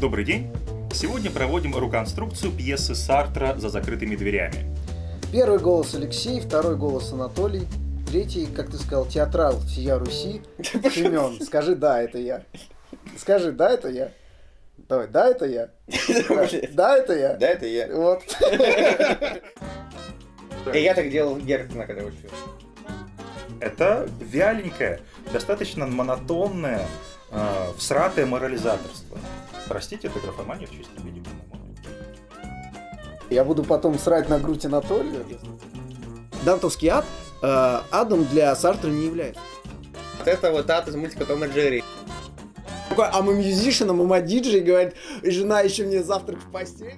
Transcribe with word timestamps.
Добрый 0.00 0.24
день! 0.24 0.50
Сегодня 0.94 1.30
проводим 1.30 1.76
реконструкцию 1.76 2.52
пьесы 2.52 2.94
Сартра 2.94 3.54
«За 3.58 3.68
закрытыми 3.68 4.16
дверями». 4.16 4.74
Первый 5.30 5.58
голос 5.58 5.94
Алексей, 5.94 6.40
второй 6.40 6.76
голос 6.76 7.12
Анатолий, 7.12 7.66
третий, 8.08 8.46
как 8.46 8.70
ты 8.70 8.78
сказал, 8.78 9.04
театрал 9.04 9.60
всея 9.60 9.98
Руси, 9.98 10.40
Семен. 10.62 11.38
Скажи, 11.44 11.74
да, 11.74 12.00
это 12.00 12.16
я. 12.16 12.44
Скажи, 13.18 13.52
да, 13.52 13.72
это 13.72 13.90
я. 13.90 14.10
Давай, 14.88 15.06
да, 15.06 15.28
это 15.28 15.44
я. 15.44 15.68
Да, 16.70 16.96
это 16.96 17.14
я. 17.14 17.34
Да, 17.34 17.46
это 17.46 17.66
я. 17.66 17.94
Вот. 17.94 18.22
И 20.72 20.78
я 20.78 20.94
так 20.94 21.10
делал 21.10 21.36
Герцена, 21.36 21.86
когда 21.86 22.04
учился. 22.04 22.34
Это 23.60 24.08
вяленькое, 24.18 25.00
достаточно 25.30 25.86
монотонное, 25.86 26.86
э, 27.32 27.66
всратое 27.76 28.24
морализаторство. 28.24 29.18
Простите, 29.70 30.08
это 30.08 30.18
графомания 30.18 30.66
в 30.66 30.72
чистом 30.72 31.06
виде, 31.06 31.20
по-моему. 31.20 31.76
Я 33.30 33.44
буду 33.44 33.62
потом 33.62 33.96
срать 34.00 34.28
на 34.28 34.40
грудь 34.40 34.64
Анатолию. 34.64 35.24
Дантовский 36.44 36.88
ад 36.88 37.06
э, 37.40 37.80
адом 37.92 38.24
для 38.24 38.56
Сартра 38.56 38.88
не 38.88 39.06
является. 39.06 39.40
Вот 40.18 40.26
это 40.26 40.50
вот 40.50 40.68
ад 40.68 40.88
из 40.88 40.96
мультика 40.96 41.24
Том 41.24 41.44
и 41.44 41.48
Джерри. 41.48 41.84
Такой, 42.88 43.06
а 43.06 43.22
мы 43.22 43.36
мюзишен, 43.36 43.88
а 43.88 43.92
мама 43.92 44.20
диджей, 44.20 44.60
говорит, 44.60 44.96
жена 45.22 45.60
еще 45.60 45.84
мне 45.84 46.02
завтрак 46.02 46.40
в 46.40 46.50
постель. 46.50 46.96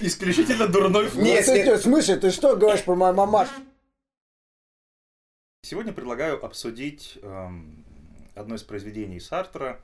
Исключительно 0.00 0.68
дурной 0.68 1.08
вкус. 1.08 1.22
Нет, 1.22 1.44
ты- 1.44 1.64
нет. 1.64 1.80
В 1.80 1.82
смысле, 1.82 2.16
ты 2.16 2.30
что 2.30 2.56
говоришь 2.56 2.82
про 2.82 2.94
мою 2.94 3.12
мамашу? 3.12 3.52
Сегодня 5.60 5.92
предлагаю 5.92 6.42
обсудить 6.42 7.18
эм, 7.20 7.84
одно 8.34 8.54
из 8.54 8.62
произведений 8.62 9.20
Сартра, 9.20 9.82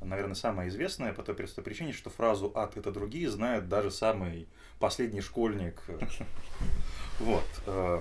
наверное, 0.00 0.34
самое 0.34 0.68
известное 0.68 1.12
по 1.12 1.22
той 1.22 1.34
простой 1.34 1.64
причине, 1.64 1.92
что 1.92 2.10
фразу 2.10 2.52
«ад– 2.54 2.76
это 2.76 2.92
другие» 2.92 3.30
знает 3.30 3.68
даже 3.68 3.90
самый 3.90 4.48
последний 4.78 5.20
школьник. 5.20 5.82
Вот. 7.20 7.42
э, 7.66 8.00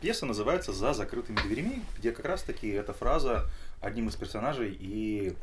Пьеса 0.00 0.24
называется 0.24 0.72
«За 0.72 0.94
закрытыми 0.94 1.36
дверями», 1.36 1.82
где 1.98 2.12
как 2.12 2.24
раз-таки 2.24 2.68
эта 2.68 2.94
фраза 2.94 3.44
одним 3.82 4.08
из 4.08 4.16
персонажей 4.16 4.74
и 4.78 5.34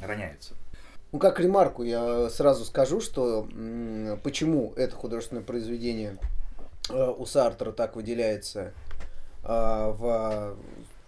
роняется. 0.00 0.54
Ну, 1.12 1.20
как 1.20 1.38
ремарку 1.38 1.84
я 1.84 2.28
сразу 2.28 2.64
скажу, 2.64 3.00
что 3.00 3.48
почему 4.24 4.72
это 4.76 4.96
художественное 4.96 5.44
произведение 5.44 6.18
э, 6.90 7.14
у 7.16 7.24
Сартра 7.24 7.70
так 7.70 7.94
выделяется 7.94 8.72
э, 9.44 9.46
в, 9.46 10.56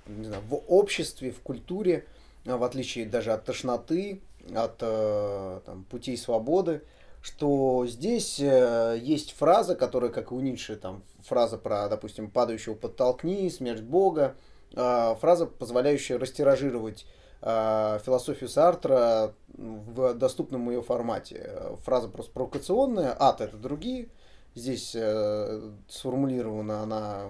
знаю, 0.06 0.42
в 0.48 0.54
обществе, 0.68 1.32
в 1.32 1.40
культуре, 1.40 2.04
в 2.46 2.62
отличие 2.62 3.06
даже 3.06 3.32
от 3.32 3.44
тошноты, 3.44 4.22
от 4.54 4.76
э, 4.80 5.60
там, 5.66 5.84
путей 5.84 6.16
свободы, 6.16 6.82
что 7.22 7.86
здесь 7.86 8.38
э, 8.38 8.98
есть 9.02 9.32
фраза, 9.32 9.74
которая, 9.74 10.10
как 10.10 10.30
и 10.30 10.34
у 10.34 10.40
Ницше, 10.40 10.76
там, 10.76 11.02
фраза 11.24 11.58
про, 11.58 11.88
допустим, 11.88 12.30
падающего 12.30 12.74
подтолкни, 12.74 13.48
смерть 13.48 13.82
Бога, 13.82 14.36
э, 14.74 15.14
фраза, 15.20 15.46
позволяющая 15.46 16.18
растиражировать 16.18 17.04
э, 17.42 17.98
философию 18.04 18.48
Сартра 18.48 19.34
в 19.48 20.14
доступном 20.14 20.70
ее 20.70 20.82
формате. 20.82 21.42
Э, 21.44 21.76
Фраза 21.84 22.08
просто 22.08 22.32
провокационная, 22.32 23.16
ад 23.18 23.40
это 23.40 23.56
другие. 23.56 24.08
Здесь 24.54 24.92
э, 24.94 25.72
сформулирована 25.88 26.80
она 26.80 27.26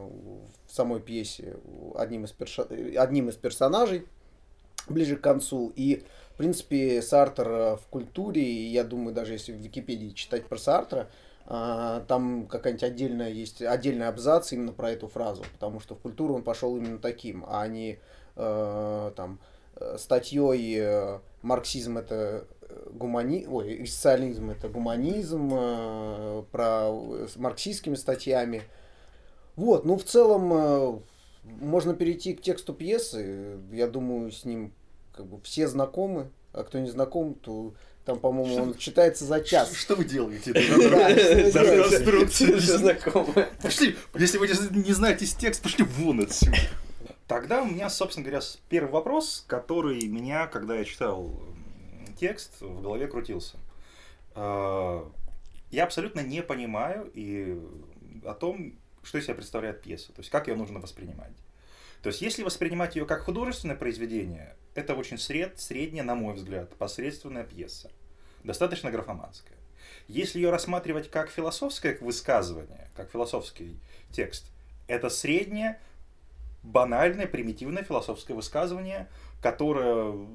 в 0.69 0.72
самой 0.72 1.00
пьесе 1.00 1.56
одним 1.97 2.25
из, 2.25 2.33
перша- 2.33 2.69
одним 2.98 3.31
из 3.31 3.37
персонажей 3.37 4.06
ближе 4.89 5.17
к 5.17 5.20
концу. 5.20 5.73
И, 5.77 6.05
в 6.34 6.37
принципе, 6.37 7.03
Сартр 7.03 7.48
э, 7.48 7.77
в 7.77 7.87
культуре, 7.89 8.67
я 8.67 8.84
думаю, 8.84 9.15
даже 9.15 9.33
если 9.33 9.53
в 9.53 9.56
Википедии 9.56 10.11
читать 10.11 10.47
про 10.47 10.59
Сартра, 10.59 11.09
а, 11.48 12.01
там 12.09 12.47
какая-нибудь 12.47 12.83
отдельная 12.83 13.31
есть 13.31 13.62
отдельный 13.62 14.09
абзац 14.09 14.53
именно 14.53 14.73
про 14.73 14.91
эту 14.91 15.06
фразу, 15.06 15.45
потому 15.53 15.78
что 15.78 15.94
в 15.94 16.00
культуру 16.00 16.34
он 16.34 16.43
пошел 16.43 16.77
именно 16.77 16.99
таким, 16.99 17.44
а 17.49 17.69
не 17.69 18.00
э, 18.34 19.12
там 19.15 19.38
э, 19.77 19.97
статьей 19.97 20.77
э, 20.81 21.21
марксизм 21.43 21.99
это 21.99 22.47
э, 22.62 22.88
гумани... 22.93 23.47
Ой, 23.49 23.87
социализм 23.87 24.50
это 24.50 24.69
гуманизм, 24.69 25.50
э, 25.53 26.43
про 26.50 26.91
э, 26.91 27.28
с 27.32 27.37
марксистскими 27.37 27.94
статьями. 27.94 28.62
Вот, 29.55 29.84
ну 29.84 29.97
в 29.97 30.03
целом 30.03 30.53
э, 30.53 30.99
можно 31.61 31.95
перейти 31.95 32.34
к 32.34 32.43
тексту 32.43 32.75
пьесы. 32.75 33.59
Я 33.73 33.87
думаю, 33.87 34.31
с 34.31 34.45
ним 34.45 34.73
как 35.15 35.27
бы 35.27 35.41
все 35.43 35.67
знакомы, 35.69 36.31
а 36.53 36.62
кто 36.65 36.79
не 36.79 36.91
знаком, 36.91 37.34
то 37.34 37.75
там, 38.05 38.19
по-моему, 38.21 38.62
он 38.62 38.75
читается 38.77 39.25
за 39.25 39.41
час. 39.41 39.73
Что 39.75 39.97
вы 39.97 40.05
что 40.09 40.23
вы 40.23 40.25
делаете? 40.29 40.53
Конструкция. 41.53 42.59
Все 42.59 42.79
знакомые. 42.79 43.49
Пошли, 43.62 43.97
если 44.15 44.39
вы 44.39 44.49
не 44.49 44.93
знаете 44.93 45.27
текст, 45.27 45.62
пошли 45.62 45.85
вон 45.85 46.21
отсюда. 46.21 46.56
Тогда 47.27 47.62
у 47.62 47.67
меня, 47.67 47.91
собственно 47.91 48.25
говоря, 48.25 48.45
первый 48.69 48.93
вопрос, 48.93 49.45
который 49.49 50.06
меня, 50.06 50.47
когда 50.47 50.77
я 50.77 50.85
читал 50.85 51.33
текст, 52.19 52.61
в 52.61 52.83
голове 52.83 53.09
крутился. 53.09 53.56
Э, 54.37 55.03
Я 55.71 55.85
абсолютно 55.85 56.21
не 56.21 56.43
понимаю 56.43 57.11
и 57.15 57.61
о 58.25 58.35
том, 58.35 58.79
что 59.06 59.19
из 59.19 59.25
себя 59.25 59.34
представляет 59.34 59.81
пьеса, 59.83 60.12
то 60.12 60.21
есть 60.21 60.31
как 60.31 60.49
ее 60.49 60.56
нужно 60.56 60.81
воспринимать. 60.81 61.33
То 62.03 62.09
есть 62.09 62.21
если 62.21 62.43
воспринимать 62.43 62.97
ее 62.97 63.06
как 63.06 63.22
художественное 63.22 63.77
произведение, 63.77 64.56
это 64.75 64.94
очень 64.94 65.19
сред, 65.19 65.59
средняя, 65.59 66.05
на 66.05 66.15
мой 66.15 66.34
взгляд, 66.34 66.75
посредственная 66.77 67.44
пьеса, 67.44 67.91
достаточно 68.44 68.91
графоманская. 68.91 69.56
Если 70.09 70.39
ее 70.39 70.50
рассматривать 70.50 71.11
как 71.11 71.31
философское 71.31 71.97
высказывание, 72.00 72.91
как 72.94 73.11
философский 73.11 73.78
текст, 74.12 74.50
это 74.87 75.09
среднее, 75.09 75.81
банальное, 76.62 77.27
примитивное 77.27 77.83
философское 77.83 78.34
высказывание, 78.34 79.09
которое 79.41 80.28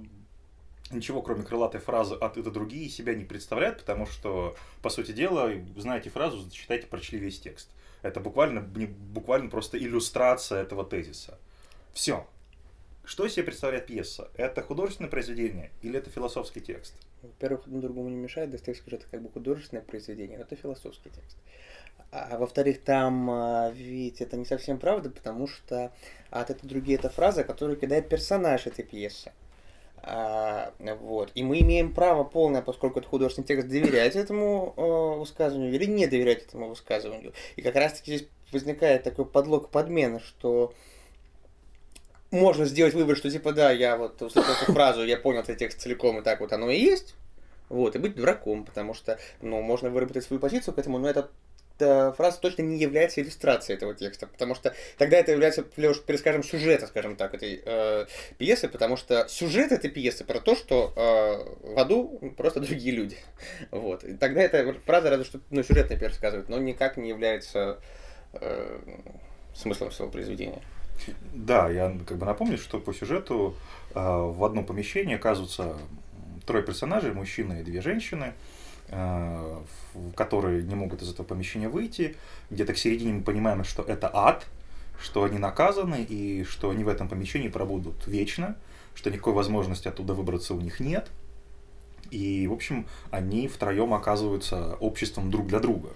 ничего, 0.93 1.21
кроме 1.21 1.43
крылатой 1.43 1.79
фразы 1.79 2.15
«от 2.15 2.37
это 2.37 2.51
другие» 2.51 2.89
себя 2.89 3.13
не 3.13 3.25
представляет, 3.25 3.79
потому 3.79 4.05
что, 4.05 4.55
по 4.81 4.89
сути 4.89 5.11
дела, 5.11 5.51
знаете 5.77 6.09
фразу, 6.09 6.49
читайте, 6.51 6.87
прочли 6.87 7.19
весь 7.19 7.39
текст. 7.39 7.69
Это 8.01 8.19
буквально, 8.19 8.67
не- 8.75 8.87
буквально 8.87 9.49
просто 9.49 9.77
иллюстрация 9.77 10.61
этого 10.61 10.83
тезиса. 10.83 11.37
Все. 11.93 12.25
Что 13.03 13.25
из 13.25 13.33
себя 13.33 13.45
представляет 13.45 13.87
пьеса? 13.87 14.29
Это 14.35 14.61
художественное 14.61 15.09
произведение 15.09 15.71
или 15.81 15.97
это 15.97 16.09
философский 16.09 16.61
текст? 16.61 16.93
Во-первых, 17.21 17.65
одно 17.65 17.81
другому 17.81 18.09
не 18.09 18.15
мешает, 18.15 18.51
Достоевский 18.51 18.89
же 18.89 18.95
это 18.97 19.05
как 19.09 19.21
бы 19.21 19.29
художественное 19.29 19.83
произведение, 19.83 20.37
но 20.37 20.43
это 20.43 20.55
философский 20.55 21.09
текст. 21.09 21.37
А 22.11 22.37
во-вторых, 22.37 22.81
там 22.81 23.29
а, 23.29 23.71
ведь 23.71 24.21
это 24.21 24.35
не 24.35 24.45
совсем 24.45 24.79
правда, 24.79 25.09
потому 25.09 25.47
что 25.47 25.91
от 26.29 26.49
это 26.49 26.67
другие 26.67 26.97
это 26.97 27.09
фраза, 27.09 27.43
которую 27.43 27.77
кидает 27.77 28.09
персонаж 28.09 28.67
этой 28.67 28.83
пьесы. 28.83 29.31
А, 30.03 30.73
вот. 30.79 31.31
И 31.35 31.43
мы 31.43 31.59
имеем 31.59 31.93
право 31.93 32.23
полное, 32.23 32.61
поскольку 32.61 32.99
это 32.99 33.07
художественный 33.07 33.45
текст, 33.45 33.67
доверять 33.67 34.15
этому 34.15 34.73
э, 34.75 35.19
высказыванию 35.19 35.73
или 35.73 35.85
не 35.85 36.07
доверять 36.07 36.43
этому 36.43 36.69
высказыванию. 36.69 37.33
И 37.55 37.61
как 37.61 37.75
раз-таки 37.75 38.17
здесь 38.17 38.29
возникает 38.51 39.03
такой 39.03 39.25
подлог 39.25 39.69
подмены, 39.69 40.19
что 40.19 40.73
можно 42.31 42.65
сделать 42.65 42.93
вывод, 42.93 43.17
что 43.17 43.29
типа 43.29 43.51
да, 43.51 43.71
я 43.71 43.97
вот 43.97 44.21
услышал 44.21 44.53
эту 44.53 44.73
фразу, 44.73 45.03
я 45.03 45.17
понял 45.17 45.41
этот 45.41 45.57
текст 45.57 45.81
целиком, 45.81 46.19
и 46.19 46.23
так 46.23 46.39
вот 46.39 46.51
оно 46.53 46.69
и 46.69 46.79
есть. 46.79 47.15
Вот, 47.69 47.95
и 47.95 47.99
быть 47.99 48.15
дураком, 48.15 48.65
потому 48.65 48.93
что, 48.93 49.17
ну, 49.41 49.61
можно 49.61 49.89
выработать 49.89 50.25
свою 50.25 50.41
позицию 50.41 50.73
к 50.73 50.77
этому, 50.77 50.97
но 50.97 51.09
эта 51.09 51.29
фраза 52.15 52.39
точно 52.39 52.63
не 52.63 52.77
является 52.77 53.21
иллюстрацией 53.21 53.77
этого 53.77 53.93
текста, 53.93 54.27
потому 54.27 54.55
что 54.55 54.73
тогда 54.97 55.17
это 55.17 55.31
является, 55.31 55.65
лишь 55.77 56.01
перескажем, 56.01 56.43
сюжета, 56.43 56.87
скажем 56.87 57.15
так, 57.15 57.33
этой 57.33 57.61
э, 57.63 58.05
пьесы, 58.37 58.67
потому 58.67 58.97
что 58.97 59.27
сюжет 59.27 59.71
этой 59.71 59.89
пьесы 59.89 60.23
про 60.23 60.39
то, 60.39 60.55
что 60.55 60.93
э, 60.95 61.73
в 61.73 61.79
аду 61.79 62.33
просто 62.37 62.59
другие 62.61 62.95
люди. 62.95 63.17
Вот. 63.71 64.03
И 64.03 64.13
тогда 64.13 64.41
эта 64.41 64.73
фраза 64.85 65.09
разве 65.09 65.25
что 65.25 65.39
ну, 65.49 65.63
сюжетно 65.63 65.97
пересказывает, 65.97 66.49
но 66.49 66.57
никак 66.57 66.97
не 66.97 67.09
является 67.09 67.79
э, 68.33 68.79
смыслом 69.53 69.91
своего 69.91 70.11
произведения. 70.11 70.61
Да, 71.33 71.69
я 71.69 71.97
как 72.05 72.17
бы 72.17 72.25
напомню, 72.25 72.57
что 72.57 72.79
по 72.79 72.93
сюжету 72.93 73.55
э, 73.93 73.99
в 73.99 74.43
одном 74.43 74.65
помещении 74.65 75.15
оказываются 75.15 75.77
трое 76.45 76.63
персонажей, 76.63 77.11
мужчина 77.11 77.61
и 77.61 77.63
две 77.63 77.81
женщины, 77.81 78.33
э, 78.33 78.50
которые 80.15 80.63
не 80.63 80.75
могут 80.75 81.01
из 81.01 81.11
этого 81.11 81.25
помещения 81.25 81.69
выйти. 81.69 82.15
Где-то 82.49 82.73
к 82.73 82.77
середине 82.77 83.13
мы 83.13 83.21
понимаем, 83.21 83.63
что 83.63 83.83
это 83.83 84.11
ад, 84.13 84.45
что 85.01 85.23
они 85.23 85.37
наказаны 85.37 86.03
и 86.03 86.43
что 86.43 86.69
они 86.69 86.83
в 86.83 86.87
этом 86.87 87.07
помещении 87.07 87.47
пробудут 87.47 88.05
вечно, 88.07 88.55
что 88.93 89.09
никакой 89.09 89.33
возможности 89.33 89.87
оттуда 89.87 90.13
выбраться 90.13 90.53
у 90.53 90.61
них 90.61 90.79
нет. 90.79 91.09
И, 92.11 92.45
в 92.47 92.53
общем, 92.53 92.87
они 93.09 93.47
втроем 93.47 93.93
оказываются 93.93 94.75
обществом 94.75 95.31
друг 95.31 95.47
для 95.47 95.59
друга. 95.59 95.89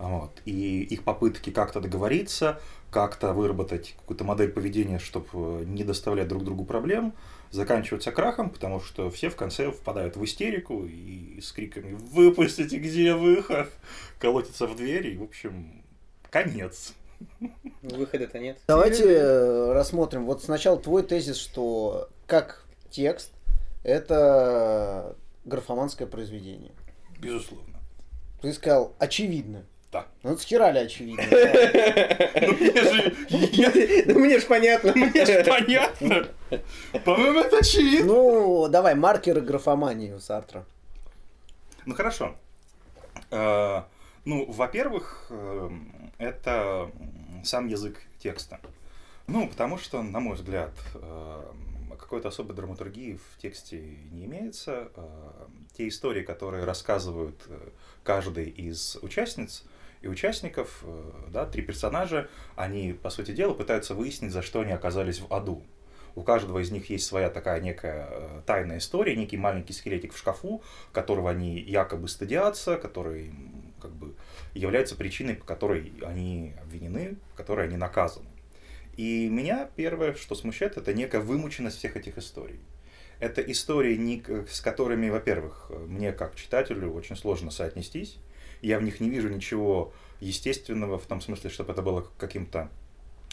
Вот. 0.00 0.40
И 0.46 0.82
их 0.82 1.04
попытки 1.04 1.50
как-то 1.50 1.78
договориться, 1.78 2.58
как-то 2.90 3.34
выработать 3.34 3.94
какую-то 3.98 4.24
модель 4.24 4.50
поведения, 4.50 4.98
чтобы 4.98 5.66
не 5.66 5.84
доставлять 5.84 6.26
друг 6.26 6.42
другу 6.42 6.64
проблем, 6.64 7.12
заканчиваются 7.50 8.10
крахом, 8.10 8.48
потому 8.48 8.80
что 8.80 9.10
все 9.10 9.28
в 9.28 9.36
конце 9.36 9.70
впадают 9.70 10.16
в 10.16 10.24
истерику 10.24 10.86
и 10.86 11.38
с 11.42 11.52
криками 11.52 11.92
«Выпустите, 11.92 12.78
где 12.78 13.14
выход?» 13.14 13.70
колотятся 14.18 14.66
в 14.66 14.74
дверь, 14.74 15.08
и, 15.08 15.18
в 15.18 15.22
общем, 15.22 15.82
конец. 16.30 16.94
Выхода-то 17.82 18.38
нет. 18.38 18.58
Давайте 18.68 19.04
э, 19.04 19.72
рассмотрим. 19.72 20.24
Вот 20.24 20.42
сначала 20.42 20.78
твой 20.78 21.02
тезис, 21.02 21.36
что 21.36 22.08
как 22.26 22.64
текст 22.88 23.32
это 23.82 25.14
графоманское 25.44 26.08
произведение. 26.08 26.72
Безусловно. 27.18 27.78
Ты 28.40 28.54
сказал 28.54 28.94
очевидно. 28.98 29.66
Да. 29.92 30.06
Ну, 30.22 30.32
это 30.32 30.40
схерали 30.42 30.78
очевидно. 30.78 31.22
Ну, 32.40 32.52
мне 32.54 32.82
же... 32.92 33.14
я- 33.28 34.04
Да 34.06 34.14
мне 34.14 34.38
ж 34.38 34.44
понятно. 34.46 34.92
Мне 34.94 35.26
же 35.26 35.44
понятно. 35.44 36.28
По-моему, 37.04 37.40
это 37.40 37.58
очевидно. 37.58 38.06
Ну, 38.12 38.68
давай, 38.68 38.94
маркеры 38.94 39.40
графомании 39.40 40.12
у 40.12 40.20
Сартра. 40.20 40.64
Ну 41.86 41.94
хорошо. 41.94 42.36
Э, 43.30 43.82
Ну, 44.24 44.44
во-первых, 44.52 45.26
эм, 45.30 46.12
это 46.18 46.90
сам 47.44 47.66
язык 47.68 48.00
текста. 48.22 48.60
Ну, 49.26 49.48
потому 49.48 49.78
что, 49.78 50.02
на 50.02 50.20
мой 50.20 50.34
взгляд, 50.36 50.72
эм, 50.94 51.92
какой-то 51.98 52.28
особой 52.28 52.54
драматургии 52.54 53.14
в 53.18 53.40
тексте 53.40 53.78
не 54.12 54.26
имеется. 54.26 54.88
Э, 54.94 55.06
Те 55.76 55.88
истории, 55.88 56.22
которые 56.22 56.64
рассказывают 56.64 57.40
э, 57.48 57.58
каждый 58.04 58.48
из 58.50 58.96
участниц 59.02 59.64
и 60.02 60.08
участников, 60.08 60.82
э, 60.82 61.12
да, 61.28 61.46
три 61.46 61.62
персонажа, 61.62 62.28
они, 62.56 62.92
по 62.92 63.10
сути 63.10 63.32
дела, 63.32 63.54
пытаются 63.54 63.94
выяснить, 63.94 64.32
за 64.32 64.42
что 64.42 64.60
они 64.60 64.72
оказались 64.72 65.20
в 65.20 65.32
аду. 65.32 65.62
У 66.14 66.22
каждого 66.22 66.58
из 66.58 66.70
них 66.70 66.90
есть 66.90 67.06
своя 67.06 67.30
такая 67.30 67.60
некая 67.60 68.08
э, 68.10 68.42
тайная 68.46 68.78
история, 68.78 69.14
некий 69.14 69.36
маленький 69.36 69.72
скелетик 69.72 70.12
в 70.12 70.18
шкафу, 70.18 70.62
которого 70.92 71.30
они 71.30 71.60
якобы 71.60 72.08
стыдятся, 72.08 72.76
который 72.76 73.32
как 73.80 73.92
бы 73.92 74.14
является 74.54 74.96
причиной, 74.96 75.34
по 75.34 75.44
которой 75.44 75.92
они 76.02 76.54
обвинены, 76.62 77.16
по 77.30 77.36
которой 77.36 77.66
они 77.66 77.76
наказаны. 77.76 78.26
И 78.96 79.28
меня 79.28 79.68
первое, 79.76 80.14
что 80.14 80.34
смущает, 80.34 80.76
это 80.76 80.92
некая 80.92 81.20
вымученность 81.20 81.78
всех 81.78 81.96
этих 81.96 82.18
историй. 82.18 82.60
Это 83.20 83.40
истории, 83.42 84.18
к- 84.18 84.48
с 84.48 84.60
которыми, 84.60 85.10
во-первых, 85.10 85.70
мне 85.86 86.12
как 86.12 86.34
читателю 86.34 86.92
очень 86.92 87.16
сложно 87.16 87.50
соотнестись. 87.50 88.18
Я 88.62 88.78
в 88.78 88.82
них 88.82 89.00
не 89.00 89.10
вижу 89.10 89.28
ничего 89.28 89.92
естественного, 90.20 90.98
в 90.98 91.06
том 91.06 91.20
смысле, 91.20 91.50
чтобы 91.50 91.72
это 91.72 91.82
было 91.82 92.06
каким-то 92.18 92.68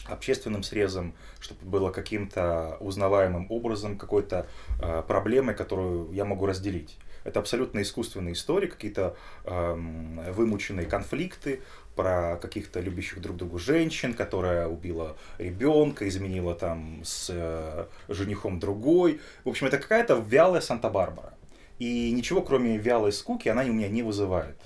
общественным 0.06 0.62
срезом, 0.62 1.14
чтобы 1.40 1.64
было 1.66 1.90
каким-то 1.90 2.76
узнаваемым 2.80 3.46
образом, 3.50 3.98
какой-то 3.98 4.46
э, 4.80 5.02
проблемой, 5.06 5.54
которую 5.54 6.12
я 6.12 6.24
могу 6.24 6.46
разделить. 6.46 6.96
Это 7.24 7.40
абсолютно 7.40 7.82
искусственные 7.82 8.32
истории, 8.32 8.68
какие-то 8.68 9.16
эм, 9.44 10.20
вымученные 10.32 10.86
конфликты 10.86 11.60
про 11.94 12.36
каких-то 12.36 12.80
любящих 12.80 13.20
друг 13.20 13.36
другу 13.36 13.58
женщин, 13.58 14.14
которая 14.14 14.66
убила 14.68 15.16
ребенка, 15.36 16.08
изменила 16.08 16.54
там 16.54 17.02
с 17.04 17.28
э, 17.30 17.86
женихом 18.08 18.60
другой. 18.60 19.20
В 19.44 19.48
общем, 19.50 19.66
это 19.66 19.78
какая-то 19.78 20.24
вялая 20.26 20.62
Санта-Барбара. 20.62 21.34
И 21.78 22.10
ничего, 22.12 22.40
кроме 22.40 22.78
вялой 22.78 23.12
скуки, 23.12 23.48
она 23.48 23.62
у 23.62 23.72
меня 23.72 23.88
не 23.88 24.02
вызывает. 24.02 24.56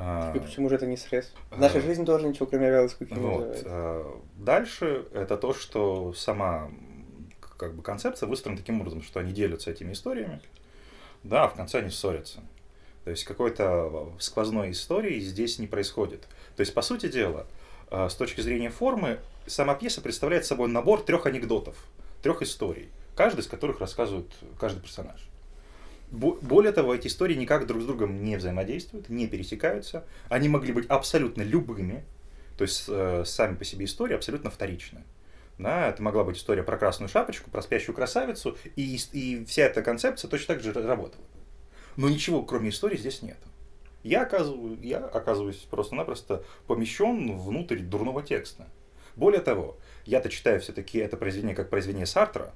А, 0.00 0.32
И 0.34 0.38
почему 0.38 0.68
же 0.68 0.76
это 0.76 0.86
не 0.86 0.96
срез? 0.96 1.32
Наша 1.50 1.78
А. 1.78 1.80
жизнь 1.80 2.06
тоже 2.06 2.26
ничего, 2.28 2.46
кроме 2.46 2.70
вялой 2.70 2.88
скуки 2.88 3.12
не 3.12 3.18
вот. 3.18 3.62
э, 3.64 4.04
Дальше 4.36 5.04
это 5.12 5.36
то, 5.36 5.52
что 5.52 6.12
сама 6.12 6.70
как 7.56 7.74
бы 7.74 7.82
концепция 7.82 8.28
выстроена 8.28 8.56
таким 8.58 8.80
образом, 8.80 9.02
что 9.02 9.18
они 9.18 9.32
делятся 9.32 9.72
этими 9.72 9.92
историями, 9.92 10.40
да, 11.24 11.44
а 11.44 11.48
в 11.48 11.54
конце 11.54 11.80
они 11.80 11.90
ссорятся. 11.90 12.40
То 13.04 13.10
есть 13.10 13.24
какой-то 13.24 14.12
сквозной 14.20 14.70
истории 14.70 15.18
здесь 15.18 15.58
не 15.58 15.66
происходит. 15.66 16.20
То 16.56 16.60
есть, 16.60 16.74
по 16.74 16.82
сути 16.82 17.08
дела, 17.08 17.46
с 17.90 18.14
точки 18.14 18.40
зрения 18.40 18.70
формы, 18.70 19.18
сама 19.46 19.74
пьеса 19.74 20.00
представляет 20.00 20.44
собой 20.44 20.68
набор 20.68 21.00
трех 21.02 21.26
анекдотов, 21.26 21.74
трех 22.22 22.42
историй, 22.42 22.90
каждый 23.16 23.40
из 23.40 23.46
которых 23.46 23.80
рассказывает 23.80 24.26
каждый 24.60 24.80
персонаж. 24.80 25.27
Бо- 26.10 26.38
Более 26.40 26.72
того, 26.72 26.94
эти 26.94 27.06
истории 27.08 27.34
никак 27.34 27.66
друг 27.66 27.82
с 27.82 27.86
другом 27.86 28.24
не 28.24 28.36
взаимодействуют, 28.36 29.08
не 29.08 29.26
пересекаются. 29.26 30.04
Они 30.28 30.48
могли 30.48 30.72
быть 30.72 30.86
абсолютно 30.88 31.42
любыми, 31.42 32.04
то 32.56 32.62
есть 32.62 32.84
э, 32.88 33.24
сами 33.26 33.56
по 33.56 33.64
себе 33.64 33.84
истории 33.84 34.14
абсолютно 34.14 34.50
вторичны. 34.50 35.02
Да, 35.58 35.88
это 35.88 36.02
могла 36.02 36.24
быть 36.24 36.36
история 36.36 36.62
про 36.62 36.76
красную 36.78 37.08
шапочку, 37.08 37.50
про 37.50 37.62
спящую 37.62 37.94
красавицу, 37.94 38.56
и, 38.76 38.98
и 39.12 39.44
вся 39.44 39.64
эта 39.64 39.82
концепция 39.82 40.28
точно 40.28 40.54
так 40.54 40.62
же 40.62 40.70
ра- 40.70 40.86
работала. 40.86 41.24
Но 41.96 42.08
ничего, 42.08 42.42
кроме 42.44 42.70
истории, 42.70 42.96
здесь 42.96 43.22
нет. 43.22 43.38
Я, 44.04 44.22
оказываю, 44.22 44.78
я 44.80 44.98
оказываюсь 44.98 45.66
просто-напросто 45.68 46.44
помещен 46.68 47.36
внутрь 47.36 47.80
дурного 47.80 48.22
текста. 48.22 48.68
Более 49.16 49.40
того, 49.40 49.76
я-то 50.06 50.28
читаю 50.28 50.60
все-таки 50.60 50.98
это 50.98 51.16
произведение 51.16 51.56
как 51.56 51.70
произведение 51.70 52.06
Сартра, 52.06 52.54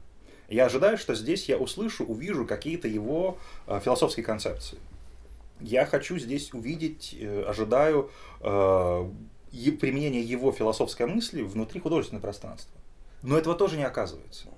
я 0.53 0.67
ожидаю, 0.67 0.99
что 0.99 1.15
здесь 1.15 1.49
я 1.49 1.57
услышу, 1.57 2.05
увижу 2.05 2.45
какие-то 2.45 2.89
его 2.89 3.39
э, 3.67 3.81
философские 3.83 4.25
концепции. 4.25 4.79
Я 5.61 5.87
хочу 5.87 6.19
здесь 6.19 6.53
увидеть, 6.53 7.17
э, 7.19 7.45
ожидаю 7.49 8.11
э, 8.41 9.11
е- 9.53 9.73
применения 9.73 10.21
его 10.21 10.53
философской 10.53 11.07
мысли 11.07 11.43
внутри 11.43 11.81
художественного 11.81 12.23
пространства. 12.23 12.79
Но 13.23 13.39
этого 13.39 13.55
тоже 13.55 13.77
не 13.77 13.85
оказывается. 13.85 14.49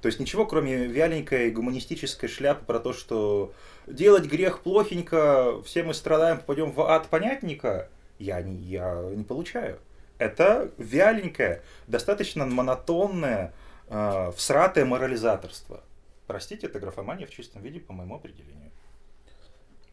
То 0.00 0.06
есть 0.06 0.20
ничего, 0.20 0.46
кроме 0.46 0.86
вяленькой 0.86 1.50
гуманистической 1.50 2.28
шляпы 2.28 2.64
про 2.64 2.78
то, 2.80 2.92
что 2.92 3.52
делать 3.86 4.26
грех 4.26 4.60
плохенько, 4.60 5.62
все 5.64 5.82
мы 5.82 5.94
страдаем, 5.94 6.38
попадем 6.38 6.72
в 6.72 6.80
ад, 6.82 7.08
понятненько, 7.08 7.88
я 8.18 8.42
не, 8.42 8.56
я 8.56 9.10
не 9.14 9.24
получаю. 9.24 9.78
Это 10.18 10.70
вяленькое, 10.76 11.62
достаточно 11.86 12.46
монотонное, 12.46 13.52
э, 13.92 14.32
всратое 14.36 14.84
морализаторство. 14.84 15.82
Простите, 16.26 16.66
это 16.66 16.80
графомания 16.80 17.26
в 17.26 17.30
чистом 17.30 17.62
виде 17.62 17.80
по 17.80 17.92
моему 17.92 18.16
определению. 18.16 18.70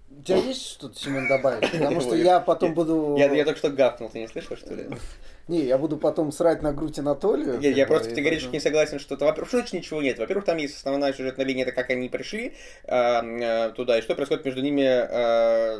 У 0.10 0.24
тебя 0.24 0.38
есть 0.38 0.66
что-то, 0.66 0.98
Семен, 0.98 1.28
добавить? 1.28 1.72
Потому 1.72 2.01
что 2.01 2.16
я 2.16 2.40
потом 2.40 2.74
буду... 2.74 3.16
Я, 3.18 3.31
я 3.31 3.46
только 3.46 3.60
что 3.60 3.69
гавкнул, 3.69 4.10
ты 4.10 4.19
не 4.19 4.28
слышал, 4.28 4.57
что 4.57 4.74
ли? 4.74 4.88
Не, 5.50 5.63
я 5.63 5.80
буду 5.80 5.98
потом 5.98 6.31
срать 6.31 6.62
на 6.62 6.72
грудь 6.74 7.00
Анатолию. 7.00 7.60
Я, 7.60 7.72
я 7.72 7.88
просто 7.88 8.10
категорически 8.10 8.51
не 8.51 8.60
согласен, 8.60 9.00
что 9.00 9.16
это, 9.16 9.25
во-первых, 9.25 9.50
значит 9.50 9.74
ничего 9.74 10.00
нет. 10.00 10.19
Во-первых, 10.19 10.46
там 10.46 10.57
есть 10.57 10.78
основная 10.78 11.12
сюжетная 11.12 11.44
линия, 11.44 11.63
это 11.63 11.72
как 11.72 11.90
они 11.90 12.07
пришли 12.07 12.54
а, 12.86 13.24
а, 13.24 13.69
туда, 13.72 13.98
и 13.98 14.04
что 14.04 14.13
происходит 14.13 14.46
между 14.46 14.62
ними 14.62 14.86
а, 14.86 15.80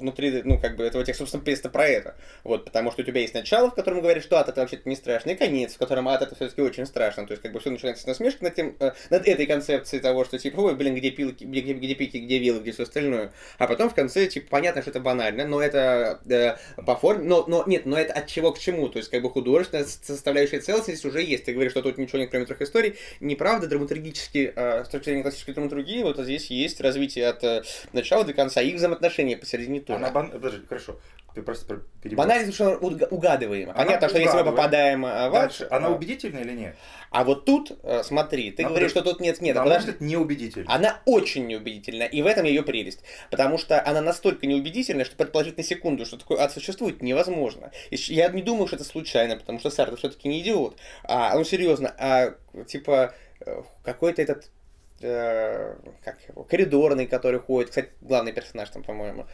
внутри, 0.00 0.42
ну, 0.42 0.58
как 0.58 0.74
бы, 0.74 0.82
этого 0.82 1.04
текста, 1.04 1.22
собственно, 1.22 1.44
пьеса 1.44 1.68
про 1.68 1.86
это. 1.86 2.16
Вот, 2.42 2.64
потому 2.64 2.90
что 2.90 3.02
у 3.02 3.04
тебя 3.04 3.20
есть 3.20 3.32
начало, 3.32 3.70
в 3.70 3.76
котором 3.76 4.00
говоришь, 4.00 4.24
что 4.24 4.40
ад 4.40 4.48
это 4.48 4.60
вообще-то 4.60 4.88
не 4.88 4.96
страшно, 4.96 5.30
и 5.30 5.34
конец, 5.36 5.74
в 5.74 5.78
котором 5.78 6.08
ад 6.08 6.22
это 6.22 6.34
все-таки 6.34 6.60
очень 6.60 6.84
страшно. 6.84 7.28
То 7.28 7.34
есть, 7.34 7.44
как 7.44 7.52
бы, 7.52 7.60
все 7.60 7.70
начинается 7.70 8.02
с 8.02 8.06
насмешки 8.08 8.42
над, 8.42 8.56
тем, 8.56 8.74
э, 8.80 8.90
над 9.10 9.28
этой 9.28 9.46
концепцией 9.46 10.02
того, 10.02 10.24
что, 10.24 10.36
типа, 10.36 10.58
ой, 10.58 10.74
блин, 10.74 10.96
где 10.96 11.12
пилки, 11.12 11.44
где, 11.44 11.60
где, 11.60 11.74
где 11.74 11.94
пики, 11.94 12.16
где 12.16 12.38
вилы, 12.38 12.58
где 12.58 12.72
все 12.72 12.82
остальное. 12.82 13.30
А 13.58 13.68
потом 13.68 13.88
в 13.88 13.94
конце, 13.94 14.26
типа, 14.26 14.48
понятно, 14.50 14.82
что 14.82 14.90
это 14.90 14.98
банально, 14.98 15.46
но 15.46 15.62
это 15.62 16.18
э, 16.28 16.56
по 16.82 16.96
форме, 16.96 17.22
но, 17.22 17.44
но 17.46 17.62
нет, 17.68 17.86
но 17.86 17.96
это 17.96 18.12
от 18.12 18.26
чего 18.26 18.50
к 18.50 18.58
чему, 18.58 18.88
то 18.96 19.00
есть 19.00 19.10
как 19.10 19.20
бы 19.20 19.28
художественная 19.28 19.84
составляющая 19.84 20.58
целостность 20.60 21.04
уже 21.04 21.22
есть. 21.22 21.44
Ты 21.44 21.52
говоришь, 21.52 21.72
что 21.72 21.82
тут 21.82 21.98
ничего 21.98 22.18
нет, 22.18 22.30
кроме 22.30 22.46
трех 22.46 22.62
историй. 22.62 22.96
Неправда, 23.20 23.66
драматургически, 23.66 24.54
э, 24.56 24.84
с 24.84 24.88
точки 24.88 25.04
зрения 25.04 25.20
классической 25.22 25.52
драматургии, 25.52 26.02
вот 26.02 26.16
здесь 26.16 26.50
есть 26.50 26.80
развитие 26.80 27.28
от 27.28 27.44
э, 27.44 27.62
начала 27.92 28.24
до 28.24 28.32
конца, 28.32 28.62
их 28.62 28.76
взаимоотношения 28.76 29.36
посередине 29.36 29.80
тоже. 29.80 29.98
Она 29.98 30.10
бан- 30.10 30.30
Подожди, 30.30 30.62
хорошо. 30.66 30.98
Ты 31.34 31.42
просто 31.42 31.66
про- 31.66 31.82
перебил. 32.02 32.16
Банальность, 32.16 32.54
что 32.54 32.78
уг- 32.80 33.08
угадываемо. 33.10 33.72
Она 33.74 33.84
Понятно, 33.84 34.08
что 34.08 34.18
если 34.18 34.36
мы 34.38 34.44
попадаем 34.44 35.04
э, 35.04 35.08
в 35.28 35.34
ад, 35.34 35.48
Дальше. 35.48 35.68
Она 35.70 35.90
убедительна 35.90 36.38
или 36.38 36.52
нет? 36.52 36.76
А 37.10 37.24
вот 37.24 37.44
тут, 37.44 37.72
э, 37.82 38.02
смотри, 38.04 38.50
ты 38.50 38.62
На 38.62 38.68
говоришь, 38.68 38.94
мой- 38.94 39.02
что 39.02 39.10
тут 39.12 39.20
нет, 39.20 39.40
нет, 39.40 39.54
На 39.54 39.62
а 39.62 39.64
мой 39.64 39.72
подожди. 39.74 39.92
взгляд, 39.92 40.08
неубедительна. 40.10 40.74
Она 40.74 41.00
очень 41.04 41.46
неубедительна, 41.46 42.02
и 42.04 42.22
в 42.22 42.26
этом 42.26 42.44
ее 42.46 42.62
прелесть. 42.62 43.00
Потому 43.30 43.58
что 43.58 43.80
она 43.84 44.00
настолько 44.00 44.46
неубедительна, 44.46 45.04
что 45.04 45.16
предположить 45.16 45.56
на 45.56 45.62
секунду, 45.62 46.04
что 46.06 46.16
такой 46.18 46.38
ад 46.38 46.52
существует, 46.52 47.02
невозможно. 47.02 47.70
Я 47.90 48.28
не 48.28 48.42
думаю, 48.42 48.66
что 48.66 48.76
это 48.76 48.84
случайно, 48.84 49.36
потому 49.36 49.58
что 49.60 49.70
Сартр 49.70 49.96
все-таки 49.96 50.28
не 50.28 50.40
идиот. 50.40 50.76
А, 51.04 51.34
ну, 51.36 51.44
серьезно, 51.44 51.94
а, 51.98 52.34
типа, 52.66 53.14
э, 53.40 53.62
какой-то 53.84 54.22
этот 54.22 54.50
э, 55.00 55.76
как 56.04 56.18
его, 56.28 56.44
коридорный, 56.44 57.06
который 57.06 57.40
ходит, 57.40 57.70
кстати, 57.70 57.90
главный 58.00 58.32
персонаж 58.32 58.68
там, 58.70 58.82
по-моему, 58.82 59.26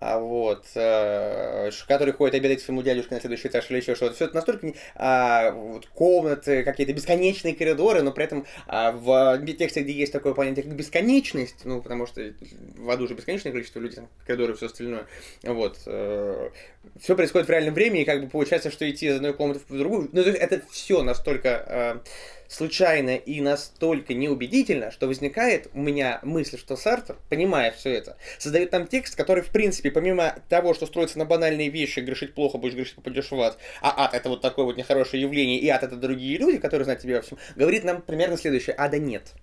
а 0.00 0.18
вот, 0.18 0.66
э, 0.74 1.70
который 1.86 2.12
ходит 2.12 2.34
обедать 2.34 2.60
своему 2.60 2.82
дядюшке 2.82 3.14
на 3.14 3.20
следующий 3.20 3.48
этаж 3.48 3.70
или 3.70 3.78
еще 3.78 3.94
что-то. 3.94 4.14
Все 4.14 4.26
это 4.26 4.34
настолько 4.34 4.72
а, 4.94 5.50
вот, 5.52 5.86
комнаты, 5.86 6.62
какие-то 6.62 6.92
бесконечные 6.92 7.54
коридоры, 7.54 8.02
но 8.02 8.12
при 8.12 8.24
этом 8.24 8.46
а, 8.66 8.92
в 8.92 9.38
тексте, 9.58 9.82
где 9.82 9.92
есть 9.92 10.12
такое 10.12 10.34
понятие, 10.34 10.64
как 10.64 10.74
бесконечность, 10.74 11.64
ну, 11.64 11.82
потому 11.82 12.06
что 12.06 12.32
в 12.76 12.90
аду 12.90 13.04
уже 13.04 13.14
бесконечное 13.14 13.52
количество 13.52 13.80
людей, 13.80 13.96
там, 13.96 14.08
коридоры 14.26 14.52
и 14.52 14.56
все 14.56 14.66
остальное, 14.66 15.06
вот, 15.42 15.78
э, 15.86 16.50
все 17.00 17.16
происходит 17.16 17.48
в 17.48 17.50
реальном 17.50 17.74
времени, 17.74 18.02
и 18.02 18.04
как 18.04 18.22
бы 18.22 18.30
получается, 18.30 18.70
что 18.70 18.88
идти 18.88 19.06
из 19.06 19.16
одной 19.16 19.34
комнаты 19.34 19.60
в 19.68 19.76
другую, 19.76 20.08
ну, 20.12 20.22
то 20.22 20.28
есть 20.28 20.40
это 20.40 20.62
все 20.70 21.02
настолько 21.02 21.48
э, 21.66 21.98
случайно 22.48 23.16
и 23.16 23.40
настолько 23.40 24.14
неубедительно, 24.14 24.90
что 24.90 25.06
возникает 25.06 25.68
у 25.74 25.80
меня 25.80 26.18
мысль, 26.22 26.58
что 26.58 26.76
Сартер, 26.76 27.16
понимая 27.28 27.70
все 27.70 27.92
это, 27.92 28.16
создает 28.38 28.70
там 28.70 28.86
текст, 28.86 29.14
который, 29.14 29.42
в 29.42 29.50
принципе, 29.50 29.90
помимо 29.90 30.36
того, 30.48 30.74
что 30.74 30.86
строится 30.86 31.18
на 31.18 31.24
банальные 31.24 31.68
вещи, 31.68 32.00
грешить 32.00 32.34
плохо, 32.34 32.58
будешь 32.58 32.74
грешить, 32.74 32.96
попадешь 32.96 33.30
в 33.30 33.40
ад, 33.40 33.58
а 33.82 34.04
ад 34.04 34.14
это 34.14 34.28
вот 34.28 34.40
такое 34.40 34.64
вот 34.64 34.76
нехорошее 34.76 35.22
явление, 35.22 35.58
и 35.58 35.68
ад 35.68 35.82
это 35.82 35.96
другие 35.96 36.38
люди, 36.38 36.58
которые 36.58 36.84
знают 36.84 37.02
тебя 37.02 37.16
во 37.16 37.22
всем, 37.22 37.38
говорит 37.54 37.84
нам 37.84 38.02
примерно 38.02 38.36
следующее, 38.36 38.74
ада 38.76 38.98
нет. 38.98 39.34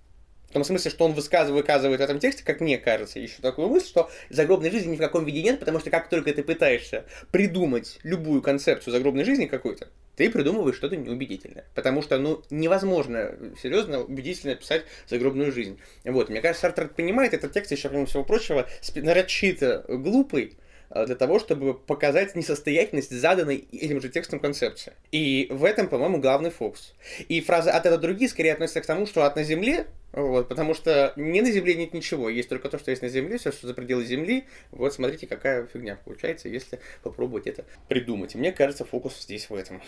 В 0.48 0.52
том 0.52 0.64
смысле, 0.64 0.90
что 0.90 1.04
он 1.04 1.12
высказывает, 1.12 1.66
выказывает 1.66 2.00
в 2.00 2.04
этом 2.04 2.18
тексте, 2.18 2.44
как 2.44 2.60
мне 2.60 2.78
кажется, 2.78 3.18
еще 3.18 3.42
такую 3.42 3.68
мысль, 3.68 3.88
что 3.88 4.10
загробной 4.30 4.70
жизни 4.70 4.92
ни 4.92 4.96
в 4.96 5.00
каком 5.00 5.24
виде 5.24 5.42
нет, 5.42 5.58
потому 5.58 5.80
что 5.80 5.90
как 5.90 6.08
только 6.08 6.32
ты 6.32 6.42
пытаешься 6.42 7.04
придумать 7.30 7.98
любую 8.02 8.42
концепцию 8.42 8.92
загробной 8.92 9.24
жизни 9.24 9.46
какой-то, 9.46 9.88
ты 10.16 10.30
придумываешь 10.30 10.76
что-то 10.76 10.96
неубедительное. 10.96 11.64
Потому 11.74 12.02
что, 12.02 12.18
ну, 12.18 12.42
невозможно 12.50 13.34
серьезно 13.60 14.00
убедительно 14.00 14.54
описать 14.54 14.84
загробную 15.08 15.52
жизнь. 15.52 15.78
Вот, 16.04 16.30
мне 16.30 16.40
кажется, 16.40 16.62
Сартр 16.62 16.88
понимает 16.88 17.34
этот 17.34 17.52
текст, 17.52 17.72
еще, 17.72 17.88
помимо 17.88 18.06
всего 18.06 18.24
прочего, 18.24 18.66
нарочито 18.94 19.84
глупый, 19.88 20.56
для 20.90 21.14
того, 21.14 21.38
чтобы 21.38 21.74
показать 21.74 22.34
несостоятельность 22.34 23.10
заданной 23.10 23.66
этим 23.72 24.00
же 24.00 24.08
текстом 24.08 24.40
концепции. 24.40 24.92
И 25.12 25.48
в 25.50 25.64
этом, 25.64 25.88
по-моему, 25.88 26.18
главный 26.18 26.50
фокус. 26.50 26.94
И 27.28 27.40
фраза 27.40 27.72
«от 27.72 27.86
это 27.86 27.98
другие» 27.98 28.28
скорее 28.28 28.52
относится 28.52 28.80
к 28.80 28.86
тому, 28.86 29.06
что 29.06 29.24
«от 29.24 29.36
на 29.36 29.44
земле», 29.44 29.86
вот, 30.12 30.48
потому 30.48 30.72
что 30.72 31.12
не 31.16 31.42
на 31.42 31.50
земле 31.50 31.74
нет 31.74 31.92
ничего, 31.92 32.30
есть 32.30 32.48
только 32.48 32.70
то, 32.70 32.78
что 32.78 32.90
есть 32.90 33.02
на 33.02 33.08
земле, 33.08 33.36
все, 33.36 33.52
что 33.52 33.66
за 33.66 33.74
пределы 33.74 34.04
земли. 34.04 34.44
Вот 34.70 34.94
смотрите, 34.94 35.26
какая 35.26 35.66
фигня 35.66 35.98
получается, 36.04 36.48
если 36.48 36.80
попробовать 37.02 37.46
это 37.46 37.64
придумать. 37.88 38.34
И 38.34 38.38
мне 38.38 38.50
кажется, 38.50 38.86
фокус 38.86 39.20
здесь 39.20 39.50
в 39.50 39.54
этом. 39.54 39.82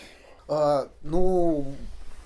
А, 0.47 0.89
ну, 1.01 1.73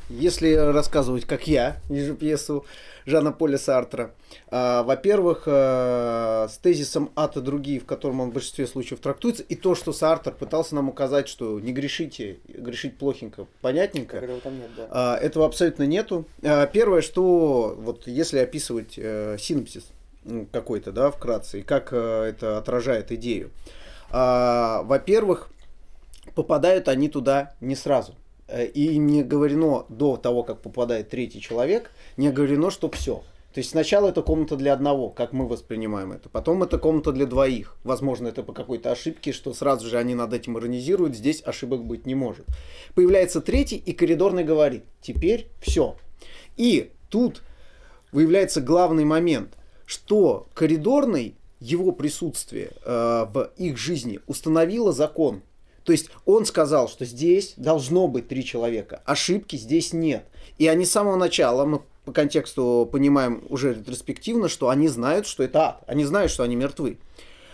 если 0.10 0.53
рассказывать, 0.53 1.25
как 1.25 1.48
я 1.48 1.77
вижу 1.89 2.15
пьесу 2.15 2.65
Жана 3.05 3.31
Поля 3.31 3.57
Сартра, 3.57 4.13
а, 4.50 4.83
во-первых, 4.83 5.43
а, 5.45 6.48
с 6.50 6.57
тезисом 6.57 7.12
«ад 7.15 7.38
и 7.38 7.41
другие», 7.41 7.79
в 7.79 7.86
котором 7.86 8.22
он 8.22 8.29
в 8.31 8.33
большинстве 8.33 8.67
случаев 8.67 9.00
трактуется, 9.00 9.43
и 9.43 9.55
то, 9.55 9.75
что 9.75 9.93
Сартр 9.93 10.31
пытался 10.31 10.75
нам 10.75 10.89
указать, 10.89 11.27
что 11.27 11.60
не 11.60 11.74
грешите, 11.74 12.38
грешить 12.48 12.98
плохенько, 12.98 13.48
понятненько, 13.62 14.19
нет, 14.19 14.41
да. 14.77 14.88
а, 14.91 15.17
этого 15.17 15.45
абсолютно 15.45 15.83
нету. 15.83 16.25
Первое, 16.41 17.01
что 17.01 17.75
вот 17.77 18.07
если 18.07 18.39
описывать 18.39 18.95
а, 18.98 19.36
синопсис 19.38 19.86
какой-то, 20.51 20.91
да, 20.91 21.12
вкратце, 21.12 21.60
и 21.60 21.63
как 21.63 21.89
а, 21.91 22.25
это 22.25 22.57
отражает 22.57 23.12
идею. 23.12 23.51
Во-первых, 24.12 25.50
попадают 26.36 26.88
они 26.88 27.10
туда 27.10 27.53
не 27.62 27.75
сразу. 27.75 28.13
Э, 28.53 28.67
и 28.67 28.98
не 28.98 29.24
говорено 29.24 29.86
до 29.89 30.15
того, 30.15 30.43
как 30.43 30.62
попадает 30.62 31.10
третий 31.10 31.41
человек, 31.41 31.91
не 32.17 32.29
говорено, 32.29 32.69
что 32.69 32.89
все. 32.91 33.24
То 33.51 33.60
есть 33.60 33.72
сначала 33.72 34.10
это 34.10 34.22
комната 34.22 34.55
для 34.55 34.74
одного, 34.74 35.10
как 35.10 35.33
мы 35.33 35.48
воспринимаем 35.48 36.12
это. 36.12 36.29
Потом 36.29 36.62
это 36.63 36.77
комната 36.77 37.12
для 37.12 37.25
двоих. 37.25 37.75
Возможно, 37.83 38.27
это 38.27 38.43
по 38.43 38.53
какой-то 38.53 38.91
ошибке, 38.91 39.31
что 39.31 39.53
сразу 39.53 39.88
же 39.88 39.98
они 39.98 40.15
над 40.15 40.33
этим 40.33 40.57
иронизируют. 40.57 41.15
Здесь 41.15 41.41
ошибок 41.43 41.83
быть 41.83 42.05
не 42.05 42.15
может. 42.15 42.45
Появляется 42.93 43.41
третий, 43.41 43.77
и 43.77 43.91
коридорный 43.91 44.43
говорит, 44.43 44.83
теперь 45.01 45.50
все. 45.60 45.95
И 46.55 46.91
тут 47.10 47.41
выявляется 48.12 48.62
главный 48.62 49.05
момент, 49.05 49.53
что 49.86 50.48
коридорный, 50.53 51.36
его 51.60 51.91
присутствие 51.91 52.72
э, 52.83 53.25
в 53.33 53.51
их 53.57 53.77
жизни 53.77 54.19
установило 54.27 54.91
закон. 54.91 55.41
То 55.83 55.91
есть 55.91 56.09
он 56.25 56.45
сказал, 56.45 56.87
что 56.87 57.05
здесь 57.05 57.53
должно 57.57 58.07
быть 58.07 58.27
три 58.27 58.43
человека, 58.43 59.01
ошибки 59.05 59.55
здесь 59.55 59.93
нет. 59.93 60.25
И 60.57 60.67
они 60.67 60.85
с 60.85 60.91
самого 60.91 61.15
начала, 61.15 61.65
мы 61.65 61.81
по 62.05 62.11
контексту 62.11 62.87
понимаем 62.91 63.43
уже 63.49 63.73
ретроспективно, 63.73 64.49
что 64.49 64.69
они 64.69 64.87
знают, 64.87 65.25
что 65.25 65.43
это 65.43 65.69
ад. 65.69 65.83
Они 65.87 66.03
знают, 66.05 66.31
что 66.31 66.43
они 66.43 66.55
мертвы. 66.55 66.97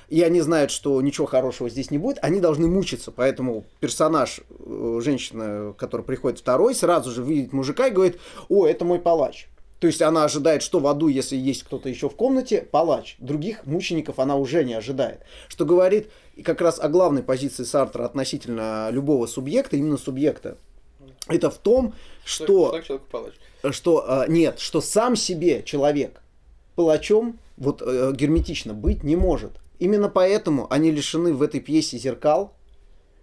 И 0.10 0.22
они 0.24 0.42
знают, 0.42 0.72
что 0.72 1.00
ничего 1.02 1.28
хорошего 1.28 1.70
здесь 1.70 1.92
не 1.92 2.00
будет, 2.00 2.18
они 2.24 2.40
должны 2.40 2.68
мучиться. 2.68 3.12
Поэтому 3.12 3.66
персонаж, 3.80 4.42
э, 4.50 5.00
женщина, 5.04 5.76
которая 5.78 6.06
приходит 6.06 6.40
второй, 6.40 6.74
сразу 6.74 7.12
же 7.12 7.24
видит 7.24 7.54
мужика 7.54 7.88
и 7.88 7.92
говорит, 7.92 8.20
о, 8.50 8.66
это 8.66 8.86
мой 8.86 9.00
палач. 9.00 9.48
То 9.80 9.88
есть 9.88 10.02
она 10.02 10.26
ожидает, 10.26 10.62
что 10.62 10.80
в 10.80 10.88
аду, 10.88 11.08
если 11.08 11.38
есть 11.38 11.64
кто-то 11.64 11.88
еще 11.88 12.10
в 12.10 12.16
комнате, 12.16 12.68
палач. 12.70 13.16
Других 13.20 13.66
мучеников 13.66 14.20
она 14.20 14.36
уже 14.36 14.64
не 14.66 14.74
ожидает. 14.74 15.22
Что 15.48 15.66
говорит 15.66 16.10
и 16.36 16.44
как 16.44 16.62
раз 16.62 16.80
о 16.80 16.90
главной 16.90 17.24
позиции 17.24 17.64
Сартра 17.64 18.06
относительно 18.06 18.90
любого 18.92 19.26
субъекта, 19.26 19.78
именно 19.78 19.98
субъекта. 19.98 20.58
Это 21.28 21.50
в 21.50 21.58
том, 21.58 21.94
что... 22.26 22.82
Человек, 22.84 22.86
человек 22.86 23.34
что 23.72 24.06
э, 24.08 24.26
нет, 24.30 24.60
что 24.60 24.82
сам 24.82 25.16
себе 25.16 25.64
человек 25.64 26.22
палачом 26.76 27.40
вот 27.58 27.82
э, 27.86 28.14
герметично 28.16 28.74
быть 28.74 29.04
не 29.04 29.16
может. 29.16 29.52
Именно 29.80 30.10
поэтому 30.10 30.68
они 30.70 30.92
лишены 30.92 31.34
в 31.34 31.42
этой 31.42 31.60
пьесе 31.60 31.98
зеркал, 31.98 32.54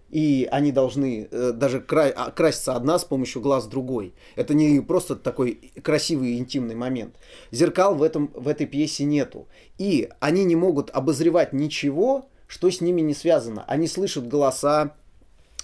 и 0.09 0.47
они 0.51 0.71
должны 0.71 1.27
э, 1.29 1.51
даже 1.51 1.81
кра- 1.81 2.13
а, 2.15 2.31
краситься 2.31 2.75
одна 2.75 2.97
с 2.97 3.03
помощью 3.03 3.41
глаз 3.41 3.67
другой. 3.67 4.13
Это 4.35 4.53
не 4.53 4.79
просто 4.79 5.15
такой 5.15 5.71
красивый 5.83 6.37
интимный 6.37 6.75
момент. 6.75 7.15
Зеркал 7.51 7.95
в, 7.95 8.03
этом, 8.03 8.31
в 8.33 8.47
этой 8.47 8.65
пьесе 8.65 9.03
нету. 9.03 9.47
И 9.77 10.09
они 10.19 10.45
не 10.45 10.55
могут 10.55 10.89
обозревать 10.91 11.53
ничего, 11.53 12.29
что 12.47 12.69
с 12.69 12.79
ними 12.79 13.01
не 13.01 13.13
связано. 13.13 13.65
Они 13.67 13.87
слышат 13.87 14.27
голоса, 14.27 14.95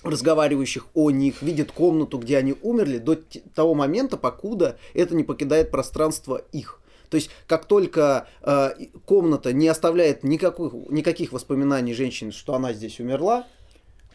разговаривающих 0.04 0.88
о 0.94 1.12
них, 1.12 1.42
видят 1.42 1.72
комнату, 1.72 2.18
где 2.18 2.38
они 2.38 2.56
умерли, 2.62 2.98
до 2.98 3.18
того 3.56 3.74
момента, 3.74 4.18
покуда 4.18 4.78
это 4.94 5.16
не 5.16 5.24
покидает 5.24 5.72
пространство 5.72 6.42
их. 6.52 6.82
То 7.10 7.16
есть, 7.16 7.30
как 7.48 7.66
только 7.66 8.28
э, 8.42 8.72
комната 9.06 9.54
не 9.54 9.68
оставляет 9.68 10.24
никаких, 10.24 10.74
никаких 10.90 11.32
воспоминаний 11.32 11.94
женщины, 11.94 12.32
что 12.32 12.56
она 12.56 12.74
здесь 12.74 13.00
умерла, 13.00 13.48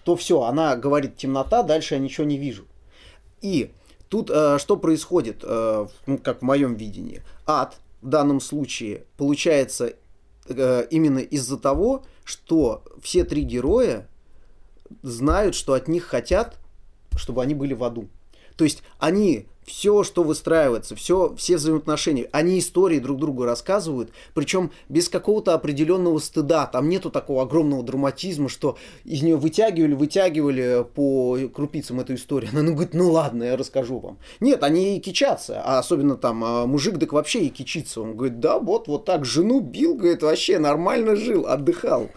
то 0.08 0.16
все, 0.16 0.40
она 0.44 0.74
говорит 0.74 1.18
темнота, 1.18 1.62
дальше 1.62 1.92
я 1.92 2.00
ничего 2.00 2.26
не 2.26 2.38
вижу. 2.38 2.64
И 3.42 3.72
тут 4.08 4.30
э, 4.30 4.56
что 4.58 4.78
происходит, 4.78 5.40
э, 5.42 5.86
ну, 6.06 6.16
как 6.16 6.38
в 6.38 6.42
моем 6.42 6.76
видении? 6.76 7.22
Ад 7.44 7.76
в 8.00 8.08
данном 8.08 8.40
случае 8.40 9.04
получается 9.18 9.92
э, 10.48 10.86
именно 10.90 11.18
из-за 11.18 11.58
того, 11.58 12.06
что 12.24 12.84
все 13.02 13.22
три 13.24 13.42
героя 13.42 14.08
знают, 15.02 15.54
что 15.54 15.74
от 15.74 15.88
них 15.88 16.06
хотят, 16.06 16.56
чтобы 17.14 17.42
они 17.42 17.54
были 17.54 17.74
в 17.74 17.84
аду. 17.84 18.08
То 18.56 18.64
есть 18.64 18.82
они 18.98 19.46
все, 19.68 20.02
что 20.02 20.22
выстраивается, 20.22 20.96
все, 20.96 21.34
все 21.36 21.56
взаимоотношения, 21.56 22.28
они 22.32 22.58
истории 22.58 22.98
друг 22.98 23.18
другу 23.18 23.44
рассказывают, 23.44 24.10
причем 24.34 24.72
без 24.88 25.08
какого-то 25.08 25.54
определенного 25.54 26.18
стыда. 26.18 26.66
Там 26.66 26.88
нету 26.88 27.10
такого 27.10 27.42
огромного 27.42 27.82
драматизма, 27.82 28.48
что 28.48 28.78
из 29.04 29.22
нее 29.22 29.36
вытягивали, 29.36 29.94
вытягивали 29.94 30.86
по 30.94 31.38
крупицам 31.54 32.00
эту 32.00 32.14
историю. 32.14 32.50
Она 32.52 32.62
ну, 32.62 32.72
говорит, 32.72 32.94
ну 32.94 33.10
ладно, 33.10 33.44
я 33.44 33.56
расскажу 33.56 33.98
вам. 33.98 34.18
Нет, 34.40 34.62
они 34.62 34.96
и 34.96 35.00
кичатся, 35.00 35.62
а 35.64 35.78
особенно 35.78 36.16
там 36.16 36.42
а, 36.42 36.66
мужик 36.66 36.98
так 36.98 37.12
вообще 37.12 37.40
и 37.40 37.48
кичится. 37.50 38.00
Он 38.00 38.16
говорит, 38.16 38.40
да, 38.40 38.58
вот, 38.58 38.88
вот 38.88 39.04
так 39.04 39.24
жену 39.24 39.60
бил, 39.60 39.94
говорит, 39.94 40.22
вообще 40.22 40.58
нормально 40.58 41.14
жил, 41.14 41.46
отдыхал, 41.46 42.10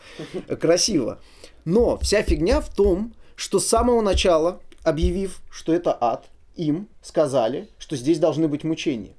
красиво. 0.60 1.20
Но 1.65 1.98
вся 1.98 2.24
фигня 2.24 2.62
в 2.62 2.74
том, 2.74 3.13
что 3.36 3.60
с 3.60 3.67
самого 3.67 4.01
начала, 4.01 4.62
объявив, 4.84 5.41
что 5.51 5.74
это 5.74 5.96
ад, 6.00 6.30
им 6.55 6.88
сказали, 7.01 7.70
что 7.77 7.96
здесь 7.96 8.20
должны 8.20 8.48
быть 8.48 8.63
мучения. 8.63 9.13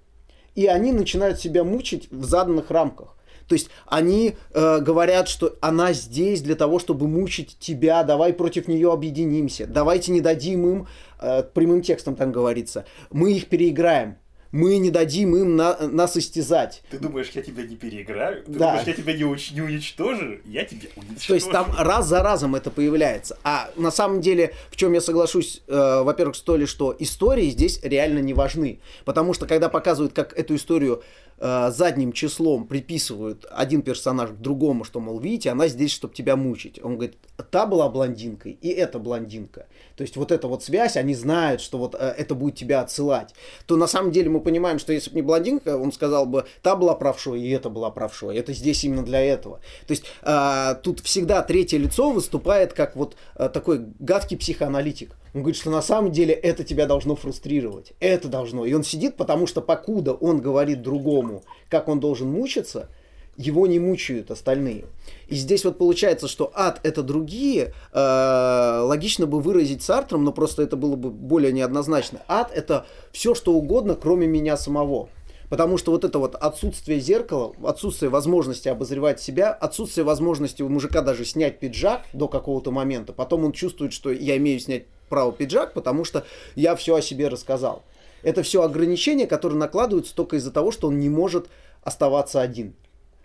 И 0.55 0.67
они 0.67 0.93
начинают 0.93 1.41
себя 1.41 1.65
мучить 1.65 2.11
в 2.11 2.25
заданных 2.25 2.71
рамках. 2.71 3.17
То 3.49 3.55
есть 3.55 3.69
они 3.87 4.37
э, 4.55 4.79
говорят, 4.81 5.29
что 5.29 5.57
она 5.61 5.93
здесь 5.93 6.43
для 6.43 6.55
того, 6.55 6.79
чтобы 6.79 7.09
мучить 7.09 7.57
тебя, 7.59 8.03
давай 8.03 8.33
против 8.33 8.69
нее 8.69 8.93
объединимся, 8.93 9.67
давайте 9.67 10.13
не 10.13 10.21
дадим 10.21 10.67
им, 10.67 10.87
э, 11.21 11.43
прямым 11.43 11.83
текстом 11.83 12.15
там 12.15 12.33
говорится, 12.33 12.87
мы 13.11 13.33
их 13.33 13.49
переиграем 13.49 14.17
мы 14.53 14.77
не 14.77 14.91
дадим 14.91 15.35
им 15.35 15.57
на, 15.57 15.77
нас 15.89 16.17
истязать. 16.17 16.83
Ты 16.91 16.99
думаешь, 16.99 17.31
я 17.35 17.43
тебя 17.43 17.65
не 17.65 17.75
переиграю? 17.75 18.45
Ты 18.45 18.53
да. 18.53 18.59
думаешь, 18.73 18.87
я 18.87 18.93
тебя 18.93 19.15
не, 19.15 19.23
уч- 19.23 19.55
не 19.55 19.63
уничтожу? 19.63 20.39
Я 20.45 20.65
тебя 20.65 20.89
уничтожу. 20.95 21.27
То 21.27 21.35
есть 21.35 21.51
там 21.51 21.75
раз 21.77 22.07
за 22.07 22.23
разом 22.23 22.55
это 22.55 22.71
появляется. 22.71 23.39
А 23.43 23.71
на 23.77 23.91
самом 23.91 24.21
деле, 24.21 24.55
в 24.71 24.77
чем 24.77 24.93
я 24.93 25.01
соглашусь, 25.01 25.63
э, 25.67 26.03
во-первых, 26.03 26.37
с 26.37 26.43
Толей, 26.43 26.67
что 26.67 26.95
истории 26.99 27.49
здесь 27.49 27.81
реально 27.83 28.19
не 28.19 28.35
важны. 28.35 28.81
Потому 29.07 29.33
что 29.33 29.47
когда 29.47 29.71
показывают, 29.71 30.13
как 30.13 30.39
эту 30.39 30.55
историю 30.57 31.03
э, 31.43 31.71
задним 31.73 32.13
числом 32.13 32.67
приписывают 32.67 33.45
один 33.51 33.83
персонаж 33.83 34.31
к 34.31 34.37
другому, 34.37 34.85
что, 34.85 35.01
мол, 35.01 35.19
видите, 35.19 35.51
она 35.51 35.69
здесь, 35.69 35.91
чтобы 35.91 36.15
тебя 36.15 36.37
мучить. 36.37 36.81
Он 36.83 36.95
говорит, 36.95 37.17
та 37.51 37.67
была 37.67 37.89
блондинкой, 37.89 38.53
и 38.53 38.69
эта 38.69 38.99
блондинка. 38.99 39.67
То 39.97 40.03
есть 40.03 40.17
вот 40.17 40.33
эта 40.33 40.47
вот 40.47 40.63
связь, 40.63 40.97
они 40.97 41.15
знают, 41.15 41.61
что 41.61 41.79
вот 41.79 41.95
э, 41.95 42.15
это 42.17 42.35
будет 42.35 42.55
тебя 42.55 42.81
отсылать. 42.81 43.35
То 43.67 43.77
на 43.77 43.87
самом 43.87 44.13
деле 44.13 44.31
мы 44.31 44.41
понимаем, 44.41 44.79
что 44.79 44.93
если 44.93 45.11
бы 45.11 45.17
не 45.17 45.23
блондинка, 45.23 45.77
он 45.77 45.93
сказал 45.93 46.27
бы, 46.27 46.47
та 46.63 46.77
была 46.77 46.95
правшой, 46.95 47.41
и 47.43 47.51
эта 47.51 47.69
была 47.69 47.91
правшой. 47.91 48.37
Это 48.37 48.53
здесь 48.53 48.85
именно 48.85 49.05
для 49.05 49.21
этого. 49.21 49.61
То 49.87 49.93
есть 49.93 50.05
э, 50.23 50.75
тут 50.83 51.01
всегда 51.01 51.43
третье 51.43 51.79
лицо 51.79 52.11
выступает 52.11 52.73
как 52.73 52.95
вот 52.95 53.17
э, 53.37 53.49
такой 53.49 53.85
гадкий 53.99 54.37
психоаналитик. 54.37 55.17
Он 55.35 55.41
говорит, 55.41 55.59
что 55.59 55.71
на 55.71 55.81
самом 55.81 56.13
деле 56.13 56.35
это 56.35 56.63
тебя 56.63 56.87
должно 56.87 57.17
фрустрировать. 57.17 57.95
Это 58.01 58.29
должно. 58.29 58.67
И 58.67 58.75
он 58.75 58.85
сидит, 58.85 59.17
потому 59.17 59.47
что 59.47 59.63
покуда 59.63 60.13
он 60.13 60.41
говорит 60.43 60.83
другому, 60.83 61.32
как 61.69 61.89
он 61.89 62.01
должен 62.01 62.31
мучиться, 62.31 62.89
его 63.37 63.67
не 63.67 63.79
мучают 63.79 64.31
остальные. 64.31 64.85
И 65.29 65.35
здесь 65.37 65.65
вот 65.65 65.79
получается, 65.79 66.29
что 66.29 66.53
ад 66.55 66.81
это 66.83 67.03
другие, 67.03 67.73
э, 67.93 68.81
логично 68.83 69.27
бы 69.27 69.41
выразить 69.41 69.83
Сартром, 69.83 70.25
но 70.25 70.33
просто 70.33 70.63
это 70.63 70.77
было 70.77 70.97
бы 70.97 71.11
более 71.11 71.53
неоднозначно. 71.53 72.21
Ад 72.29 72.51
это 72.55 72.87
все, 73.11 73.35
что 73.35 73.53
угодно, 73.55 73.95
кроме 73.95 74.27
меня 74.27 74.57
самого. 74.57 75.09
Потому 75.49 75.77
что 75.77 75.93
вот 75.93 76.05
это 76.05 76.19
вот 76.19 76.35
отсутствие 76.35 76.99
зеркала, 76.99 77.55
отсутствие 77.63 78.09
возможности 78.09 78.69
обозревать 78.69 79.21
себя, 79.21 79.51
отсутствие 79.53 80.03
возможности 80.03 80.63
у 80.63 80.69
мужика 80.71 81.03
даже 81.03 81.27
снять 81.27 81.59
пиджак 81.59 82.05
до 82.15 82.27
какого-то 82.27 82.71
момента, 82.71 83.13
потом 83.13 83.45
он 83.45 83.53
чувствует, 83.53 83.93
что 83.93 84.11
я 84.11 84.39
имею 84.39 84.59
снять 84.61 84.85
право 85.11 85.31
пиджак, 85.31 85.75
потому 85.75 86.05
что 86.05 86.25
я 86.55 86.75
все 86.75 86.95
о 86.95 87.03
себе 87.03 87.29
рассказал. 87.29 87.83
Это 88.23 88.43
все 88.43 88.63
ограничения, 88.63 89.27
которые 89.27 89.59
накладываются 89.59 90.15
только 90.15 90.37
из-за 90.37 90.53
того, 90.53 90.71
что 90.71 90.89
он 90.89 90.99
не 90.99 91.09
может 91.09 91.49
оставаться 91.83 92.41
один. 92.41 92.75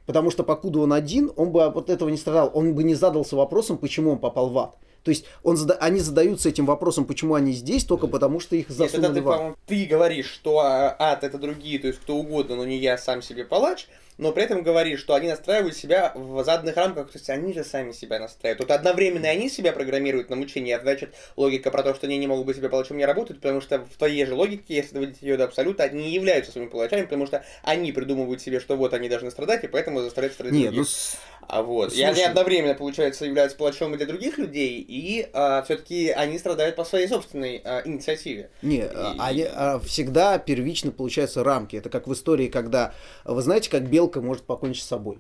Потому 0.06 0.32
что 0.32 0.44
покуда 0.44 0.80
он 0.80 0.94
один, 0.94 1.32
он 1.36 1.52
бы 1.52 1.64
от 1.64 1.90
этого 1.90 2.10
не 2.10 2.18
страдал. 2.18 2.50
Он 2.54 2.74
бы 2.74 2.84
не 2.84 2.96
задался 2.96 3.36
вопросом, 3.36 3.78
почему 3.78 4.12
он 4.12 4.20
попал 4.20 4.50
в 4.50 4.58
ад. 4.58 4.78
То 5.08 5.12
есть 5.12 5.24
он, 5.42 5.58
они 5.80 6.02
задаются 6.02 6.50
этим 6.50 6.66
вопросом, 6.66 7.06
почему 7.06 7.36
они 7.36 7.54
здесь, 7.54 7.86
только 7.86 8.08
потому 8.08 8.42
что 8.42 8.58
их 8.58 8.68
засунули 8.68 9.08
Нет, 9.08 9.12
это 9.12 9.22
ты, 9.22 9.22
в. 9.22 9.56
Ты 9.66 9.86
говоришь, 9.86 10.30
что 10.30 10.60
а, 10.60 10.94
ад 11.00 11.24
это 11.24 11.38
другие, 11.38 11.80
то 11.80 11.88
есть 11.88 12.02
кто 12.02 12.18
угодно, 12.18 12.58
но 12.58 12.66
не 12.66 12.78
я 12.78 12.98
сам 12.98 13.22
себе 13.22 13.46
палач 13.46 13.88
но 14.18 14.32
при 14.32 14.44
этом 14.44 14.64
говорит, 14.64 15.00
что 15.00 15.14
они 15.14 15.28
настраивают 15.28 15.76
себя 15.76 16.12
в 16.16 16.44
заданных 16.44 16.76
рамках, 16.76 17.12
то 17.12 17.18
есть 17.18 17.30
они 17.30 17.54
же 17.54 17.64
сами 17.64 17.92
себя 17.92 18.20
настраивают. 18.20 18.60
Тут 18.60 18.72
одновременно 18.72 19.28
они 19.30 19.50
себя 19.50 19.72
программируют 19.72 20.30
на 20.30 20.36
мучение, 20.36 20.76
а 20.76 20.82
значит 20.82 21.14
логика 21.36 21.72
про 21.72 21.84
то, 21.84 21.94
что 21.94 22.08
они 22.08 22.18
не 22.18 22.28
могут 22.28 22.46
быть 22.46 22.58
себе 22.58 22.70
палачом, 22.70 22.98
не 22.98 23.06
работает, 23.06 23.42
потому 23.42 23.62
что 23.62 23.80
в 23.80 23.98
твоей 23.98 24.26
же 24.26 24.34
логике, 24.34 24.76
если 24.76 24.96
доводить 24.96 25.22
ее 25.22 25.38
до 25.38 25.46
абсолюта, 25.46 25.84
они 25.84 26.04
не 26.06 26.14
являются 26.14 26.52
своими 26.52 26.70
палачами, 26.70 27.04
потому 27.04 27.28
что 27.28 27.46
они 27.64 27.92
придумывают 27.92 28.42
себе, 28.42 28.60
что 28.60 28.76
вот 28.76 28.94
они 28.94 29.10
должны 29.10 29.30
страдать, 29.32 29.64
и 29.64 29.68
поэтому 29.68 30.02
заставляют 30.02 30.34
страдать 30.34 30.54
Нет, 30.54 30.74
других. 30.74 30.88
ну, 30.88 31.37
А 31.48 31.64
вот. 31.64 31.90
Слушай. 31.92 32.02
И 32.02 32.04
они 32.04 32.24
одновременно, 32.24 32.74
получается, 32.74 33.26
являются 33.26 33.58
палачом 33.58 33.94
и 33.94 33.98
для 33.98 34.06
других 34.06 34.38
людей, 34.38 34.84
и 34.88 35.28
а, 35.34 35.62
все-таки 35.64 36.10
они 36.10 36.38
страдают 36.40 36.76
по 36.76 36.84
своей 36.84 37.08
собственной 37.08 37.62
а, 37.64 37.82
инициативе. 37.86 38.50
Не, 38.62 38.80
И- 38.80 38.82
а- 38.82 39.16
они 39.18 39.48
а, 39.50 39.80
всегда 39.80 40.40
первично 40.40 40.92
получаются 40.92 41.44
рамки. 41.44 41.76
Это 41.78 41.90
как 41.90 42.08
в 42.08 42.14
истории, 42.14 42.48
когда 42.48 42.94
вы 43.24 43.42
знаете, 43.42 43.70
как 43.70 43.90
белка 43.90 44.22
может 44.22 44.44
покончить 44.44 44.84
с 44.84 44.88
собой. 44.88 45.20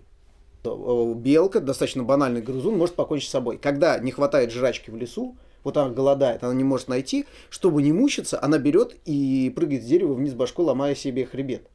Э, 0.65 1.13
Белка, 1.15 1.59
достаточно 1.59 2.03
банальный 2.03 2.41
грызун, 2.41 2.77
может 2.77 2.95
покончить 2.95 3.29
с 3.29 3.31
собой. 3.31 3.57
Когда 3.57 3.97
не 3.99 4.11
хватает 4.11 4.51
жрачки 4.51 4.89
в 4.89 4.97
лесу, 4.97 5.37
вот 5.63 5.77
она 5.77 5.89
голодает, 5.91 6.43
она 6.43 6.53
не 6.53 6.63
может 6.63 6.87
найти, 6.87 7.25
чтобы 7.49 7.81
не 7.81 7.91
мучиться, 7.93 8.41
она 8.41 8.57
берет 8.57 8.95
и 9.05 9.51
прыгает 9.55 9.83
с 9.83 9.85
дерева 9.85 10.13
вниз 10.13 10.33
башку, 10.33 10.63
ломая 10.63 10.95
себе 10.95 11.25
хребет. 11.25 11.67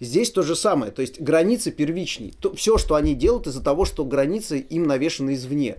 Здесь 0.00 0.30
то 0.30 0.42
же 0.42 0.56
самое, 0.56 0.90
то 0.90 1.02
есть 1.02 1.20
границы 1.20 1.70
первичней. 1.70 2.34
Все, 2.54 2.78
что 2.78 2.94
они 2.94 3.14
делают 3.14 3.46
из-за 3.46 3.62
того, 3.62 3.84
что 3.84 4.04
границы 4.04 4.58
им 4.58 4.86
навешаны 4.86 5.34
извне. 5.34 5.76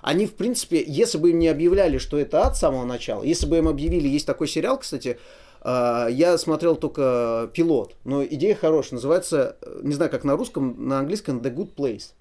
Они, 0.00 0.26
в 0.26 0.34
принципе, 0.34 0.82
если 0.86 1.18
бы 1.18 1.30
им 1.30 1.38
не 1.38 1.48
объявляли, 1.48 1.98
что 1.98 2.18
это 2.18 2.46
ад 2.46 2.56
с 2.56 2.60
самого 2.60 2.84
начала, 2.84 3.22
если 3.22 3.46
бы 3.46 3.58
им 3.58 3.68
объявили, 3.68 4.08
есть 4.08 4.26
такой 4.26 4.48
сериал, 4.48 4.78
кстати, 4.78 5.18
э, 5.62 6.06
я 6.10 6.38
смотрел 6.38 6.76
только 6.76 7.50
пилот, 7.52 7.94
но 8.04 8.24
идея 8.24 8.54
хорошая, 8.54 8.94
называется, 8.94 9.56
э, 9.60 9.80
не 9.82 9.94
знаю, 9.94 10.10
как 10.10 10.24
на 10.24 10.36
русском, 10.36 10.88
на 10.88 11.00
английском 11.00 11.38
The 11.38 11.54
Good 11.54 11.74
Place. 11.74 12.12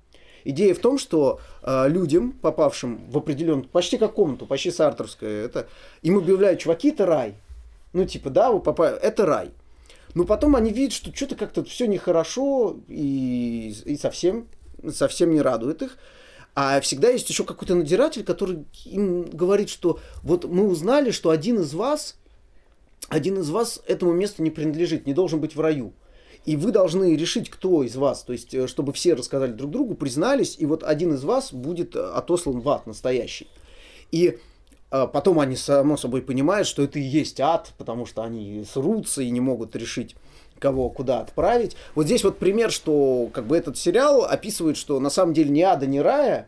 Идея 0.43 0.73
в 0.73 0.79
том, 0.79 0.97
что 0.97 1.39
э, 1.61 1.89
людям, 1.89 2.31
попавшим 2.31 3.09
в 3.09 3.17
определенную, 3.17 3.67
почти 3.67 3.97
как 3.97 4.13
комнату, 4.13 4.45
почти 4.45 4.71
сартерская, 4.71 5.45
это, 5.45 5.67
им 6.01 6.17
объявляют, 6.17 6.59
чуваки, 6.59 6.89
это 6.89 7.05
рай. 7.05 7.35
Ну, 7.93 8.05
типа, 8.05 8.29
да, 8.29 8.51
вы 8.51 8.59
попали, 8.59 8.97
это 8.97 9.25
рай. 9.25 9.51
Но 10.17 10.25
потом 10.25 10.55
они 10.55 10.71
видят, 10.71 10.93
что 10.93 11.15
что-то 11.15 11.35
как-то 11.35 11.63
все 11.63 11.85
нехорошо 11.85 12.79
и, 12.87 13.71
и 13.85 13.97
совсем, 13.97 14.47
совсем 14.91 15.29
не 15.29 15.41
радует 15.41 15.83
их. 15.83 15.99
А 16.55 16.81
всегда 16.81 17.09
есть 17.09 17.29
еще 17.29 17.43
какой-то 17.43 17.75
надиратель, 17.75 18.23
который 18.23 18.65
им 18.85 19.25
говорит, 19.25 19.69
что 19.69 19.99
вот 20.23 20.45
мы 20.45 20.67
узнали, 20.67 21.11
что 21.11 21.29
один 21.29 21.59
из 21.59 21.75
вас, 21.75 22.17
один 23.09 23.37
из 23.37 23.51
вас 23.51 23.79
этому 23.85 24.11
месту 24.11 24.41
не 24.41 24.49
принадлежит, 24.49 25.05
не 25.05 25.13
должен 25.13 25.39
быть 25.39 25.55
в 25.55 25.61
раю. 25.61 25.93
И 26.45 26.55
вы 26.55 26.71
должны 26.71 27.15
решить, 27.15 27.51
кто 27.51 27.83
из 27.83 27.95
вас, 27.95 28.23
то 28.23 28.33
есть, 28.33 28.55
э, 28.55 28.65
чтобы 28.65 28.93
все 28.93 29.13
рассказали 29.13 29.51
друг 29.51 29.69
другу, 29.69 29.93
признались, 29.93 30.55
и 30.57 30.65
вот 30.65 30.81
один 30.81 31.13
из 31.13 31.23
вас 31.23 31.53
будет 31.53 31.95
э, 31.95 31.99
отослан 31.99 32.61
в 32.61 32.69
ад 32.69 32.87
настоящий. 32.87 33.47
И 34.11 34.39
потом 34.89 35.39
они, 35.39 35.55
само 35.55 35.97
собой, 35.97 36.21
понимают, 36.21 36.67
что 36.67 36.83
это 36.83 36.99
и 36.99 37.03
есть 37.03 37.39
ад, 37.39 37.73
потому 37.77 38.05
что 38.05 38.23
они 38.23 38.65
срутся 38.71 39.21
и 39.21 39.29
не 39.29 39.41
могут 39.41 39.75
решить, 39.75 40.15
кого 40.59 40.89
куда 40.89 41.19
отправить. 41.19 41.75
Вот 41.95 42.05
здесь 42.05 42.23
вот 42.23 42.37
пример, 42.37 42.71
что 42.71 43.29
как 43.33 43.45
бы 43.45 43.57
этот 43.57 43.77
сериал 43.77 44.23
описывает, 44.23 44.77
что 44.77 44.99
на 44.99 45.09
самом 45.09 45.33
деле 45.33 45.49
ни 45.49 45.61
ада, 45.61 45.85
ни 45.87 45.99
рая 45.99 46.47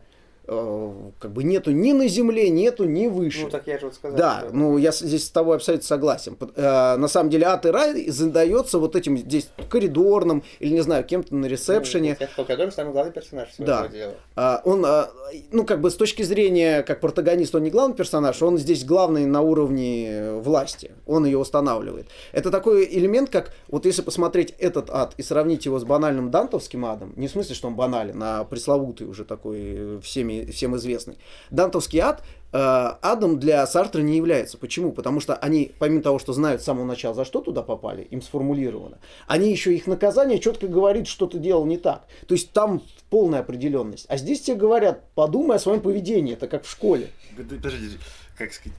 как 1.18 1.32
бы 1.32 1.44
нету 1.44 1.70
ни 1.70 1.92
на 1.92 2.08
земле, 2.08 2.50
нету 2.50 2.84
ни 2.84 3.06
выше. 3.06 3.42
Ну, 3.44 3.50
так 3.50 3.66
я 3.66 3.78
же 3.78 3.86
вот 3.86 3.94
сказал. 3.94 4.18
Да, 4.18 4.40
что- 4.40 4.56
ну 4.56 4.76
я 4.78 4.90
здесь 4.92 5.26
с 5.26 5.30
тобой 5.30 5.56
абсолютно 5.56 5.86
согласен. 5.86 6.36
Э, 6.56 6.96
на 6.96 7.08
самом 7.08 7.30
деле 7.30 7.46
ад 7.46 7.66
и 7.66 7.70
рай 7.70 8.08
задается 8.08 8.78
вот 8.78 8.96
этим 8.96 9.16
здесь 9.16 9.48
коридорным 9.68 10.42
или 10.58 10.72
не 10.72 10.80
знаю 10.80 11.04
кем-то 11.04 11.34
на 11.34 11.46
ресепшене. 11.46 12.16
Ну, 12.36 12.44
который 12.44 12.72
самый 12.72 12.92
главный 12.92 13.12
персонаж 13.12 13.48
Да. 13.58 13.88
дела. 13.88 14.14
А, 14.36 14.60
он, 14.64 14.84
а, 14.84 15.10
ну, 15.52 15.64
как 15.64 15.80
бы 15.80 15.90
с 15.90 15.94
точки 15.96 16.22
зрения, 16.22 16.82
как 16.82 17.00
протагонист, 17.00 17.54
он 17.54 17.62
не 17.62 17.70
главный 17.70 17.94
персонаж, 17.96 18.42
он 18.42 18.58
здесь 18.58 18.84
главный 18.84 19.26
на 19.26 19.42
уровне 19.42 20.08
э, 20.10 20.40
власти. 20.40 20.90
Он 21.06 21.24
ее 21.24 21.38
устанавливает. 21.38 22.06
Это 22.32 22.50
такой 22.50 22.84
элемент, 22.90 23.30
как, 23.30 23.52
вот 23.68 23.86
если 23.86 24.02
посмотреть 24.02 24.54
этот 24.58 24.90
ад 24.90 25.14
и 25.16 25.22
сравнить 25.22 25.64
его 25.66 25.78
с 25.78 25.84
банальным 25.84 26.30
дантовским 26.30 26.84
адом, 26.84 27.12
не 27.16 27.28
в 27.28 27.30
смысле, 27.30 27.54
что 27.54 27.68
он 27.68 27.76
банален, 27.76 28.20
а 28.22 28.44
пресловутый 28.44 29.06
уже 29.06 29.24
такой, 29.24 29.58
э, 29.60 30.00
всеми, 30.40 30.50
всем 30.50 30.76
известный. 30.76 31.18
Дантовский 31.50 31.98
ад 32.00 32.22
э, 32.52 32.56
адом 32.58 33.38
для 33.38 33.66
Сартра 33.66 34.00
не 34.02 34.16
является. 34.16 34.58
Почему? 34.58 34.92
Потому 34.92 35.20
что 35.20 35.34
они, 35.36 35.72
помимо 35.78 36.02
того, 36.02 36.18
что 36.18 36.32
знают 36.32 36.62
с 36.62 36.64
самого 36.64 36.84
начала, 36.84 37.14
за 37.14 37.24
что 37.24 37.40
туда 37.40 37.62
попали, 37.62 38.02
им 38.02 38.22
сформулировано, 38.22 38.98
они 39.26 39.50
еще 39.50 39.74
их 39.74 39.86
наказание 39.86 40.38
четко 40.38 40.66
говорит, 40.68 41.06
что 41.06 41.26
ты 41.26 41.38
делал 41.38 41.64
не 41.66 41.78
так. 41.78 42.04
То 42.26 42.34
есть 42.34 42.52
там 42.52 42.82
полная 43.10 43.40
определенность. 43.40 44.06
А 44.08 44.16
здесь 44.16 44.40
тебе 44.42 44.56
говорят, 44.56 45.02
подумай 45.14 45.56
о 45.56 45.60
своем 45.60 45.80
поведении, 45.80 46.34
это 46.34 46.46
как 46.48 46.64
в 46.64 46.70
школе. 46.70 47.08
Подожди, 47.36 47.98
как 48.36 48.52
сказать. 48.52 48.76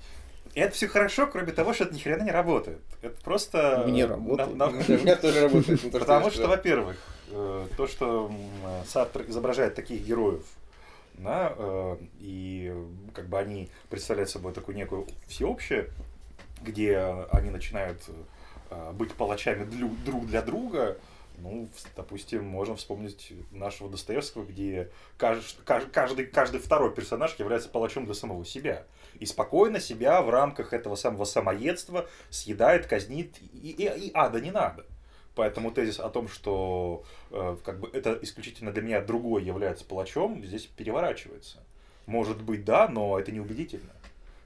Это 0.54 0.76
все 0.76 0.88
хорошо, 0.90 1.28
кроме 1.28 1.54
того, 1.54 1.74
что 1.74 1.86
это 1.86 1.96
ни 1.96 2.00
хрена 2.00 2.24
не 2.24 2.32
работает. 2.32 2.80
Это 3.02 3.16
просто... 3.24 3.86
Не 3.88 4.04
работает. 4.04 4.56
на- 4.58 4.68
на- 4.68 4.72
Да, 4.84 4.94
У 4.96 4.98
меня 4.98 5.16
тоже 5.16 5.42
работает. 5.42 5.82
то, 5.82 5.98
Потому 6.00 6.30
что, 6.30 6.48
во-первых, 6.48 6.98
э, 7.30 7.68
то, 7.78 7.88
что 7.88 8.30
Сартр 8.86 9.24
изображает 9.30 9.76
таких 9.76 10.06
героев, 10.06 10.44
да, 11.24 11.54
э, 11.56 11.98
и 12.20 12.74
как 13.14 13.28
бы 13.28 13.40
они 13.40 13.70
представляют 13.90 14.30
собой 14.30 14.54
такую 14.54 14.76
некую 14.76 15.08
всеобщее, 15.28 15.90
где 16.62 16.98
они 17.32 17.50
начинают 17.50 18.02
э, 18.70 18.92
быть 18.94 19.14
палачами 19.14 19.64
друг 19.64 20.26
для 20.28 20.42
друга, 20.42 20.98
ну, 21.38 21.70
допустим, 21.96 22.46
можно 22.46 22.76
вспомнить 22.76 23.34
нашего 23.52 23.90
Достоевского, 23.90 24.46
где 24.46 24.92
кажд- 25.18 25.64
каж- 25.66 25.88
каждый, 25.92 26.26
каждый 26.26 26.60
второй 26.60 26.94
персонаж 26.94 27.36
является 27.40 27.70
палачом 27.70 28.06
для 28.06 28.14
самого 28.14 28.46
себя. 28.46 28.86
И 29.20 29.26
спокойно 29.26 29.80
себя 29.80 30.22
в 30.22 30.30
рамках 30.30 30.74
этого 30.74 30.96
самого 30.96 31.26
самоедства 31.26 32.08
съедает, 32.30 32.86
казнит, 32.86 33.36
и, 33.54 33.72
и- 33.72 34.08
и 34.08 34.12
ада 34.14 34.40
не 34.40 34.52
надо. 34.52 34.86
Поэтому 35.36 35.72
тезис 35.72 36.00
о 36.00 36.10
том, 36.10 36.28
что 36.28 37.04
э, 37.30 37.58
как 37.64 37.80
бы 37.80 37.90
это 37.94 38.18
исключительно 38.22 38.72
для 38.72 38.82
меня 38.82 39.02
другой 39.02 39.44
является 39.44 39.86
палачом, 39.86 40.44
здесь 40.44 40.66
переворачивается. 40.66 41.60
Может 42.06 42.42
быть, 42.42 42.66
да, 42.66 42.88
но 42.88 43.18
это 43.18 43.32
неубедительно. 43.32 43.92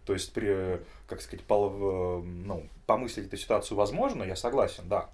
То 0.05 0.13
есть, 0.13 0.31
при, 0.33 0.79
как 1.07 1.21
сказать, 1.21 1.43
пол- 1.43 2.21
э, 2.21 2.23
ну, 2.23 2.67
помыслить 2.85 3.27
эту 3.27 3.37
ситуацию 3.37 3.77
возможно, 3.77 4.23
я 4.23 4.35
согласен, 4.35 4.83
да. 4.87 5.09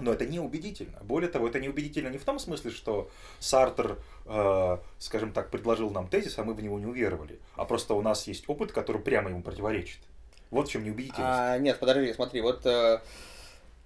Но 0.00 0.12
это 0.12 0.26
не 0.26 0.40
убедительно. 0.40 0.98
Более 1.02 1.30
того, 1.30 1.46
это 1.46 1.60
не 1.60 1.68
убедительно 1.68 2.08
не 2.08 2.18
в 2.18 2.24
том 2.24 2.38
смысле, 2.38 2.70
что 2.70 3.10
Сартер, 3.38 3.98
э, 4.24 4.78
скажем 4.98 5.32
так, 5.32 5.50
предложил 5.50 5.90
нам 5.90 6.08
тезис, 6.08 6.38
а 6.38 6.44
мы 6.44 6.54
в 6.54 6.62
него 6.62 6.78
не 6.78 6.86
уверовали. 6.86 7.38
А 7.56 7.64
просто 7.64 7.94
у 7.94 8.02
нас 8.02 8.26
есть 8.26 8.48
опыт, 8.48 8.72
который 8.72 9.02
прямо 9.02 9.30
ему 9.30 9.42
противоречит. 9.42 10.00
Вот 10.50 10.68
в 10.68 10.72
чем 10.72 10.84
неубедительность. 10.84 11.20
А, 11.22 11.58
нет, 11.58 11.78
подожди, 11.78 12.12
смотри, 12.12 12.40
вот 12.40 12.64
э, 12.64 13.00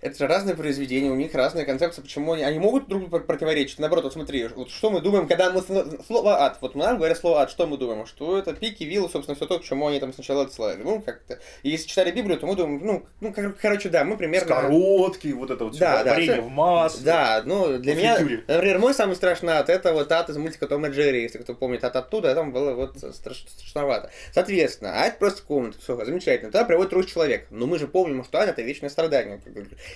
Это 0.00 0.16
же 0.16 0.26
разные 0.28 0.54
произведения, 0.54 1.10
у 1.10 1.16
них 1.16 1.34
разная 1.34 1.64
концепция. 1.64 2.02
Почему 2.02 2.32
они, 2.34 2.44
они 2.44 2.60
могут 2.60 2.86
друг 2.88 3.08
другу 3.08 3.24
противоречить? 3.24 3.80
Наоборот, 3.80 4.04
вот 4.04 4.12
смотри, 4.12 4.46
вот 4.46 4.70
что 4.70 4.90
мы 4.90 5.00
думаем, 5.00 5.26
когда 5.26 5.50
мы 5.50 5.60
слово 6.06 6.44
ад. 6.44 6.58
Вот 6.60 6.76
нам 6.76 6.98
говорят 6.98 7.18
слово 7.18 7.40
ад, 7.42 7.50
что 7.50 7.66
мы 7.66 7.76
думаем? 7.78 8.06
Что 8.06 8.38
это 8.38 8.54
пики, 8.54 8.84
виллы, 8.84 9.08
собственно, 9.08 9.34
все 9.34 9.46
то, 9.46 9.58
к 9.58 9.64
чему 9.64 9.88
они 9.88 9.98
там 9.98 10.12
сначала 10.12 10.44
отсылали. 10.44 10.80
Ну, 10.84 11.00
как-то. 11.02 11.40
И 11.64 11.70
если 11.70 11.88
читали 11.88 12.12
Библию, 12.12 12.38
то 12.38 12.46
мы 12.46 12.54
думаем, 12.54 12.80
ну, 12.86 13.06
ну 13.20 13.32
кор- 13.34 13.56
короче, 13.60 13.88
да, 13.88 14.04
мы 14.04 14.16
примерно. 14.16 14.46
Скоротки, 14.46 15.28
вот 15.32 15.50
это 15.50 15.64
вот 15.64 15.76
Да, 15.76 16.04
да, 16.04 16.10
варенье 16.12 16.32
всё- 16.34 16.42
в 16.42 16.48
масле. 16.50 17.04
Да, 17.04 17.42
ну, 17.44 17.78
для 17.78 17.94
меня, 17.96 18.14
фритюре. 18.14 18.44
например, 18.46 18.78
мой 18.78 18.94
самый 18.94 19.16
страшный 19.16 19.54
ад, 19.54 19.68
это 19.68 19.92
вот 19.92 20.12
ад 20.12 20.30
из 20.30 20.36
мультика 20.36 20.68
Том 20.68 20.86
и 20.86 20.90
Джерри, 20.90 21.22
если 21.22 21.38
кто 21.38 21.54
помнит 21.54 21.82
ад 21.82 21.96
оттуда, 21.96 22.36
там 22.36 22.52
было 22.52 22.72
вот 22.74 22.94
страш- 22.98 23.48
страшновато. 23.48 24.10
Соответственно, 24.32 24.92
ад 25.02 25.18
просто 25.18 25.42
комната, 25.42 25.76
все, 25.80 25.96
замечательно. 26.04 26.52
Туда 26.52 26.64
приводит 26.64 26.90
троих 26.90 27.06
человек. 27.06 27.46
Но 27.50 27.66
мы 27.66 27.80
же 27.80 27.88
помним, 27.88 28.22
что 28.22 28.38
ад 28.38 28.48
это 28.48 28.62
вечное 28.62 28.90
страдание. 28.90 29.40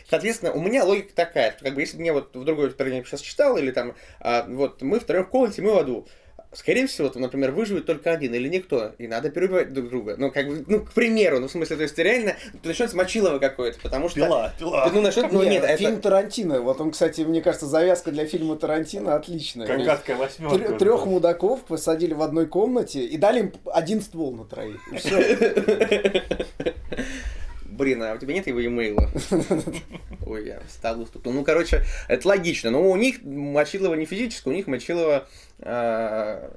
Соответственно, 0.08 0.52
у 0.52 0.60
меня 0.60 0.84
логика 0.84 1.14
такая, 1.14 1.52
что 1.52 1.64
как 1.64 1.74
бы 1.74 1.80
если 1.80 1.96
бы 1.96 2.02
мне 2.02 2.12
вот 2.12 2.34
в 2.34 2.44
другой 2.44 2.70
стороне 2.70 3.02
сейчас 3.04 3.20
читал, 3.20 3.56
или 3.56 3.70
там, 3.70 3.94
а, 4.20 4.46
вот 4.48 4.82
мы 4.82 5.00
втроем 5.00 5.24
в 5.24 5.28
комнате, 5.28 5.62
мы 5.62 5.72
в 5.72 5.78
аду. 5.78 6.06
Скорее 6.54 6.86
всего, 6.86 7.08
там, 7.08 7.22
например, 7.22 7.52
выживет 7.52 7.86
только 7.86 8.10
один 8.10 8.34
или 8.34 8.46
никто, 8.46 8.92
и 8.98 9.08
надо 9.08 9.30
перебивать 9.30 9.72
друг 9.72 9.88
друга. 9.88 10.16
Ну, 10.18 10.30
как 10.30 10.46
бы, 10.46 10.62
ну, 10.66 10.84
к 10.84 10.92
примеру, 10.92 11.40
ну, 11.40 11.48
в 11.48 11.50
смысле, 11.50 11.76
то 11.76 11.82
есть 11.82 11.96
реально 11.96 12.36
начнется 12.62 12.94
мочилово 12.94 13.38
какое-то, 13.38 13.80
потому 13.80 14.10
что... 14.10 14.20
Пила, 14.20 14.52
пила. 14.58 14.90
Ну, 14.92 15.00
насчет, 15.00 15.32
ну, 15.32 15.42
Не, 15.42 15.48
нет, 15.48 15.64
это... 15.64 15.78
фильм 15.78 16.02
Тарантино. 16.02 16.60
Вот 16.60 16.78
он, 16.82 16.90
кстати, 16.90 17.22
мне 17.22 17.40
кажется, 17.40 17.64
завязка 17.64 18.10
для 18.10 18.26
фильма 18.26 18.56
Тарантино 18.56 19.14
отличная. 19.14 19.66
Как 19.66 19.82
гадкая 19.82 20.16
восьмерка. 20.16 20.74
Трех 20.74 21.06
мудаков 21.06 21.62
посадили 21.62 22.12
в 22.12 22.20
одной 22.20 22.46
комнате 22.46 23.06
и 23.06 23.16
дали 23.16 23.40
им 23.40 23.52
один 23.72 24.02
ствол 24.02 24.34
на 24.34 24.44
троих. 24.44 24.78
Блин, 27.72 28.02
а 28.02 28.14
у 28.14 28.18
тебя 28.18 28.34
нет 28.34 28.46
его 28.46 28.64
имейла? 28.64 29.10
Ой, 30.26 30.46
я 30.46 30.60
встал 30.68 31.00
уступил. 31.00 31.32
Ну, 31.32 31.42
короче, 31.42 31.84
это 32.06 32.28
логично. 32.28 32.70
Но 32.70 32.90
у 32.90 32.96
них 32.96 33.22
мочилово 33.22 33.94
не 33.94 34.04
физическое, 34.04 34.50
у 34.50 34.52
них 34.52 34.66
мочилово 34.66 35.26
а, 35.60 36.50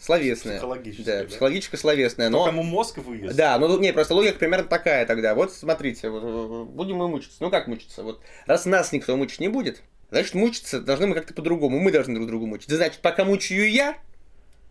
словесное. 0.00 0.54
Психологическое, 0.54 1.04
Да, 1.04 1.22
да? 1.22 1.28
психологическое-словесное. 1.28 2.28
Но 2.28 2.44
кому 2.44 2.64
мозг 2.64 2.98
выезд. 2.98 3.36
Да, 3.36 3.58
ну 3.58 3.68
тут 3.68 3.80
не, 3.80 3.92
просто 3.92 4.14
логика 4.14 4.38
примерно 4.38 4.66
такая 4.66 5.06
тогда. 5.06 5.34
Вот 5.34 5.52
смотрите, 5.52 6.08
вот, 6.10 6.22
э, 6.24 6.64
будем 6.64 6.96
мы 6.96 7.08
мучиться. 7.08 7.36
Ну 7.40 7.50
как 7.50 7.68
мучиться? 7.68 8.02
Вот 8.02 8.20
раз 8.46 8.66
нас 8.66 8.92
никто 8.92 9.16
мучить 9.16 9.40
не 9.40 9.48
будет, 9.48 9.82
значит 10.10 10.34
мучиться 10.34 10.80
должны 10.80 11.06
мы 11.06 11.14
как-то 11.14 11.34
по-другому. 11.34 11.78
Мы 11.78 11.92
должны 11.92 12.14
друг 12.14 12.26
другу 12.26 12.46
мучить. 12.46 12.70
Значит, 12.70 13.00
пока 13.00 13.24
мучаю 13.24 13.70
я, 13.70 13.96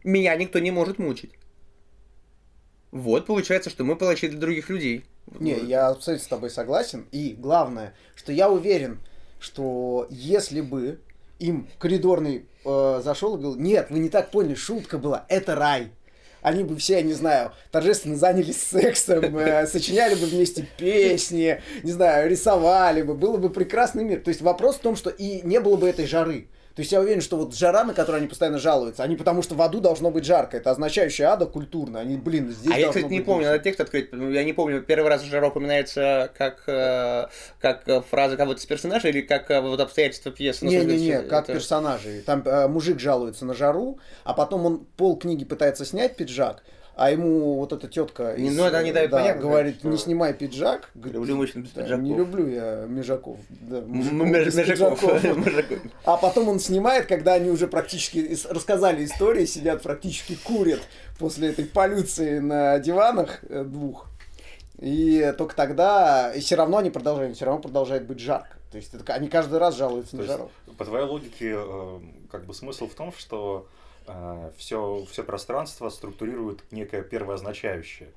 меня 0.04 0.36
никто 0.36 0.60
не 0.60 0.72
может 0.72 1.00
мучить. 1.00 1.32
Вот 2.92 3.26
получается, 3.26 3.70
что 3.70 3.84
мы 3.84 3.96
палачи 3.96 4.28
для 4.28 4.40
других 4.40 4.70
людей. 4.70 5.06
Не, 5.40 5.58
я 5.58 5.88
абсолютно 5.90 6.26
с 6.26 6.28
тобой 6.28 6.50
согласен. 6.50 7.08
И 7.12 7.36
главное, 7.38 7.94
что 8.16 8.32
я 8.32 8.50
уверен, 8.50 9.00
что 9.40 10.08
если 10.10 10.62
бы 10.62 11.00
им 11.40 11.68
коридорный 11.80 12.46
э, 12.66 13.02
зашел 13.04 13.36
и 13.36 13.42
говорил, 13.42 13.62
нет, 13.62 13.88
вы 13.90 14.00
не 14.00 14.10
так 14.10 14.32
поняли, 14.32 14.56
шутка 14.56 14.98
была, 14.98 15.26
это 15.30 15.56
рай. 15.56 15.92
Они 16.42 16.64
бы 16.64 16.76
все, 16.78 16.96
я 16.96 17.02
не 17.02 17.14
знаю, 17.14 17.52
торжественно 17.72 18.16
занялись 18.16 18.62
сексом, 18.62 19.38
э, 19.38 19.68
сочиняли 19.72 20.16
бы 20.16 20.26
вместе 20.28 20.68
песни, 20.78 21.62
не 21.84 21.92
знаю, 21.92 22.30
рисовали 22.30 23.02
бы, 23.02 23.14
было 23.14 23.38
бы 23.38 23.50
прекрасный 23.50 24.04
мир. 24.04 24.22
То 24.22 24.30
есть 24.30 24.42
вопрос 24.42 24.78
в 24.78 24.82
том, 24.82 24.96
что 24.96 25.10
и 25.10 25.42
не 25.42 25.60
было 25.60 25.76
бы 25.76 25.88
этой 25.90 26.08
жары. 26.08 26.48
То 26.78 26.82
есть 26.82 26.92
я 26.92 27.00
уверен, 27.00 27.22
что 27.22 27.38
вот 27.38 27.56
жара, 27.56 27.84
на 27.84 27.96
которую 27.96 28.20
они 28.20 28.28
постоянно 28.28 28.60
жалуются, 28.60 29.02
они 29.02 29.16
потому 29.16 29.42
что 29.42 29.56
в 29.56 29.62
аду 29.64 29.80
должно 29.80 30.12
быть 30.12 30.26
жарко. 30.26 30.58
Это 30.58 30.70
означающее 30.70 31.28
ада 31.28 31.48
культурно. 31.48 32.00
Они, 32.00 32.18
блин, 32.18 32.52
здесь 32.52 32.72
а 32.72 32.78
я, 32.78 32.90
кстати, 32.90 33.06
не 33.06 33.22
помню, 33.22 33.48
надо 33.48 33.58
текст 33.58 33.82
открыть. 33.82 34.12
Ну, 34.12 34.30
Я 34.30 34.44
не 34.44 34.54
помню, 34.54 34.84
первый 34.84 35.08
раз 35.08 35.24
жара 35.24 35.48
упоминается 35.48 36.32
как, 36.38 36.62
э, 36.68 37.30
как 37.60 37.88
э, 37.88 38.02
фраза 38.02 38.38
кого-то 38.38 38.60
из 38.60 38.66
персонажей 38.68 39.10
или 39.10 39.22
как 39.22 39.50
э, 39.50 39.60
вот 39.60 39.80
обстоятельства 39.80 40.32
пьесы. 40.32 40.66
Ну, 40.66 40.70
Не-не-не, 40.70 41.14
это- 41.14 41.28
как 41.28 41.48
персонажи. 41.48 42.22
Там 42.24 42.44
э, 42.46 42.68
мужик 42.68 43.00
жалуется 43.00 43.46
на 43.46 43.56
жару, 43.56 43.98
а 44.24 44.36
потом 44.36 44.68
он 44.68 44.86
пол 44.98 45.18
книги 45.18 45.46
пытается 45.46 45.84
снять 45.84 46.16
пиджак, 46.16 46.62
а 46.98 47.12
ему 47.12 47.56
вот 47.58 47.72
эта 47.74 47.88
тетка 47.88 48.36
Не, 48.38 48.50
ну, 48.50 48.66
это 48.66 48.80
они 48.80 48.92
дают 48.92 49.12
понятно, 49.12 49.42
говорит, 49.42 49.78
что- 49.80 49.88
не 49.88 49.98
снимай 49.98 50.34
пиджак. 50.34 50.90
Говорит, 50.96 51.14
Люблю 51.16 51.36
мужчин 51.38 51.62
без 51.62 51.72
«Да, 51.72 51.84
пиджаков». 51.84 52.04
Не 52.04 52.16
люблю 52.16 52.48
я 52.48 52.86
межаков. 52.88 53.38
да, 53.50 53.82
без 53.82 54.12
Межаков. 54.56 55.00
А 56.06 56.18
потом 56.18 56.50
он 56.50 56.60
снимает, 56.60 57.06
когда 57.06 57.34
они 57.34 57.50
уже 57.52 57.68
практически 57.68 58.36
рассказали 58.50 59.06
истории, 59.06 59.46
сидят 59.46 59.84
практически 59.84 60.36
курят 60.44 60.82
после 61.20 61.50
этой 61.50 61.66
полюции 61.66 62.40
на 62.40 62.80
диванах 62.80 63.40
э, 63.48 63.64
двух. 63.64 64.08
И 64.80 65.34
только 65.38 65.56
тогда, 65.56 66.32
и 66.34 66.40
все 66.40 66.56
равно 66.56 66.78
они 66.78 66.90
продолжают, 66.90 67.36
все 67.36 67.46
равно 67.46 67.62
продолжает 67.62 68.06
быть 68.06 68.20
жарко. 68.20 68.58
То 68.72 68.78
есть 68.78 68.94
это, 68.94 69.14
они 69.14 69.28
каждый 69.28 69.60
раз 69.60 69.76
жалуются 69.76 70.12
То 70.12 70.18
на 70.18 70.24
жару. 70.24 70.52
по 70.78 70.86
твоей 70.86 71.06
логике, 71.06 71.54
э, 71.58 72.00
как 72.32 72.46
бы 72.46 72.54
смысл 72.54 72.88
в 72.88 72.94
том, 72.94 73.12
что 73.18 73.68
все, 74.58 75.06
все 75.12 75.24
пространство 75.24 75.90
структурирует 75.90 76.64
некое 76.72 77.02
первоозначающее. 77.02 78.10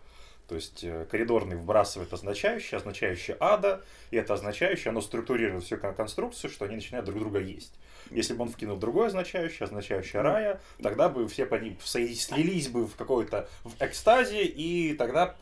То 0.51 0.57
есть 0.57 0.83
э, 0.83 1.07
коридорный 1.09 1.55
вбрасывает 1.55 2.13
означающее, 2.13 2.79
означающее 2.79 3.37
ада, 3.39 3.83
и 4.11 4.17
это 4.17 4.35
означающее, 4.35 4.91
оно 4.91 5.01
структурирует 5.01 5.63
всю 5.63 5.77
кон- 5.77 5.95
конструкцию, 5.95 6.51
что 6.51 6.65
они 6.65 6.75
начинают 6.75 7.07
друг 7.07 7.21
друга 7.21 7.39
есть. 7.39 7.73
Если 8.11 8.35
бы 8.35 8.43
он 8.43 8.49
вкинул 8.49 8.77
другое 8.77 9.07
означающее, 9.07 9.67
означающее 9.67 10.23
рая, 10.23 10.61
тогда 10.83 11.09
бы 11.09 11.29
все 11.29 11.47
по 11.47 11.55
ним 11.55 11.79
со- 11.85 12.05
слились 12.15 12.67
бы 12.67 12.89
в 12.89 12.97
какой-то 12.97 13.49
в 13.63 13.81
экстазе, 13.81 14.43
и 14.43 14.95
тогда 14.95 15.37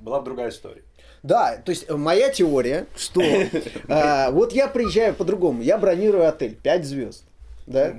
была 0.00 0.18
бы 0.18 0.24
другая 0.24 0.48
история. 0.48 0.82
Да, 1.22 1.56
то 1.58 1.70
есть 1.70 1.88
э, 1.88 1.94
моя 1.94 2.28
теория, 2.30 2.88
что 2.96 3.20
э, 3.22 4.30
вот 4.32 4.52
я 4.52 4.66
приезжаю 4.66 5.14
по-другому, 5.14 5.62
я 5.62 5.78
бронирую 5.78 6.26
отель 6.26 6.56
5 6.56 6.84
звезд, 6.84 7.24
да. 7.68 7.94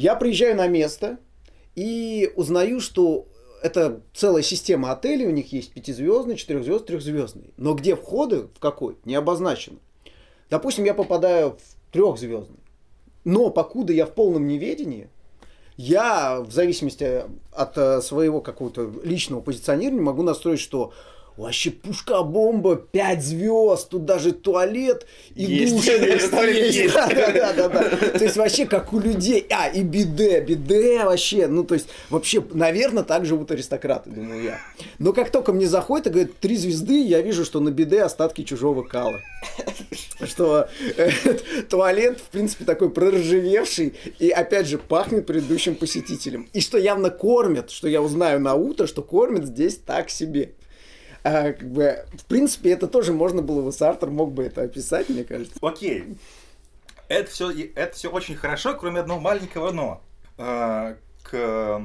Я 0.00 0.16
приезжаю 0.16 0.56
на 0.56 0.66
место 0.66 1.18
и 1.76 2.32
узнаю, 2.34 2.80
что 2.80 3.26
это 3.62 4.00
целая 4.14 4.42
система 4.42 4.92
отелей, 4.92 5.26
у 5.26 5.30
них 5.30 5.52
есть 5.52 5.72
пятизвездный, 5.72 6.36
четырехзвездный, 6.36 6.86
трехзвездный. 6.86 7.50
Но 7.58 7.74
где 7.74 7.94
входы, 7.94 8.48
в 8.54 8.58
какой, 8.58 8.96
не 9.04 9.14
обозначено. 9.14 9.76
Допустим, 10.48 10.84
я 10.84 10.94
попадаю 10.94 11.50
в 11.50 11.92
трехзвездный. 11.92 12.60
Но 13.24 13.50
покуда 13.50 13.92
я 13.92 14.06
в 14.06 14.14
полном 14.14 14.48
неведении, 14.48 15.10
я 15.76 16.40
в 16.40 16.50
зависимости 16.50 17.24
от 17.52 17.76
э, 17.76 18.00
своего 18.00 18.40
какого-то 18.40 18.90
личного 19.04 19.42
позиционирования 19.42 20.02
могу 20.02 20.22
настроить, 20.22 20.60
что 20.60 20.94
вообще 21.36 21.70
пушка-бомба, 21.70 22.76
5 22.76 23.24
звезд, 23.24 23.88
тут 23.88 24.04
даже 24.04 24.32
туалет 24.32 25.06
и 25.34 25.44
Есть. 25.44 25.74
душ 25.74 25.86
есть. 25.88 26.30
Да, 26.94 27.08
да, 27.08 27.32
да, 27.32 27.52
да, 27.52 27.68
да. 27.68 27.90
То 28.18 28.24
есть 28.24 28.36
вообще 28.36 28.66
как 28.66 28.92
у 28.92 29.00
людей. 29.00 29.46
А, 29.50 29.68
и 29.68 29.82
биде, 29.82 30.40
биде 30.40 31.04
вообще. 31.04 31.46
Ну, 31.46 31.64
то 31.64 31.74
есть 31.74 31.88
вообще, 32.10 32.44
наверное, 32.52 33.02
так 33.02 33.24
живут 33.24 33.50
аристократы, 33.50 34.10
думаю 34.10 34.42
я. 34.42 34.60
Но 34.98 35.12
как 35.12 35.30
только 35.30 35.52
мне 35.52 35.66
заходит 35.66 36.08
и 36.08 36.10
говорит, 36.10 36.38
три 36.38 36.56
звезды, 36.56 37.02
я 37.02 37.20
вижу, 37.20 37.44
что 37.44 37.60
на 37.60 37.70
биде 37.70 38.02
остатки 38.02 38.42
чужого 38.42 38.82
кала. 38.82 39.20
Что 40.22 40.68
э, 40.96 41.10
туалет, 41.70 42.18
в 42.20 42.30
принципе, 42.30 42.64
такой 42.64 42.90
проржавевший 42.90 43.94
и, 44.18 44.30
опять 44.30 44.66
же, 44.66 44.78
пахнет 44.78 45.26
предыдущим 45.26 45.74
посетителем. 45.74 46.48
И 46.52 46.60
что 46.60 46.78
явно 46.78 47.10
кормят, 47.10 47.70
что 47.70 47.88
я 47.88 48.02
узнаю 48.02 48.40
на 48.40 48.54
утро, 48.54 48.86
что 48.86 49.02
кормят 49.02 49.46
здесь 49.46 49.76
так 49.76 50.10
себе. 50.10 50.52
А, 51.22 51.52
как 51.52 51.68
бы, 51.70 52.04
в 52.14 52.24
принципе, 52.24 52.70
это 52.72 52.86
тоже 52.88 53.12
можно 53.12 53.42
было 53.42 53.62
бы, 53.62 53.72
Сартер 53.72 54.10
мог 54.10 54.32
бы 54.32 54.44
это 54.44 54.62
описать, 54.62 55.08
мне 55.08 55.24
кажется. 55.24 55.54
Окей. 55.60 56.16
Это 57.08 57.30
все, 57.30 57.50
это 57.74 57.94
все 57.94 58.10
очень 58.10 58.36
хорошо, 58.36 58.74
кроме 58.74 59.00
одного 59.00 59.20
маленького 59.20 59.72
но. 59.72 60.02
А, 60.38 60.96
К 61.22 61.80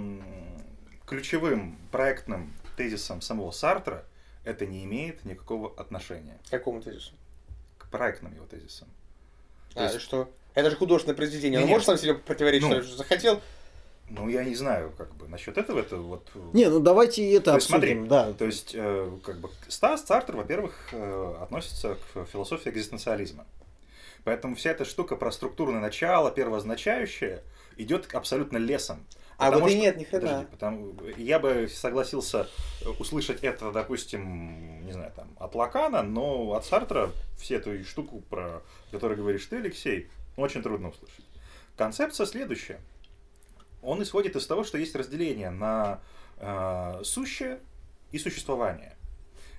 ключевым 1.05 1.77
проектным 1.91 2.53
тезисам 2.77 3.21
самого 3.21 3.51
Сартра 3.51 4.05
это 4.43 4.65
не 4.65 4.83
имеет 4.85 5.25
никакого 5.25 5.73
отношения. 5.77 6.37
К 6.47 6.51
какому 6.51 6.81
тезису? 6.81 7.11
К 7.77 7.87
проектным 7.89 8.33
его 8.33 8.45
тезисам. 8.45 8.87
То 9.73 9.81
А, 9.81 9.83
есть- 9.85 10.01
что? 10.01 10.29
Это 10.53 10.69
же 10.69 10.77
художественное 10.77 11.15
произведение. 11.17 11.59
Он 11.59 11.65
Не-не. 11.65 11.73
может 11.73 11.85
сам 11.87 11.97
себе 11.97 12.13
противоречить, 12.15 12.69
Ну. 12.69 12.81
что 12.81 12.95
захотел? 12.97 13.41
Ну, 14.09 14.29
я 14.29 14.43
не 14.43 14.53
знаю, 14.55 14.93
как 14.97 15.13
бы, 15.15 15.27
насчет 15.27 15.57
этого, 15.57 15.79
это 15.79 15.97
вот... 15.97 16.29
э, 16.35 16.39
Не, 16.53 16.69
ну 16.69 16.79
давайте 16.79 17.23
и 17.23 17.31
это 17.33 17.51
То 17.51 17.55
есть, 17.55 17.67
смотри, 17.67 17.91
обсудим, 17.93 18.07
да. 18.07 18.33
То 18.33 18.45
есть, 18.45 18.71
э, 18.75 19.11
как 19.23 19.39
бы, 19.39 19.49
Стас 19.67 20.05
Сартр, 20.05 20.35
во-первых, 20.35 20.89
э, 20.91 21.35
относится 21.41 21.97
к 22.13 22.25
философии 22.25 22.69
экзистенциализма. 22.69 23.45
Поэтому 24.23 24.55
вся 24.55 24.71
эта 24.71 24.85
штука 24.85 25.15
про 25.15 25.31
структурное 25.31 25.79
начало, 25.79 26.29
первоозначающее, 26.31 27.41
идет 27.77 28.13
абсолютно 28.13 28.57
лесом. 28.57 29.03
А 29.37 29.47
Потому 29.47 29.63
вот 29.63 29.71
и 29.71 29.73
что- 29.73 29.81
нет, 29.81 29.97
ни 29.97 30.03
хрена. 30.03 30.21
Подожди, 30.21 30.45
потому- 30.51 30.93
я 31.17 31.39
бы 31.39 31.67
согласился 31.67 32.47
э, 32.81 32.89
услышать 32.99 33.43
это, 33.43 33.71
допустим, 33.71 34.85
не 34.85 34.91
знаю, 34.93 35.11
там, 35.15 35.27
от 35.39 35.55
Лакана, 35.55 36.03
но 36.03 36.53
от 36.53 36.63
Сартра 36.65 37.09
все 37.37 37.55
эту 37.55 37.83
штуку, 37.83 38.21
про 38.29 38.61
которую 38.91 39.17
говоришь 39.17 39.45
ты, 39.47 39.57
Алексей, 39.57 40.09
очень 40.37 40.61
трудно 40.63 40.89
услышать. 40.89 41.25
Концепция 41.75 42.25
следующая. 42.25 42.79
Он 43.85 44.01
исходит 44.01 44.35
из 44.35 44.45
того, 44.47 44.63
что 44.63 44.77
есть 44.77 44.95
разделение 44.95 45.49
на 45.49 46.01
э, 46.37 47.01
сущее 47.03 47.59
и 48.11 48.17
существование. 48.17 48.95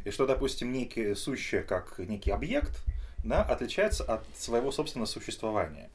И 0.04 0.10
что, 0.10 0.26
допустим, 0.26 0.72
некие 0.72 1.16
сущее 1.16 1.62
как 1.62 1.98
некий 1.98 2.30
объект, 2.30 2.84
да, 3.24 3.42
отличается 3.42 4.04
от 4.04 4.24
своего 4.36 4.70
собственного 4.72 5.06
существования. 5.06 5.90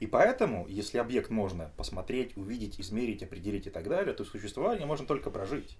И 0.00 0.06
поэтому, 0.06 0.66
если 0.68 0.98
объект 0.98 1.30
можно 1.30 1.70
посмотреть, 1.76 2.36
увидеть, 2.36 2.80
измерить, 2.80 3.22
определить 3.22 3.66
и 3.66 3.70
так 3.70 3.88
далее, 3.88 4.14
то 4.14 4.24
существование 4.24 4.86
можно 4.86 5.06
только 5.06 5.30
прожить. 5.30 5.76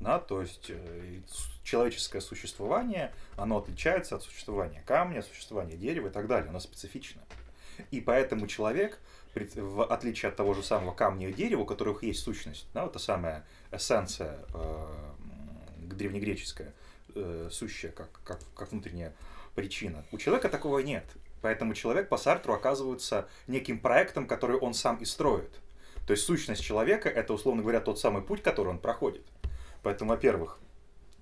Да, 0.00 0.20
то 0.20 0.40
есть 0.40 0.66
э, 0.70 1.20
человеческое 1.64 2.20
существование, 2.20 3.12
оно 3.36 3.58
отличается 3.58 4.14
от 4.14 4.22
существования 4.22 4.82
камня, 4.86 5.22
существования 5.22 5.76
дерева 5.76 6.06
и 6.06 6.10
так 6.10 6.28
далее, 6.28 6.50
оно 6.50 6.60
специфично. 6.60 7.20
И 7.90 8.00
поэтому 8.00 8.46
человек, 8.46 9.00
в 9.44 9.82
отличие 9.84 10.30
от 10.30 10.36
того 10.36 10.54
же 10.54 10.62
самого 10.62 10.92
камня 10.94 11.28
и 11.28 11.32
дерева, 11.32 11.62
у 11.62 11.66
которых 11.66 12.02
есть 12.02 12.20
сущность, 12.20 12.66
да, 12.74 12.84
вот 12.84 12.92
та 12.92 12.98
самая 12.98 13.46
эссенция 13.70 14.38
э, 14.54 14.86
древнегреческая, 15.78 16.74
э, 17.14 17.48
сущая, 17.50 17.92
как, 17.92 18.08
как, 18.24 18.40
как 18.54 18.72
внутренняя 18.72 19.12
причина, 19.54 20.04
у 20.12 20.18
человека 20.18 20.48
такого 20.48 20.78
нет. 20.80 21.04
Поэтому 21.40 21.74
человек 21.74 22.08
по 22.08 22.16
Сартру 22.16 22.54
оказывается 22.54 23.28
неким 23.46 23.78
проектом, 23.78 24.26
который 24.26 24.56
он 24.56 24.74
сам 24.74 24.96
и 24.96 25.04
строит. 25.04 25.60
То 26.06 26.12
есть 26.12 26.24
сущность 26.24 26.62
человека– 26.62 27.08
это, 27.10 27.32
условно 27.32 27.62
говоря, 27.62 27.80
тот 27.80 28.00
самый 28.00 28.22
путь, 28.22 28.42
который 28.42 28.68
он 28.68 28.78
проходит. 28.78 29.24
Поэтому, 29.82 30.10
во-первых, 30.10 30.58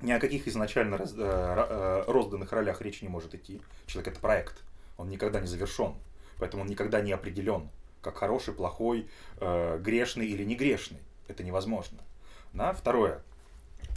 ни 0.00 0.12
о 0.12 0.20
каких 0.20 0.46
изначально 0.48 0.96
раз, 0.96 1.12
э, 1.12 1.16
э, 1.18 2.04
розданных 2.06 2.52
ролях 2.52 2.80
речи 2.80 3.02
не 3.02 3.08
может 3.08 3.34
идти. 3.34 3.60
Человек– 3.86 4.12
это 4.12 4.20
проект. 4.20 4.62
Он 4.96 5.08
никогда 5.08 5.40
не 5.40 5.46
завершен. 5.46 5.94
Поэтому 6.38 6.62
он 6.62 6.68
никогда 6.68 7.00
не 7.00 7.12
определен, 7.12 7.68
как 8.06 8.18
хороший, 8.18 8.54
плохой, 8.54 9.08
э, 9.40 9.78
грешный 9.78 10.26
или 10.26 10.44
не 10.44 10.54
грешный. 10.54 11.00
Это 11.26 11.42
невозможно. 11.42 11.98
Да? 12.52 12.72
Второе. 12.72 13.22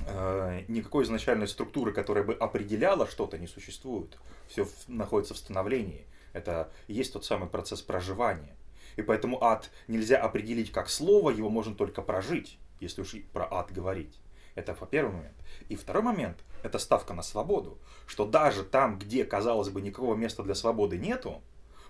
Э, 0.07 0.63
никакой 0.67 1.03
изначальной 1.03 1.47
структуры, 1.47 1.93
которая 1.93 2.23
бы 2.23 2.33
определяла 2.33 3.07
что-то, 3.07 3.37
не 3.37 3.47
существует. 3.47 4.17
Все 4.47 4.67
находится 4.87 5.35
в 5.35 5.37
становлении. 5.37 6.05
Это 6.33 6.71
есть 6.87 7.13
тот 7.13 7.23
самый 7.23 7.47
процесс 7.47 7.81
проживания. 7.83 8.55
И 8.95 9.03
поэтому 9.03 9.43
ад 9.43 9.69
нельзя 9.87 10.17
определить 10.17 10.71
как 10.71 10.89
слово, 10.89 11.29
его 11.29 11.49
можно 11.49 11.75
только 11.75 12.01
прожить, 12.01 12.57
если 12.79 13.01
уж 13.01 13.15
про 13.31 13.47
ад 13.51 13.71
говорить. 13.71 14.19
Это 14.55 14.73
по 14.73 14.87
первый 14.87 15.13
момент. 15.13 15.35
И 15.69 15.75
второй 15.75 16.01
момент– 16.01 16.39
это 16.63 16.79
ставка 16.79 17.13
на 17.13 17.21
свободу. 17.21 17.77
Что 18.07 18.25
даже 18.25 18.63
там, 18.63 18.97
где, 18.97 19.23
казалось 19.23 19.69
бы, 19.69 19.81
никакого 19.81 20.15
места 20.15 20.41
для 20.43 20.55
свободы 20.55 20.97
нету, 20.97 21.41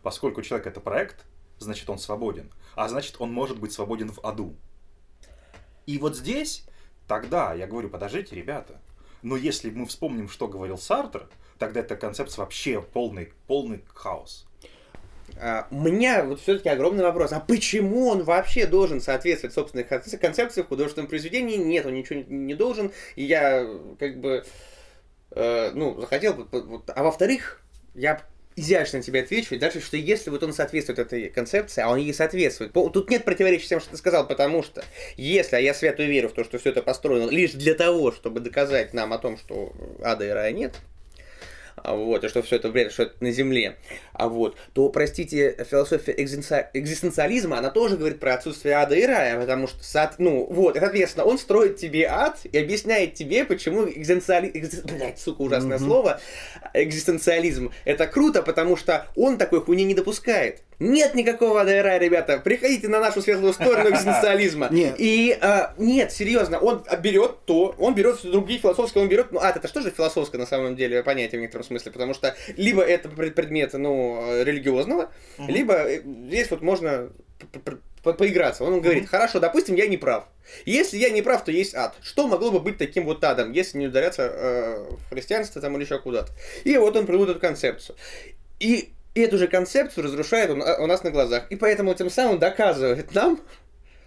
поскольку 0.04 0.42
человек– 0.42 0.68
это 0.68 0.82
проект, 0.82 1.26
значит, 1.60 1.90
он 1.90 2.00
свободен. 2.00 2.52
А 2.76 2.88
значит, 2.88 3.16
он 3.20 3.32
может 3.32 3.60
быть 3.60 3.72
свободен 3.72 4.12
в 4.12 4.20
аду. 4.26 4.56
И 5.86 5.98
вот 5.98 6.16
здесь, 6.16 6.66
тогда, 7.08 7.54
я 7.54 7.68
говорю, 7.68 7.90
подождите, 7.90 8.36
ребята, 8.36 8.80
но 9.22 9.36
если 9.36 9.70
мы 9.70 9.86
вспомним, 9.86 10.30
что 10.30 10.48
говорил 10.48 10.78
Сартер, 10.78 11.28
тогда 11.58 11.82
эта 11.82 11.96
концепция 11.96 12.44
вообще 12.44 12.82
полный, 12.82 13.34
полный 13.48 13.84
хаос. 13.94 14.48
А, 15.38 15.68
у 15.72 15.80
меня 15.80 16.24
вот 16.24 16.42
все-таки 16.42 16.70
огромный 16.70 17.04
вопрос. 17.04 17.32
А 17.32 17.40
почему 17.40 18.08
он 18.08 18.24
вообще 18.24 18.66
должен 18.66 19.02
соответствовать 19.02 19.54
собственной 19.54 19.84
концепции 19.84 20.62
в 20.62 20.68
художественном 20.68 21.08
произведении? 21.08 21.58
Нет, 21.58 21.86
он 21.86 21.94
ничего 21.94 22.24
не 22.28 22.56
должен. 22.56 22.92
И 23.16 23.24
я 23.24 23.68
как 24.00 24.20
бы, 24.20 24.46
э, 25.32 25.72
ну, 25.74 26.00
захотел... 26.00 26.48
А 26.88 27.04
во-вторых, 27.04 27.62
я 27.94 28.22
изящно 28.60 29.02
тебе 29.02 29.22
отвечу, 29.22 29.58
дальше, 29.58 29.82
что 29.82 29.98
если 29.98 30.30
вот 30.30 30.44
он 30.44 30.54
соответствует 30.54 31.00
этой 31.00 31.30
концепции, 31.30 31.82
а 31.82 31.90
он 31.90 31.98
ей 31.98 32.14
соответствует, 32.14 32.74
тут 32.74 33.10
нет 33.10 33.26
противоречия 33.26 33.68
тем, 33.68 33.80
что 33.80 33.92
ты 33.92 33.98
сказал, 33.98 34.28
потому 34.28 34.64
что 34.64 34.84
если, 35.18 35.56
а 35.56 35.60
я 35.60 35.74
свято 35.74 36.04
верю 36.04 36.30
в 36.30 36.34
то, 36.34 36.44
что 36.44 36.58
все 36.58 36.70
это 36.70 36.82
построено 36.82 37.30
лишь 37.30 37.52
для 37.52 37.74
того, 37.74 38.12
чтобы 38.12 38.40
доказать 38.40 38.94
нам 38.94 39.14
о 39.14 39.18
том, 39.18 39.38
что 39.38 39.74
ада 40.02 40.26
и 40.26 40.30
рая 40.30 40.52
нет, 40.52 40.76
вот, 41.86 42.24
и 42.24 42.28
что 42.28 42.42
все 42.42 42.58
это 42.58 42.70
бред, 42.70 42.92
что 42.92 43.04
это 43.04 43.16
на 43.20 43.32
земле, 43.32 43.78
а 44.14 44.28
вот, 44.30 44.58
то, 44.74 44.90
простите, 44.90 45.56
философия 45.70 46.14
экзистенциализма, 46.18 47.58
она 47.58 47.70
тоже 47.70 47.98
говорит 47.98 48.20
про 48.20 48.36
отсутствие 48.36 48.76
ада 48.76 48.96
и 48.96 49.06
рая, 49.06 49.40
потому 49.40 49.68
что, 49.68 50.12
ну, 50.18 50.46
вот, 50.46 50.76
и, 50.76 50.80
соответственно, 50.80 51.26
он 51.26 51.38
строит 51.38 51.78
тебе 51.78 52.08
ад 52.08 52.40
и 52.44 52.58
объясняет 52.58 53.14
тебе, 53.14 53.46
почему 53.46 53.88
экзистенциализм, 53.88 54.58
экзи... 54.58 54.82
блядь, 54.84 55.20
сука, 55.20 55.42
ужасное 55.42 55.78
mm-hmm. 55.78 55.86
слово, 55.86 56.22
экзистенциализм, 56.74 57.72
это 57.86 58.08
круто, 58.08 58.42
потому 58.44 58.76
что 58.76 59.08
он 59.16 59.38
такой 59.38 59.62
хуйни 59.62 59.84
не 59.84 59.94
допускает. 59.94 60.62
Нет 60.80 61.14
никакого 61.14 61.62
АДРА, 61.62 61.98
ребята. 61.98 62.40
Приходите 62.40 62.88
на 62.88 63.00
нашу 63.00 63.22
светлую 63.22 63.54
сторону 63.54 63.90
экзистенциализма. 63.94 64.70
Нет. 64.72 64.96
И 64.98 65.38
а, 65.42 65.74
нет, 65.78 66.12
серьезно, 66.12 66.58
он 66.60 66.84
берет 67.02 67.46
то, 67.46 67.76
он 67.78 67.96
берет 67.96 68.22
другие 68.24 68.60
философские, 68.60 69.04
он 69.04 69.10
берет. 69.10 69.32
Ну, 69.32 69.40
а 69.42 69.50
это 69.50 69.68
что 69.68 69.82
же 69.82 69.92
философское 69.92 70.38
на 70.38 70.46
самом 70.46 70.76
деле 70.76 71.04
понятие 71.04 71.40
в 71.40 71.42
некотором 71.42 71.66
смысле, 71.66 71.92
потому 71.92 72.14
что 72.14 72.36
либо 72.56 72.82
это 72.82 73.10
предмет, 73.10 73.74
ну, 73.74 74.44
религиозного, 74.44 75.12
угу. 75.38 75.52
либо 75.52 75.74
э, 75.74 76.02
здесь 76.02 76.50
вот 76.50 76.62
можно 76.62 77.10
по 78.04 78.14
поиграться. 78.14 78.64
Он 78.64 78.80
говорит, 78.80 79.04
угу. 79.04 79.10
хорошо, 79.10 79.40
допустим, 79.40 79.76
я 79.76 79.88
не 79.88 79.98
прав. 79.98 80.26
Если 80.66 80.98
я 80.98 81.10
не 81.10 81.22
прав, 81.22 81.44
то 81.44 81.52
есть 81.52 81.76
ад. 81.76 81.96
Что 82.02 82.28
могло 82.28 82.52
бы 82.52 82.60
быть 82.60 82.78
таким 82.78 83.06
вот 83.06 83.24
адом, 83.24 83.52
если 83.52 83.78
не 83.78 83.88
ударяться 83.88 84.24
э, 84.24 84.86
в 84.92 85.10
христианство 85.10 85.62
там 85.62 85.76
или 85.76 85.84
еще 85.84 86.00
куда-то? 86.00 86.32
И 86.64 86.78
вот 86.78 86.96
он 86.96 87.06
придумал 87.06 87.30
эту 87.30 87.40
концепцию. 87.40 87.98
И 88.60 88.94
и 89.16 89.22
эту 89.22 89.38
же 89.38 89.48
концепцию 89.48 90.06
разрушает 90.06 90.50
он, 90.50 90.62
у 90.62 90.88
нас 90.88 91.04
на 91.04 91.12
глазах. 91.12 91.46
И 91.50 91.56
поэтому 91.56 91.94
тем 91.94 92.10
самым 92.10 92.40
доказывает 92.40 93.14
нам, 93.14 93.40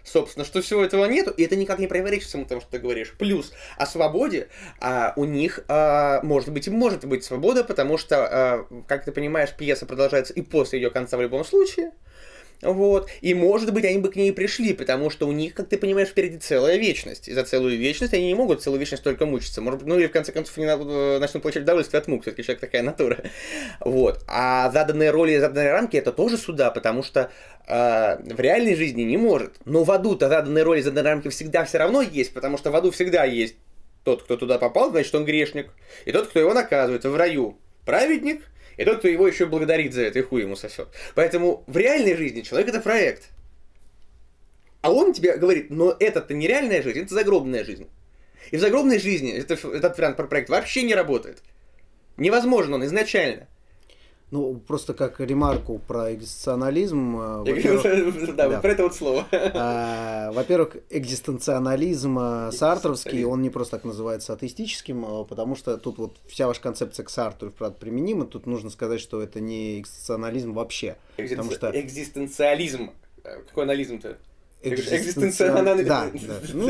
собственно, 0.04 0.44
что 0.44 0.62
всего 0.62 0.84
этого 0.84 1.06
нету, 1.06 1.30
и 1.30 1.42
это 1.42 1.56
никак 1.56 1.78
не 1.78 1.86
противоречит 1.86 2.28
всему 2.28 2.44
тому, 2.44 2.60
что 2.60 2.70
ты 2.70 2.78
говоришь. 2.78 3.14
Плюс 3.18 3.52
о 3.76 3.86
свободе 3.86 4.48
а, 4.80 5.12
у 5.16 5.24
них, 5.24 5.60
а, 5.68 6.20
может 6.22 6.50
быть, 6.50 6.68
может 6.68 7.04
быть 7.04 7.24
свобода, 7.24 7.64
потому 7.64 7.98
что, 7.98 8.26
а, 8.26 8.66
как 8.86 9.04
ты 9.04 9.12
понимаешь, 9.12 9.54
пьеса 9.56 9.86
продолжается 9.86 10.32
и 10.32 10.42
после 10.42 10.80
ее 10.80 10.90
конца 10.90 11.16
в 11.16 11.22
любом 11.22 11.44
случае. 11.44 11.92
Вот. 12.62 13.10
И, 13.20 13.34
может 13.34 13.72
быть, 13.72 13.84
они 13.84 13.98
бы 13.98 14.10
к 14.10 14.16
ней 14.16 14.32
пришли, 14.32 14.72
потому 14.72 15.10
что 15.10 15.26
у 15.26 15.32
них, 15.32 15.52
как 15.54 15.68
ты 15.68 15.76
понимаешь, 15.76 16.08
впереди 16.08 16.38
целая 16.38 16.76
вечность. 16.76 17.28
И 17.28 17.34
за 17.34 17.42
целую 17.42 17.76
вечность 17.76 18.14
они 18.14 18.28
не 18.28 18.34
могут 18.34 18.62
целую 18.62 18.78
вечность 18.78 19.02
только 19.02 19.26
мучиться. 19.26 19.60
Может 19.60 19.80
быть, 19.80 19.88
ну 19.88 19.98
или 19.98 20.06
в 20.06 20.12
конце 20.12 20.30
концов 20.30 20.56
они 20.56 20.66
э, 20.66 21.18
начнут 21.18 21.42
получать 21.42 21.64
удовольствие 21.64 21.98
от 21.98 22.06
мук. 22.06 22.22
Все-таки 22.22 22.44
человек 22.44 22.60
такая 22.60 22.82
натура. 22.82 23.18
Вот. 23.80 24.24
А 24.28 24.70
заданные 24.70 25.10
роли 25.10 25.32
и 25.32 25.38
заданные 25.38 25.72
рамки 25.72 25.96
это 25.96 26.12
тоже 26.12 26.38
суда, 26.38 26.70
потому 26.70 27.02
что 27.02 27.32
э, 27.66 28.16
в 28.22 28.38
реальной 28.38 28.76
жизни 28.76 29.02
не 29.02 29.16
может. 29.16 29.54
Но 29.64 29.82
в 29.82 29.90
аду-то 29.90 30.28
заданные 30.28 30.62
роли 30.62 30.78
и 30.78 30.82
заданные 30.82 31.10
рамки 31.10 31.28
всегда 31.28 31.64
все 31.64 31.78
равно 31.78 32.00
есть, 32.00 32.32
потому 32.32 32.58
что 32.58 32.70
в 32.70 32.76
аду 32.76 32.92
всегда 32.92 33.24
есть 33.24 33.56
тот, 34.04 34.22
кто 34.22 34.36
туда 34.36 34.58
попал, 34.58 34.90
значит, 34.90 35.14
он 35.14 35.24
грешник. 35.24 35.70
И 36.04 36.12
тот, 36.12 36.28
кто 36.28 36.38
его 36.38 36.54
наказывает 36.54 37.04
в 37.04 37.16
раю. 37.16 37.58
Праведник, 37.84 38.42
и 38.76 38.84
тот, 38.84 38.98
кто 38.98 39.08
его 39.08 39.26
еще 39.26 39.46
благодарит 39.46 39.92
за 39.92 40.02
это, 40.02 40.18
и 40.18 40.22
хуй 40.22 40.42
ему 40.42 40.56
сосет. 40.56 40.88
Поэтому 41.14 41.64
в 41.66 41.76
реальной 41.76 42.16
жизни 42.16 42.42
человек 42.42 42.68
это 42.68 42.80
проект. 42.80 43.30
А 44.80 44.92
он 44.92 45.12
тебе 45.12 45.36
говорит, 45.36 45.70
но 45.70 45.96
это-то 45.98 46.34
не 46.34 46.48
реальная 46.48 46.82
жизнь, 46.82 47.00
это 47.00 47.14
загробная 47.14 47.64
жизнь. 47.64 47.88
И 48.50 48.56
в 48.56 48.60
загробной 48.60 48.98
жизни 48.98 49.32
это, 49.32 49.54
этот 49.54 49.96
вариант 49.96 50.16
про 50.16 50.26
проект 50.26 50.50
вообще 50.50 50.82
не 50.82 50.94
работает. 50.94 51.42
Невозможно 52.16 52.76
он 52.76 52.84
изначально. 52.84 53.48
Ну, 54.32 54.54
просто 54.66 54.94
как 54.94 55.20
ремарку 55.20 55.78
про 55.78 56.14
экзистенциализм. 56.14 57.44
Э, 57.44 58.32
да, 58.32 58.60
про 58.60 58.72
это 58.72 58.84
вот 58.84 58.94
слово. 58.94 59.26
А, 59.30 60.32
во-первых, 60.32 60.78
экзистенциализм 60.88 62.18
э, 62.18 62.50
сартровский, 62.50 63.24
он 63.24 63.42
не 63.42 63.50
просто 63.50 63.76
так 63.76 63.84
называется 63.84 64.32
атеистическим, 64.32 65.26
потому 65.26 65.54
что 65.54 65.76
тут 65.76 65.98
вот 65.98 66.16
вся 66.26 66.46
ваша 66.46 66.62
концепция 66.62 67.04
к 67.04 67.10
Сартру, 67.10 67.50
правда, 67.50 67.76
применима. 67.78 68.24
Тут 68.24 68.46
нужно 68.46 68.70
сказать, 68.70 69.00
что 69.00 69.20
это 69.20 69.38
не 69.38 69.80
экзистенциализм 69.80 70.54
вообще. 70.54 70.96
Экзистенциализм. 71.18 72.90
Какой 73.22 73.64
анализм-то? 73.64 74.16
Экзистенциализм. 74.62 75.86
Да, 75.86 76.10
да. 76.12 76.34
Ну, 76.54 76.68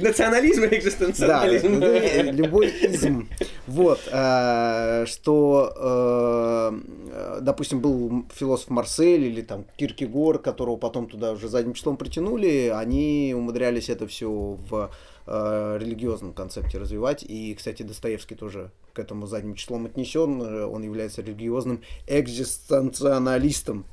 Национализм 0.00 0.64
и 0.64 0.76
экзистенциализм. 0.76 1.80
Да, 1.80 1.86
ну, 1.86 2.32
любой 2.32 2.68
изм. 2.68 3.28
Вот, 3.66 4.00
э, 4.10 5.06
что, 5.06 5.72
э, 5.76 7.40
допустим, 7.40 7.80
был 7.80 8.26
философ 8.34 8.68
Марсель 8.68 9.24
или 9.24 9.40
там 9.40 9.64
Киркегор, 9.76 10.38
которого 10.38 10.76
потом 10.76 11.08
туда 11.08 11.32
уже 11.32 11.48
задним 11.48 11.74
числом 11.74 11.96
притянули, 11.96 12.72
они 12.74 13.32
умудрялись 13.34 13.88
это 13.88 14.06
все 14.06 14.28
в 14.28 14.90
э, 15.26 15.78
религиозном 15.80 16.34
концепте 16.34 16.78
развивать. 16.78 17.22
И, 17.22 17.54
кстати, 17.54 17.82
Достоевский 17.82 18.34
тоже 18.34 18.70
к 18.92 18.98
этому 18.98 19.26
задним 19.26 19.54
числом 19.54 19.86
отнесен. 19.86 20.42
Он 20.42 20.82
является 20.82 21.22
религиозным 21.22 21.82
экзистенциалистом. 22.06 23.86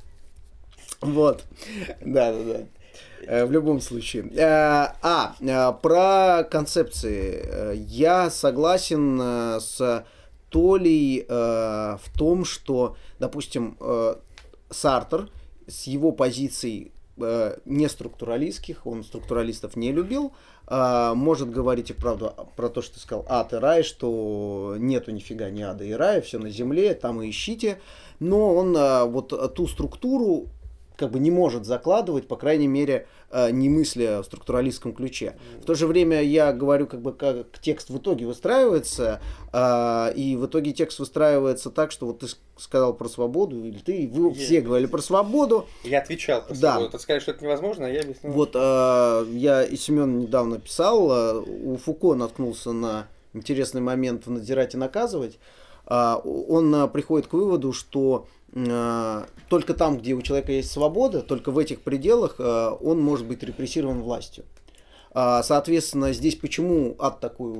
Вот. 1.00 1.44
Да, 2.04 2.32
да, 2.32 2.44
да. 2.44 2.60
Э, 3.26 3.44
в 3.44 3.52
любом 3.52 3.80
случае. 3.80 4.24
Э, 4.34 4.92
а, 5.02 5.34
э, 5.40 5.72
про 5.82 6.44
концепции. 6.44 7.76
Я 7.76 8.30
согласен 8.30 9.20
с 9.60 10.04
Толей 10.50 11.26
в 11.28 12.00
том, 12.16 12.44
что, 12.46 12.96
допустим, 13.18 13.76
Сартер 14.70 15.28
с 15.66 15.86
его 15.86 16.12
позицией 16.12 16.92
э, 17.18 17.58
не 17.66 17.88
структуралистских, 17.88 18.86
он 18.86 19.04
структуралистов 19.04 19.76
не 19.76 19.92
любил, 19.92 20.32
может 20.70 21.50
говорить 21.50 21.88
и 21.88 21.94
правду 21.94 22.34
про 22.54 22.68
то, 22.68 22.82
что 22.82 22.94
ты 22.94 23.00
сказал, 23.00 23.24
ад 23.26 23.54
и 23.54 23.56
рай, 23.56 23.82
что 23.82 24.74
нету 24.78 25.12
нифига 25.12 25.48
ни 25.48 25.62
ада 25.62 25.84
и 25.84 25.92
рая, 25.92 26.20
все 26.20 26.38
на 26.38 26.50
земле, 26.50 26.92
там 26.92 27.22
и 27.22 27.30
ищите, 27.30 27.80
но 28.20 28.54
он 28.54 28.74
вот 29.10 29.54
ту 29.54 29.66
структуру 29.66 30.48
как 30.98 31.12
бы 31.12 31.20
не 31.20 31.30
может 31.30 31.64
закладывать, 31.64 32.26
по 32.26 32.34
крайней 32.34 32.66
мере, 32.66 33.06
э, 33.30 33.52
не 33.52 33.68
мысля 33.68 34.20
в 34.20 34.24
структуралистском 34.24 34.92
ключе. 34.92 35.36
В 35.62 35.64
то 35.64 35.74
же 35.76 35.86
время 35.86 36.20
я 36.22 36.52
говорю, 36.52 36.88
как 36.88 37.00
бы 37.00 37.12
как 37.12 37.60
текст 37.60 37.88
в 37.88 37.98
итоге 37.98 38.26
выстраивается, 38.26 39.20
э, 39.52 40.12
и 40.16 40.34
в 40.36 40.46
итоге 40.46 40.72
текст 40.72 40.98
выстраивается 40.98 41.70
так, 41.70 41.92
что 41.92 42.06
вот 42.06 42.18
ты 42.18 42.26
сказал 42.56 42.94
про 42.94 43.08
свободу, 43.08 43.64
или 43.64 43.78
ты, 43.78 44.10
вы 44.12 44.30
Я- 44.30 44.34
все 44.34 44.60
говорили 44.60 44.88
про 44.88 45.00
свободу. 45.00 45.66
Я 45.84 46.00
отвечал. 46.00 46.42
просто 46.42 46.60
Да. 46.60 46.78
вот, 46.80 46.90
Ты 46.90 46.98
сказали, 46.98 47.20
что 47.20 47.30
это 47.30 47.44
невозможно, 47.44 47.86
а 47.86 47.90
я 47.90 48.00
объяснил. 48.00 48.32
Вот 48.32 48.50
э, 48.56 49.26
я 49.30 49.62
и 49.62 49.76
Семен 49.76 50.18
недавно 50.18 50.58
писал, 50.58 51.44
у 51.46 51.76
Фуко 51.76 52.14
наткнулся 52.16 52.72
на 52.72 53.06
интересный 53.34 53.80
момент 53.80 54.26
в 54.26 54.30
«Надзирать 54.32 54.74
и 54.74 54.76
наказывать». 54.76 55.38
Он 55.86 56.90
приходит 56.90 57.28
к 57.28 57.32
выводу, 57.32 57.72
что 57.72 58.26
только 58.52 59.74
там, 59.74 59.98
где 59.98 60.14
у 60.14 60.22
человека 60.22 60.52
есть 60.52 60.70
свобода, 60.70 61.20
только 61.22 61.50
в 61.50 61.58
этих 61.58 61.80
пределах 61.80 62.36
э, 62.38 62.70
он 62.80 63.00
может 63.00 63.26
быть 63.26 63.42
репрессирован 63.42 64.00
властью. 64.00 64.44
А, 65.12 65.42
Соответственно, 65.42 66.12
здесь 66.12 66.34
почему 66.34 66.96
ад 66.98 67.20
такой, 67.20 67.52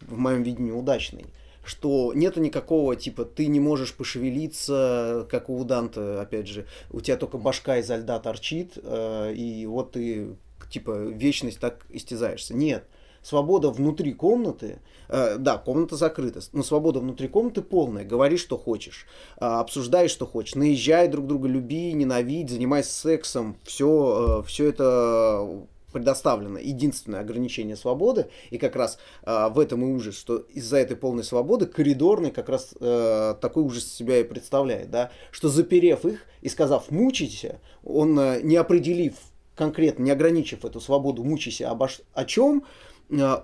в 0.00 0.16
моем 0.16 0.42
видении, 0.42 0.72
удачный? 0.72 1.26
Что 1.62 2.12
нету 2.14 2.40
никакого, 2.40 2.96
типа, 2.96 3.24
ты 3.26 3.46
не 3.46 3.60
можешь 3.60 3.94
пошевелиться, 3.94 5.26
как 5.30 5.50
у 5.50 5.62
Данта, 5.64 6.22
опять 6.22 6.48
же, 6.48 6.66
у 6.90 7.00
тебя 7.00 7.16
только 7.18 7.36
башка 7.36 7.76
изо 7.78 7.96
льда 7.96 8.18
торчит, 8.18 8.78
э, 8.82 9.34
и 9.34 9.66
вот 9.66 9.92
ты, 9.92 10.36
типа, 10.70 10.92
вечность 10.92 11.60
так 11.60 11.84
истязаешься. 11.90 12.54
Нет. 12.54 12.86
Свобода 13.22 13.70
внутри 13.70 14.12
комнаты, 14.12 14.78
э, 15.08 15.36
да, 15.38 15.58
комната 15.58 15.96
закрыта, 15.96 16.40
но 16.52 16.62
свобода 16.62 17.00
внутри 17.00 17.28
комнаты 17.28 17.62
полная. 17.62 18.04
Говори, 18.04 18.36
что 18.36 18.56
хочешь, 18.56 19.06
э, 19.40 19.44
обсуждай, 19.44 20.08
что 20.08 20.26
хочешь, 20.26 20.54
наезжай 20.54 21.08
друг 21.08 21.26
друга, 21.26 21.48
люби, 21.48 21.92
ненавидь, 21.92 22.50
занимайся 22.50 22.92
сексом. 22.92 23.56
Все, 23.64 24.42
все 24.46 24.68
это 24.68 25.66
предоставлено. 25.92 26.58
Единственное 26.58 27.20
ограничение 27.20 27.76
свободы, 27.76 28.28
и 28.50 28.58
как 28.58 28.76
раз 28.76 28.98
э, 29.24 29.48
в 29.50 29.58
этом 29.58 29.84
и 29.84 29.92
ужас, 29.92 30.16
что 30.16 30.38
из-за 30.38 30.78
этой 30.78 30.96
полной 30.96 31.24
свободы 31.24 31.66
коридорный 31.66 32.30
как 32.30 32.48
раз 32.48 32.74
э, 32.80 33.34
такой 33.40 33.64
ужас 33.64 33.84
себя 33.84 34.18
и 34.18 34.24
представляет, 34.24 34.90
да, 34.90 35.10
что 35.30 35.48
заперев 35.48 36.04
их 36.04 36.26
и 36.42 36.48
сказав 36.48 36.90
«мучайся», 36.90 37.60
он, 37.84 38.18
э, 38.18 38.40
не 38.42 38.56
определив 38.56 39.14
конкретно, 39.54 40.04
не 40.04 40.10
ограничив 40.10 40.64
эту 40.64 40.80
свободу 40.80 41.24
«мучайся» 41.24 41.70
обо 41.70 41.88
о 42.14 42.24
чем, 42.24 42.58
э, 42.58 42.89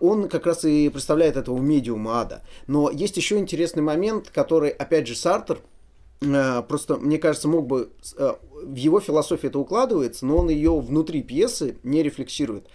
он 0.01 0.29
как 0.29 0.47
раз 0.47 0.65
и 0.65 0.89
представляет 0.89 1.37
этого 1.37 1.59
медиума 1.59 2.21
ада. 2.21 2.43
Но 2.67 2.91
есть 2.91 3.17
еще 3.17 3.39
интересный 3.39 3.83
момент, 3.83 4.31
который, 4.31 4.71
опять 4.71 5.07
же, 5.07 5.15
Сартер 5.15 5.59
Э, 6.23 6.63
просто, 6.63 6.97
мне 6.97 7.19
кажется, 7.19 7.49
мог 7.49 7.67
бы... 7.67 7.91
э, 8.17 8.35
В 8.63 8.75
его 8.75 9.01
философии 9.01 9.49
это 9.49 9.59
укладывается, 9.59 10.25
но 10.27 10.39
он 10.39 10.49
ее 10.49 10.79
внутри 10.79 11.23
пьесы 11.23 11.77
не 11.83 12.03
рефлексирует. 12.03 12.67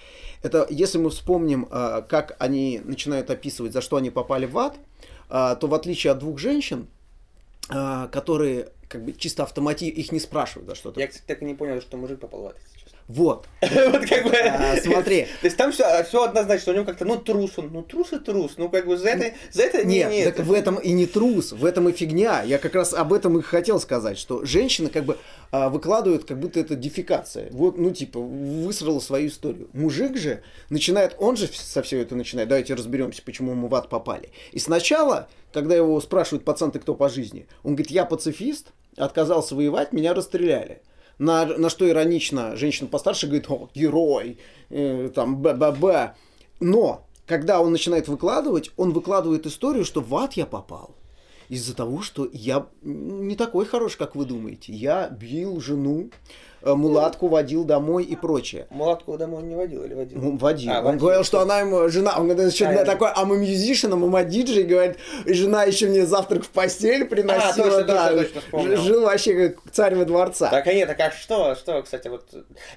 Это, 0.43 0.67
если 0.69 0.97
мы 0.97 1.09
вспомним, 1.09 1.65
как 1.65 2.35
они 2.39 2.81
начинают 2.83 3.29
описывать, 3.29 3.73
за 3.73 3.81
что 3.81 3.97
они 3.97 4.09
попали 4.09 4.47
в 4.47 4.57
ад, 4.57 4.75
то 5.29 5.59
в 5.61 5.73
отличие 5.73 6.11
от 6.11 6.19
двух 6.19 6.39
женщин, 6.39 6.87
которые 7.67 8.69
как 8.87 9.05
бы 9.05 9.13
чисто 9.13 9.43
автоматически 9.43 9.99
их 9.99 10.11
не 10.11 10.19
спрашивают, 10.19 10.67
за 10.67 10.75
что 10.75 10.91
ты. 10.91 10.99
Я, 10.99 11.07
кстати, 11.07 11.25
так 11.27 11.43
и 11.43 11.45
не 11.45 11.53
понял, 11.53 11.79
что 11.79 11.97
мужик 11.97 12.19
попал 12.19 12.41
в 12.41 12.45
ад, 12.47 12.57
если 12.59 12.79
честно. 12.79 12.90
Вот. 13.11 13.47
Вот 13.61 14.05
как 14.05 14.23
бы... 14.23 14.35
А, 14.35 14.77
смотри. 14.77 15.27
То 15.41 15.45
есть 15.45 15.57
там 15.57 15.71
все, 15.71 16.03
все 16.03 16.23
однозначно, 16.23 16.71
у 16.71 16.75
него 16.75 16.85
как-то, 16.85 17.05
ну, 17.05 17.17
трус 17.17 17.51
он, 17.57 17.69
ну, 17.71 17.83
трус 17.83 18.13
и 18.13 18.19
трус, 18.19 18.53
ну, 18.57 18.69
как 18.69 18.87
бы 18.87 18.97
за 18.97 19.09
это, 19.09 19.35
за 19.51 19.63
это 19.63 19.85
не, 19.85 19.97
Нет, 19.97 20.11
не 20.11 20.23
так 20.23 20.35
это. 20.35 20.43
в 20.43 20.53
этом 20.53 20.77
и 20.77 20.91
не 20.93 21.05
трус, 21.05 21.51
в 21.51 21.65
этом 21.65 21.89
и 21.89 21.91
фигня. 21.91 22.41
Я 22.43 22.57
как 22.57 22.73
раз 22.73 22.93
об 22.93 23.11
этом 23.13 23.37
и 23.37 23.41
хотел 23.41 23.79
сказать, 23.79 24.17
что 24.17 24.45
женщины 24.45 24.89
как 24.89 25.03
бы 25.03 25.17
а, 25.51 25.69
выкладывают, 25.69 26.23
как 26.25 26.39
будто 26.39 26.59
это 26.59 26.75
дефекация. 26.75 27.49
Вот, 27.51 27.77
ну, 27.77 27.91
типа, 27.91 28.19
высрала 28.19 28.99
свою 28.99 29.27
историю. 29.27 29.69
Мужик 29.73 30.17
же 30.17 30.41
начинает, 30.69 31.15
он 31.19 31.35
же 31.35 31.47
со 31.47 31.83
всего 31.83 32.01
это 32.01 32.15
начинает. 32.15 32.47
Давайте 32.49 32.73
разберемся, 32.73 33.21
почему 33.23 33.53
мы 33.53 33.67
в 33.67 33.75
ад 33.75 33.89
попали. 33.89 34.29
И 34.53 34.59
сначала, 34.59 35.27
когда 35.53 35.75
его 35.75 35.99
спрашивают, 35.99 36.45
пацан, 36.45 36.71
ты 36.71 36.79
кто 36.79 36.95
по 36.95 37.09
жизни? 37.09 37.45
Он 37.63 37.75
говорит, 37.75 37.91
я 37.91 38.05
пацифист, 38.05 38.67
отказался 38.95 39.55
воевать, 39.55 39.91
меня 39.91 40.13
расстреляли. 40.13 40.81
На, 41.21 41.45
на 41.45 41.69
что 41.69 41.87
иронично 41.87 42.55
женщина 42.55 42.89
постарше 42.89 43.27
говорит, 43.27 43.45
о, 43.47 43.69
герой, 43.75 44.39
э, 44.71 45.11
там, 45.13 45.39
б-б-б. 45.39 46.15
Но, 46.59 47.05
когда 47.27 47.61
он 47.61 47.71
начинает 47.71 48.07
выкладывать, 48.07 48.71
он 48.75 48.91
выкладывает 48.91 49.45
историю, 49.45 49.85
что 49.85 50.01
в 50.01 50.15
ад 50.15 50.33
я 50.33 50.47
попал. 50.47 50.95
Из-за 51.47 51.75
того, 51.75 52.01
что 52.01 52.27
я 52.33 52.65
не 52.81 53.35
такой 53.35 53.67
хороший, 53.67 53.99
как 53.99 54.15
вы 54.15 54.25
думаете. 54.25 54.73
Я 54.73 55.09
бил 55.09 55.61
жену, 55.61 56.09
мулатку 56.63 57.27
водил 57.27 57.63
домой 57.63 58.03
и 58.03 58.15
прочее. 58.15 58.67
Мулатку 58.69 59.17
домой 59.17 59.43
не 59.43 59.55
водил 59.55 59.83
или 59.83 59.93
водил? 59.93 60.19
Он 60.19 60.37
водил. 60.37 60.71
А, 60.71 60.79
он 60.79 60.85
водил. 60.85 60.99
говорил, 60.99 61.23
что 61.23 61.39
она 61.41 61.59
ему 61.59 61.89
жена. 61.89 62.15
Он 62.17 62.27
говорит, 62.27 62.53
что 62.53 62.69
А, 62.69 62.85
такой, 62.85 63.09
а 63.13 63.25
мы 63.25 63.37
мюзишен, 63.37 63.91
а 63.93 63.95
мы 63.95 64.23
диджей, 64.23 64.63
говорит, 64.63 64.97
и 65.25 65.33
жена 65.33 65.63
еще 65.63 65.87
мне 65.87 66.05
завтрак 66.05 66.43
в 66.43 66.49
постель 66.49 67.05
приносила. 67.05 67.67
А, 67.67 67.71
точно, 67.71 67.83
да, 67.83 68.09
точно, 68.09 68.23
точно, 68.23 68.41
вспомнил. 68.41 68.77
жил 68.77 69.01
вообще 69.03 69.49
как 69.49 69.71
царь 69.71 69.95
во 69.95 70.05
дворца. 70.05 70.49
Так, 70.49 70.67
а 70.67 70.73
нет, 70.73 70.87
так 70.87 70.99
а 70.99 71.11
что, 71.11 71.55
что, 71.55 71.81
кстати, 71.81 72.07
вот... 72.07 72.25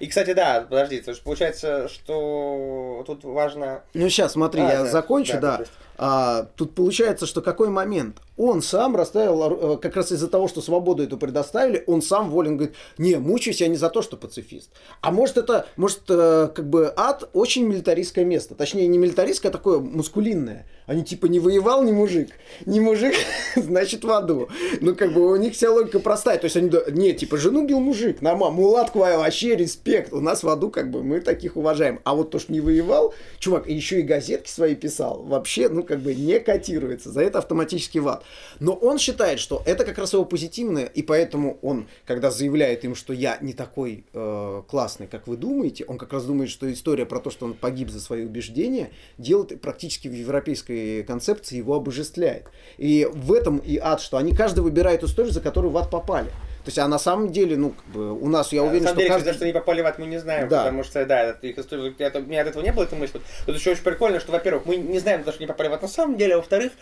И, 0.01 0.07
кстати, 0.07 0.33
да, 0.33 0.67
подожди, 0.69 1.01
то 1.01 1.11
есть 1.11 1.23
получается, 1.23 1.89
что 1.89 3.05
тут 3.07 3.25
важно... 3.25 3.83
Ну, 3.95 4.09
сейчас, 4.09 4.33
смотри, 4.33 4.63
А, 4.63 4.71
я 4.71 4.83
да, 4.85 4.87
закончу, 4.87 5.35
да, 5.35 5.59
да. 5.59 5.65
А, 5.97 6.47
тут 6.57 6.75
получается, 6.75 7.27
что 7.27 7.41
какой 7.41 7.69
момент? 7.69 8.17
Он 8.37 8.63
сам 8.63 8.97
расставил, 8.97 9.75
э, 9.75 9.79
как 9.79 9.95
раз 9.97 10.11
из-за 10.11 10.29
того, 10.29 10.49
что 10.49 10.61
свободу 10.61 11.05
эту 11.05 11.17
предоставили, 11.17 11.85
он 11.87 12.03
сам 12.03 12.31
волен 12.31 12.57
говорит, 12.57 12.75
не, 12.99 13.17
мучаюсь 13.17 13.61
я 13.61 13.69
не 13.69 13.77
за 13.77 13.91
то, 13.91 14.03
что 14.03 14.17
пацифист. 14.17 14.71
А 15.01 15.13
может 15.13 15.37
это, 15.37 15.67
может, 15.77 16.03
э, 16.09 16.49
как 16.55 16.69
бы 16.69 16.93
ад 16.97 17.29
очень 17.33 17.65
милитаристское 17.65 18.25
место. 18.25 18.57
Точнее, 18.57 18.89
не 18.89 18.99
милитаристское, 18.99 19.51
а 19.51 19.53
такое 19.53 19.79
мускулинное. 19.79 20.67
Они 20.87 21.03
типа 21.03 21.27
не 21.27 21.39
воевал, 21.39 21.83
не 21.83 21.93
мужик. 21.93 22.31
Не 22.67 22.81
мужик, 22.81 23.15
значит 23.57 24.05
в 24.05 24.11
аду. 24.11 24.49
Ну, 24.81 24.95
как 24.95 25.13
бы 25.13 25.31
у 25.31 25.37
них 25.37 25.55
вся 25.55 25.71
логика 25.71 26.01
простая. 26.01 26.39
То 26.39 26.47
есть 26.47 26.57
они, 26.57 26.71
не, 26.91 27.13
типа, 27.13 27.37
жену 27.37 27.67
бил 27.67 27.81
мужик, 27.81 28.21
нормально, 28.21 28.57
мулатку 28.57 28.99
вообще 28.99 29.55
респект. 29.55 30.13
У 30.13 30.21
нас 30.21 30.43
в 30.43 30.49
аду, 30.49 30.71
как 30.71 30.91
бы, 30.91 31.03
мы 31.03 31.21
таких 31.21 31.57
уважаем. 31.57 32.01
А 32.05 32.15
вот 32.15 32.31
то, 32.31 32.39
что 32.39 32.53
не 32.53 32.61
воевал, 32.61 33.15
чувак, 33.39 33.69
еще 33.69 34.01
и 34.01 34.03
газетки 34.03 34.51
свои 34.51 34.75
писал, 34.75 35.23
вообще, 35.23 35.69
ну, 35.69 35.85
как 35.85 36.01
бы, 36.01 36.15
не 36.15 36.41
котируется. 36.41 37.11
За 37.11 37.23
это 37.23 37.39
автоматически 37.39 37.99
в 37.99 38.09
ад. 38.09 38.24
Но 38.61 38.73
он 38.73 38.99
считает, 38.99 39.41
что 39.41 39.63
это 39.67 39.85
как 39.85 39.99
раз 39.99 40.13
его 40.13 40.25
позитивное, 40.25 40.85
и 40.87 41.03
поэтому 41.03 41.59
он, 41.63 41.87
когда 42.07 42.31
заявляет 42.31 42.85
им, 42.85 42.95
что 42.95 43.13
я 43.13 43.39
не 43.41 43.53
такой 43.53 44.05
э, 44.13 44.63
классный, 44.69 45.07
как 45.07 45.27
вы 45.27 45.37
думаете, 45.37 45.85
он 45.87 45.99
как 45.99 46.13
раз 46.13 46.25
думает, 46.25 46.51
что 46.51 46.73
история 46.73 47.07
про 47.07 47.19
то, 47.21 47.31
что 47.31 47.47
он 47.47 47.55
погиб 47.55 47.91
за 47.91 48.01
свои 48.01 48.25
убеждения, 48.25 48.91
делает 49.19 49.61
практически 49.61 50.09
в 50.09 50.13
европейской 50.15 51.03
концепции 51.03 51.57
его 51.57 51.75
обожествляет. 51.75 52.47
И 52.79 53.09
в 53.13 53.33
этом 53.33 53.59
и 53.59 53.77
ад, 53.79 54.01
что 54.01 54.17
они 54.17 54.35
каждый 54.35 54.61
выбирает 54.61 55.03
историю, 55.03 55.33
за 55.33 55.41
которую 55.41 55.71
в 55.73 55.77
ад 55.79 55.91
попали. 55.91 56.31
То 56.65 56.69
есть, 56.69 56.79
а 56.79 56.89
на 56.89 56.99
самом 56.99 57.31
деле, 57.31 57.59
ну, 57.59 57.71
как 57.73 57.85
бы, 57.89 58.13
у 58.19 58.27
нас, 58.29 58.51
я 58.53 58.63
А, 58.63 58.65
уверен, 58.65 58.85
на 58.85 58.89
что 58.89 58.95
самом 58.95 58.99
деле, 59.01 59.11
каждый... 59.11 59.35
что 59.35 59.45
они 59.45 59.53
попали 59.53 59.83
в 59.83 59.87
ад, 59.87 59.99
мы 59.99 60.07
не 60.07 60.19
знаем, 60.19 60.49
Да. 60.49 60.63
потому 60.65 60.83
что, 60.83 61.05
да, 61.05 61.23
это 61.25 61.47
их 61.47 61.59
история, 61.59 61.95
это- 61.99 62.21
у 62.21 62.23
меня 62.23 62.41
от 62.41 62.49
этого 62.49 62.63
не 62.63 62.73
было 62.73 62.85
этой 62.85 62.99
мысли. 62.99 63.21
Тут 63.45 63.57
еще 63.57 63.73
очень 63.73 63.83
прикольно, 63.83 64.19
что, 64.19 64.33
во-первых, 64.33 64.65
мы 64.65 64.77
не 64.77 64.99
знаем, 64.99 65.25
за 65.25 65.33
что 65.33 65.41
они 65.41 65.47
попали 65.47 65.69
в 65.69 65.75
ад 65.75 65.83
на 65.83 65.89
самом 65.89 66.17
деле, 66.17 66.35
а 66.35 66.37
во-вторых, 66.39 66.73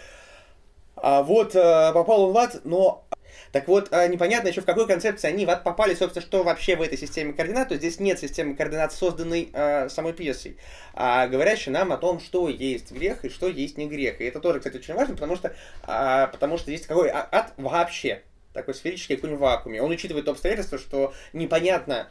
а 1.03 1.25
вот 1.25 1.57
э, 1.57 1.93
попал 1.93 2.23
он 2.23 2.33
в 2.33 2.39
ад, 2.39 2.61
но 2.63 3.05
так 3.51 3.67
вот, 3.67 3.89
э, 3.91 4.07
непонятно 4.07 4.49
еще 4.49 4.61
в 4.61 4.65
какой 4.65 4.87
концепции 4.87 5.27
они 5.27 5.45
в 5.45 5.51
ад 5.51 5.65
попали, 5.65 5.95
собственно, 5.95 6.25
что 6.25 6.45
вообще 6.45 6.77
в 6.77 6.81
этой 6.81 6.97
системе 6.97 7.33
координат. 7.33 7.69
То 7.69 7.75
есть 7.75 7.85
здесь 7.85 7.99
нет 7.99 8.21
системы 8.21 8.55
координат, 8.55 8.93
созданной 8.93 9.51
э, 9.53 9.89
самой 9.89 10.13
пьесой, 10.13 10.57
а 10.95 11.27
говорящей 11.27 11.73
нам 11.73 11.93
о 11.93 11.97
том, 11.97 12.21
что 12.21 12.49
есть 12.49 12.93
грех 12.93 13.25
и 13.25 13.31
что 13.31 13.49
есть 13.49 13.77
не 13.79 13.89
грех. 13.89 14.21
И 14.21 14.25
это 14.25 14.39
тоже, 14.39 14.61
кстати, 14.61 14.77
очень 14.77 14.95
важно, 14.95 15.15
потому 15.15 15.35
что, 15.35 15.53
а, 15.83 16.29
потому 16.29 16.57
что 16.57 16.71
есть 16.71 16.87
какой 16.87 17.11
а- 17.11 17.29
ад 17.33 17.53
вообще 17.57 18.23
такой 18.53 18.75
сферический, 18.75 19.17
какой-нибудь 19.17 19.41
вакууме. 19.43 19.83
Он 19.83 19.91
учитывает 19.91 20.25
то 20.27 20.31
обстоятельство, 20.31 20.79
что 20.79 21.13
непонятно, 21.33 22.09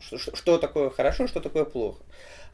что, 0.00 0.18
что- 0.18 0.36
что 0.36 0.58
такое 0.58 0.90
хорошо, 0.90 1.26
что 1.26 1.40
такое 1.40 1.64
плохо. 1.64 2.02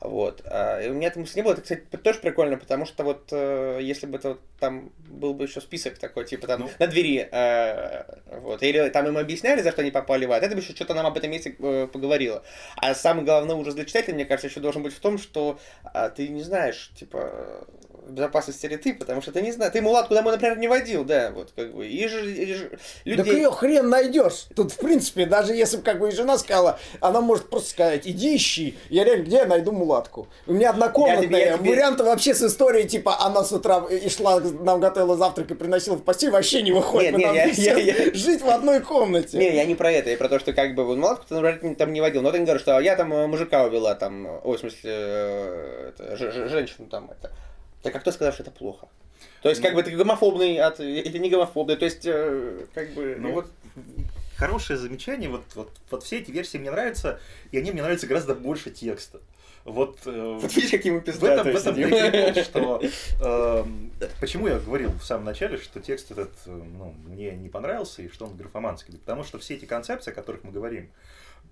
Вот. 0.00 0.42
А, 0.44 0.80
и 0.80 0.88
у 0.88 0.94
меня 0.94 1.08
этой 1.08 1.18
мысли 1.18 1.38
не 1.38 1.42
было. 1.42 1.52
Это, 1.52 1.62
кстати, 1.62 1.82
тоже 2.02 2.18
прикольно, 2.20 2.56
потому 2.58 2.84
что 2.84 3.02
вот 3.02 3.28
э, 3.32 3.78
если 3.80 4.06
бы 4.06 4.18
это 4.18 4.30
вот 4.30 4.40
там 4.60 4.90
был 5.08 5.34
бы 5.34 5.44
еще 5.44 5.60
список 5.60 5.98
такой, 5.98 6.24
типа 6.26 6.46
там 6.46 6.60
Ну. 6.60 6.70
на 6.78 6.86
двери, 6.86 7.28
э, 7.30 8.04
вот, 8.40 8.62
или 8.62 8.88
там 8.90 9.06
им 9.06 9.16
объясняли, 9.18 9.62
за 9.62 9.72
что 9.72 9.82
они 9.82 9.90
попали 9.90 10.26
в 10.26 10.32
ад, 10.32 10.42
это 10.42 10.54
бы 10.54 10.60
еще 10.60 10.74
что-то 10.74 10.94
нам 10.94 11.06
об 11.06 11.16
этом 11.16 11.30
месте 11.30 11.56
э, 11.58 11.88
поговорило. 11.92 12.42
А 12.76 12.94
самый 12.94 13.24
главный 13.24 13.54
ужас 13.54 13.74
для 13.74 13.84
читателя, 13.84 14.14
мне 14.14 14.24
кажется, 14.24 14.48
еще 14.48 14.60
должен 14.60 14.82
быть 14.82 14.94
в 14.94 15.00
том, 15.00 15.18
что 15.18 15.58
а, 15.84 16.10
ты 16.10 16.28
не 16.28 16.42
знаешь, 16.42 16.90
типа, 16.98 17.66
безопасности 18.06 18.66
ли 18.66 18.76
ты, 18.76 18.94
потому 18.94 19.20
что 19.20 19.32
ты 19.32 19.42
не 19.42 19.52
знаешь, 19.52 19.72
ты 19.72 19.82
мулатку 19.82 20.14
домой, 20.14 20.32
например, 20.32 20.58
не 20.58 20.68
водил, 20.68 21.04
да, 21.04 21.30
вот 21.34 21.52
как 21.54 21.74
бы, 21.74 21.86
и 21.86 22.06
же, 22.08 22.32
и 22.32 22.54
же 22.54 22.78
людей... 23.04 23.24
Так 23.24 23.34
ее 23.34 23.50
хрен 23.50 23.88
найдешь. 23.88 24.46
Тут, 24.54 24.72
в 24.72 24.78
принципе, 24.78 25.26
даже 25.26 25.54
если 25.54 25.78
бы 25.78 25.82
как 25.82 25.98
бы 25.98 26.08
и 26.08 26.12
жена 26.12 26.38
сказала, 26.38 26.78
она 27.00 27.20
может 27.20 27.48
просто 27.50 27.70
сказать, 27.70 28.02
иди 28.06 28.36
ищи. 28.36 28.78
Я 28.90 29.04
реально, 29.04 29.24
где 29.24 29.36
я 29.36 29.46
найду 29.46 29.72
мулатку? 29.72 30.28
У 30.46 30.52
меня 30.52 30.70
однокомнатная, 30.70 31.22
я 31.22 31.28
тебе, 31.28 31.38
я 31.38 31.58
тебе... 31.58 31.70
варианты 31.70 32.04
вообще 32.04 32.34
с 32.34 32.42
историей, 32.42 32.88
типа, 32.88 33.16
она 33.20 33.44
с 33.44 33.52
утра 33.52 33.84
и 33.90 34.08
шла, 34.08 34.40
нам 34.40 34.80
готовила 34.80 35.16
завтрак 35.16 35.50
и 35.50 35.54
приносила 35.54 35.96
в 35.96 36.02
постель, 36.02 36.30
вообще 36.30 36.62
не 36.62 36.72
выходит. 36.72 37.16
Нет, 37.16 37.32
нет, 37.32 37.58
я, 37.58 37.76
я, 37.76 38.04
я... 38.04 38.14
Жить 38.14 38.42
в 38.42 38.48
одной 38.48 38.80
комнате. 38.80 39.38
Не, 39.38 39.54
я 39.54 39.64
не 39.64 39.74
про 39.74 39.90
это, 39.90 40.10
я 40.10 40.16
про 40.16 40.28
то, 40.28 40.38
что 40.38 40.52
как 40.52 40.74
бы 40.74 40.84
мулатку 40.96 41.26
ты, 41.28 41.34
например, 41.34 41.76
там 41.76 41.92
не 41.92 42.00
водил. 42.00 42.22
Но 42.22 42.30
ты 42.30 42.38
не 42.38 42.44
говоришь, 42.44 42.62
что 42.62 42.78
я 42.80 42.96
там 42.96 43.12
э, 43.12 43.26
мужика 43.26 43.64
увела, 43.64 43.94
там, 43.94 44.26
ой, 44.44 44.56
в 44.56 44.60
смысле, 44.60 44.80
э, 44.84 45.92
это, 45.94 46.16
женщину 46.48 46.86
там, 46.88 47.10
это 47.10 47.30
так 47.86 47.96
а 47.96 48.00
кто 48.00 48.12
сказал, 48.12 48.32
что 48.32 48.42
это 48.42 48.50
плохо? 48.50 48.88
То 49.42 49.48
есть, 49.48 49.62
как 49.62 49.74
бы 49.74 49.82
ты 49.82 49.90
гомофобный 49.92 50.58
от, 50.58 50.80
или 50.80 51.18
не 51.18 51.30
гомофобный, 51.30 51.76
то 51.76 51.84
есть, 51.84 52.04
э, 52.04 52.66
как 52.74 52.90
бы... 52.94 53.16
Ну 53.18 53.32
вот, 53.32 53.46
хорошее 54.36 54.78
замечание, 54.78 55.28
вот, 55.28 55.44
вот, 55.54 55.70
вот 55.90 56.02
все 56.02 56.18
эти 56.18 56.30
версии 56.30 56.58
мне 56.58 56.70
нравятся, 56.70 57.20
и 57.52 57.58
они 57.58 57.70
мне 57.70 57.82
нравятся 57.82 58.06
гораздо 58.06 58.34
больше 58.34 58.70
текста. 58.70 59.20
Вот, 59.64 59.98
э, 60.06 60.38
вот 60.40 60.54
видишь, 60.54 60.70
какие 60.70 60.92
мы 60.92 61.00
в 61.00 61.24
этом, 61.24 61.52
в 61.52 61.56
этом 61.56 61.74
прикол, 61.74 62.44
что 62.44 62.80
э, 63.20 63.64
почему 64.20 64.46
я 64.46 64.60
говорил 64.60 64.92
в 64.92 65.04
самом 65.04 65.24
начале, 65.24 65.58
что 65.58 65.80
текст 65.80 66.12
этот 66.12 66.30
э, 66.46 66.50
ну, 66.50 66.94
мне 67.08 67.32
не 67.32 67.48
понравился 67.48 68.02
и 68.02 68.08
что 68.08 68.26
он 68.26 68.36
графоманский. 68.36 68.96
Потому 68.96 69.24
что 69.24 69.40
все 69.40 69.54
эти 69.54 69.64
концепции, 69.64 70.12
о 70.12 70.14
которых 70.14 70.44
мы 70.44 70.52
говорим, 70.52 70.88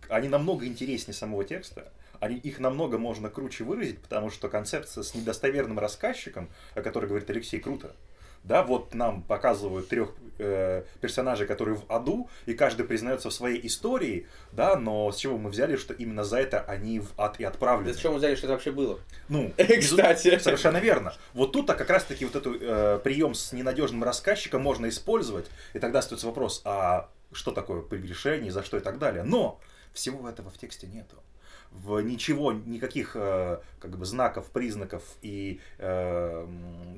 они 0.08 0.28
намного 0.28 0.64
интереснее 0.64 1.14
самого 1.14 1.44
текста 1.44 1.90
они, 2.20 2.36
их 2.36 2.58
намного 2.58 2.98
можно 2.98 3.28
круче 3.28 3.64
выразить, 3.64 4.00
потому 4.00 4.30
что 4.30 4.48
концепция 4.48 5.02
с 5.02 5.14
недостоверным 5.14 5.78
рассказчиком, 5.78 6.48
о 6.74 6.82
которой 6.82 7.06
говорит 7.06 7.28
Алексей, 7.30 7.60
круто. 7.60 7.94
Да, 8.44 8.62
вот 8.62 8.92
нам 8.92 9.22
показывают 9.22 9.88
трех 9.88 10.10
э, 10.38 10.84
персонажей, 11.00 11.46
которые 11.46 11.76
в 11.76 11.84
аду, 11.90 12.28
и 12.44 12.52
каждый 12.52 12.84
признается 12.84 13.30
в 13.30 13.32
своей 13.32 13.66
истории, 13.66 14.26
да, 14.52 14.76
но 14.76 15.10
с 15.10 15.16
чего 15.16 15.38
мы 15.38 15.48
взяли, 15.48 15.76
что 15.76 15.94
именно 15.94 16.24
за 16.24 16.40
это 16.40 16.60
они 16.60 17.00
в 17.00 17.08
ад 17.16 17.40
и 17.40 17.44
отправлены? 17.44 17.92
Да 17.92 17.98
с 17.98 18.02
чего 18.02 18.12
мы 18.12 18.18
взяли, 18.18 18.34
что 18.34 18.46
это 18.46 18.52
вообще 18.52 18.70
было? 18.70 19.00
Ну, 19.30 19.50
кстати. 19.80 20.38
Совершенно 20.38 20.76
верно. 20.76 21.14
Вот 21.32 21.52
тут-то 21.52 21.74
как 21.74 21.88
раз-таки 21.88 22.26
вот 22.26 22.36
этот 22.36 22.58
э, 22.60 23.00
прием 23.02 23.32
с 23.32 23.52
ненадежным 23.54 24.04
рассказчиком 24.04 24.60
можно 24.60 24.90
использовать, 24.90 25.46
и 25.72 25.78
тогда 25.78 26.00
остается 26.00 26.26
вопрос, 26.26 26.60
а 26.66 27.08
что 27.32 27.50
такое 27.50 27.80
прегрешение, 27.80 28.52
за 28.52 28.62
что 28.62 28.76
и 28.76 28.80
так 28.80 28.98
далее. 28.98 29.22
Но 29.22 29.58
всего 29.94 30.28
этого 30.28 30.50
в 30.50 30.58
тексте 30.58 30.86
нету 30.86 31.16
в 31.74 32.00
ничего, 32.00 32.52
никаких 32.52 33.12
э, 33.14 33.58
как 33.80 33.98
бы 33.98 34.04
знаков, 34.06 34.46
признаков 34.46 35.02
и 35.22 35.60
э, 35.78 36.46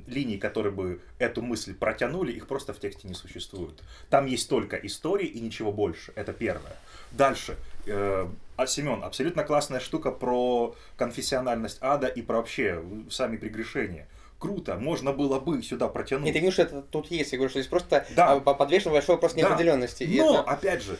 линий, 0.07 0.39
которые 0.39 0.72
бы 0.72 1.01
эту 1.18 1.43
мысль 1.43 1.74
протянули, 1.74 2.33
их 2.33 2.47
просто 2.47 2.72
в 2.72 2.79
тексте 2.79 3.09
не 3.09 3.14
существует. 3.14 3.83
Там 4.11 4.27
есть 4.27 4.49
только 4.49 4.77
истории 4.77 5.27
и 5.27 5.41
ничего 5.41 5.72
больше. 5.72 6.12
Это 6.14 6.33
первое. 6.33 6.77
Дальше. 7.11 7.57
Э, 7.87 8.29
а 8.57 8.66
Семен, 8.66 9.03
абсолютно 9.03 9.45
классная 9.45 9.81
штука 9.81 10.11
про 10.11 10.74
конфессиональность 10.97 11.79
ада 11.81 12.07
и 12.07 12.22
про 12.22 12.37
вообще 12.37 12.83
сами 13.11 13.37
прегрешения 13.37 14.07
круто, 14.39 14.77
можно 14.77 15.12
было 15.12 15.41
бы 15.41 15.62
сюда 15.62 15.89
протянуть. 15.89 16.27
Нет, 16.27 16.35
ты 16.35 16.51
что 16.51 16.62
это 16.62 16.83
тут 16.83 17.11
есть, 17.11 17.33
я 17.33 17.39
говорю, 17.39 17.51
что 17.51 17.61
здесь 17.61 17.70
просто 17.70 18.07
да. 18.14 18.39
подвешен 18.39 18.93
большой 18.93 19.14
вопрос 19.16 19.35
неопределенности. 19.35 20.05
Но, 20.05 20.41
это... 20.41 20.51
опять 20.51 20.83
же, 20.83 20.99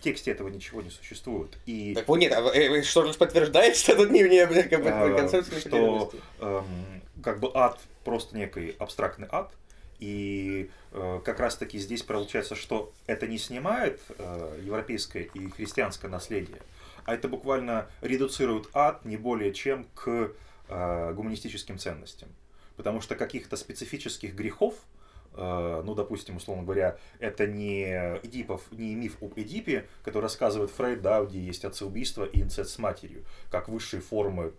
тексте 0.00 0.30
этого 0.30 0.48
ничего 0.48 0.82
не 0.82 0.90
существует. 0.90 1.56
И... 1.66 1.94
Так 1.94 2.08
вот 2.08 2.18
нет, 2.18 2.32
а 2.32 2.40
э, 2.54 2.82
что 2.82 3.04
же 3.04 3.14
подтверждает, 3.14 3.76
что 3.76 3.96
тут 3.96 4.10
не, 4.10 4.22
не 4.22 4.46
как 4.64 4.82
бы, 4.82 4.90
а, 4.90 5.16
концепция 5.16 5.60
Что 5.60 6.12
эм, 6.40 7.02
как 7.22 7.40
бы 7.40 7.50
ад 7.54 7.78
просто 8.04 8.36
некий 8.36 8.74
абстрактный 8.78 9.28
ад, 9.30 9.52
и 9.98 10.70
э, 10.92 11.20
как 11.24 11.40
раз 11.40 11.56
таки 11.56 11.78
здесь 11.78 12.02
получается, 12.02 12.54
что 12.54 12.92
это 13.06 13.26
не 13.26 13.38
снимает 13.38 14.00
э, 14.18 14.60
европейское 14.64 15.24
и 15.24 15.48
христианское 15.50 16.08
наследие, 16.08 16.58
а 17.04 17.14
это 17.14 17.28
буквально 17.28 17.88
редуцирует 18.02 18.68
ад 18.74 19.04
не 19.04 19.16
более 19.16 19.52
чем 19.52 19.86
к 19.94 20.32
э, 20.68 21.12
гуманистическим 21.14 21.78
ценностям. 21.78 22.28
Потому 22.76 23.00
что 23.00 23.14
каких-то 23.14 23.56
специфических 23.56 24.34
грехов, 24.34 24.74
ну, 25.36 25.94
допустим, 25.94 26.36
условно 26.36 26.64
говоря, 26.64 26.96
это 27.18 27.46
не 27.46 27.84
Эдипов, 28.22 28.62
не 28.70 28.94
миф 28.94 29.16
об 29.20 29.38
Эдипе, 29.38 29.86
который 30.04 30.24
рассказывает 30.24 30.70
Фрейд, 30.70 31.02
да, 31.02 31.22
где 31.24 31.40
есть 31.40 31.64
отцеубийство 31.64 32.24
и 32.24 32.42
инцест 32.42 32.70
с 32.70 32.78
матерью, 32.78 33.24
как 33.50 33.68
высшие 33.68 34.00
формы 34.00 34.52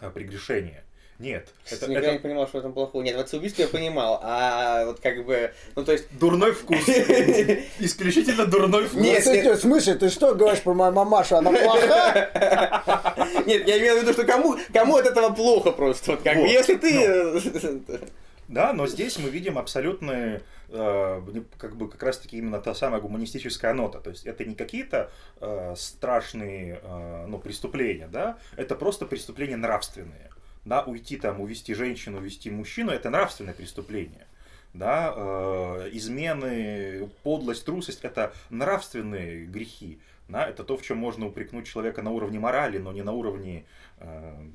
э, 0.00 0.10
прегрешения. 0.10 0.84
Нет. 1.20 1.48
Это, 1.70 1.88
Никогда 1.88 2.08
это... 2.08 2.12
не 2.14 2.18
понимал, 2.18 2.48
что 2.48 2.56
в 2.56 2.60
этом 2.60 2.72
плохого. 2.72 3.02
Нет, 3.02 3.16
в 3.16 3.20
отцеубийстве 3.20 3.64
я 3.64 3.70
понимал, 3.70 4.18
а 4.22 4.84
вот 4.84 4.98
как 4.98 5.24
бы, 5.24 5.52
ну 5.76 5.84
то 5.84 5.92
есть... 5.92 6.06
Дурной 6.18 6.52
вкус. 6.52 6.78
Исключительно 7.78 8.46
дурной 8.46 8.88
вкус. 8.88 9.00
Нет, 9.00 9.24
в 9.24 9.60
смысле, 9.60 9.94
ты 9.94 10.08
что 10.08 10.34
говоришь 10.34 10.62
про 10.62 10.74
мою 10.74 10.92
мамашу, 10.92 11.36
она 11.36 11.52
плохая? 11.52 12.32
Нет, 13.46 13.66
я 13.68 13.78
имею 13.78 13.98
в 13.98 14.02
виду, 14.02 14.12
что 14.12 14.24
кому, 14.24 14.56
кому 14.72 14.96
от 14.96 15.06
этого 15.06 15.32
плохо 15.32 15.70
просто. 15.70 16.12
Вот, 16.12 16.22
как 16.22 16.36
бы, 16.36 16.48
если 16.48 16.74
ты... 16.74 17.84
Да, 18.48 18.72
но 18.72 18.86
здесь 18.86 19.18
мы 19.18 19.30
видим 19.30 19.56
абсолютные, 19.56 20.42
э, 20.68 21.42
как 21.56 21.76
бы 21.76 21.88
как 21.88 22.02
раз-таки 22.02 22.38
именно 22.38 22.60
та 22.60 22.74
самая 22.74 23.00
гуманистическая 23.00 23.72
нота. 23.72 24.00
То 24.00 24.10
есть 24.10 24.26
это 24.26 24.44
не 24.44 24.54
какие-то 24.54 25.10
э, 25.40 25.74
страшные 25.76 26.80
э, 26.82 27.26
ну, 27.26 27.38
преступления, 27.38 28.08
да, 28.08 28.38
это 28.56 28.74
просто 28.74 29.06
преступления 29.06 29.56
нравственные. 29.56 30.30
Да, 30.64 30.82
уйти 30.82 31.16
там, 31.16 31.40
увести 31.40 31.74
женщину, 31.74 32.18
увести 32.18 32.50
мужчину, 32.50 32.90
это 32.90 33.10
нравственное 33.10 33.54
преступление. 33.54 34.26
Да, 34.74 35.14
э, 35.16 35.90
измены, 35.92 37.08
подлость, 37.22 37.64
трусость 37.64 38.00
это 38.02 38.32
нравственные 38.50 39.46
грехи. 39.46 40.00
Да, 40.28 40.48
это 40.48 40.64
то, 40.64 40.76
в 40.76 40.82
чем 40.82 40.98
можно 40.98 41.26
упрекнуть 41.26 41.66
человека 41.66 42.02
на 42.02 42.10
уровне 42.10 42.38
морали, 42.38 42.78
но 42.78 42.92
не 42.92 43.02
на 43.02 43.12
уровне 43.12 43.66
э, 43.98 44.46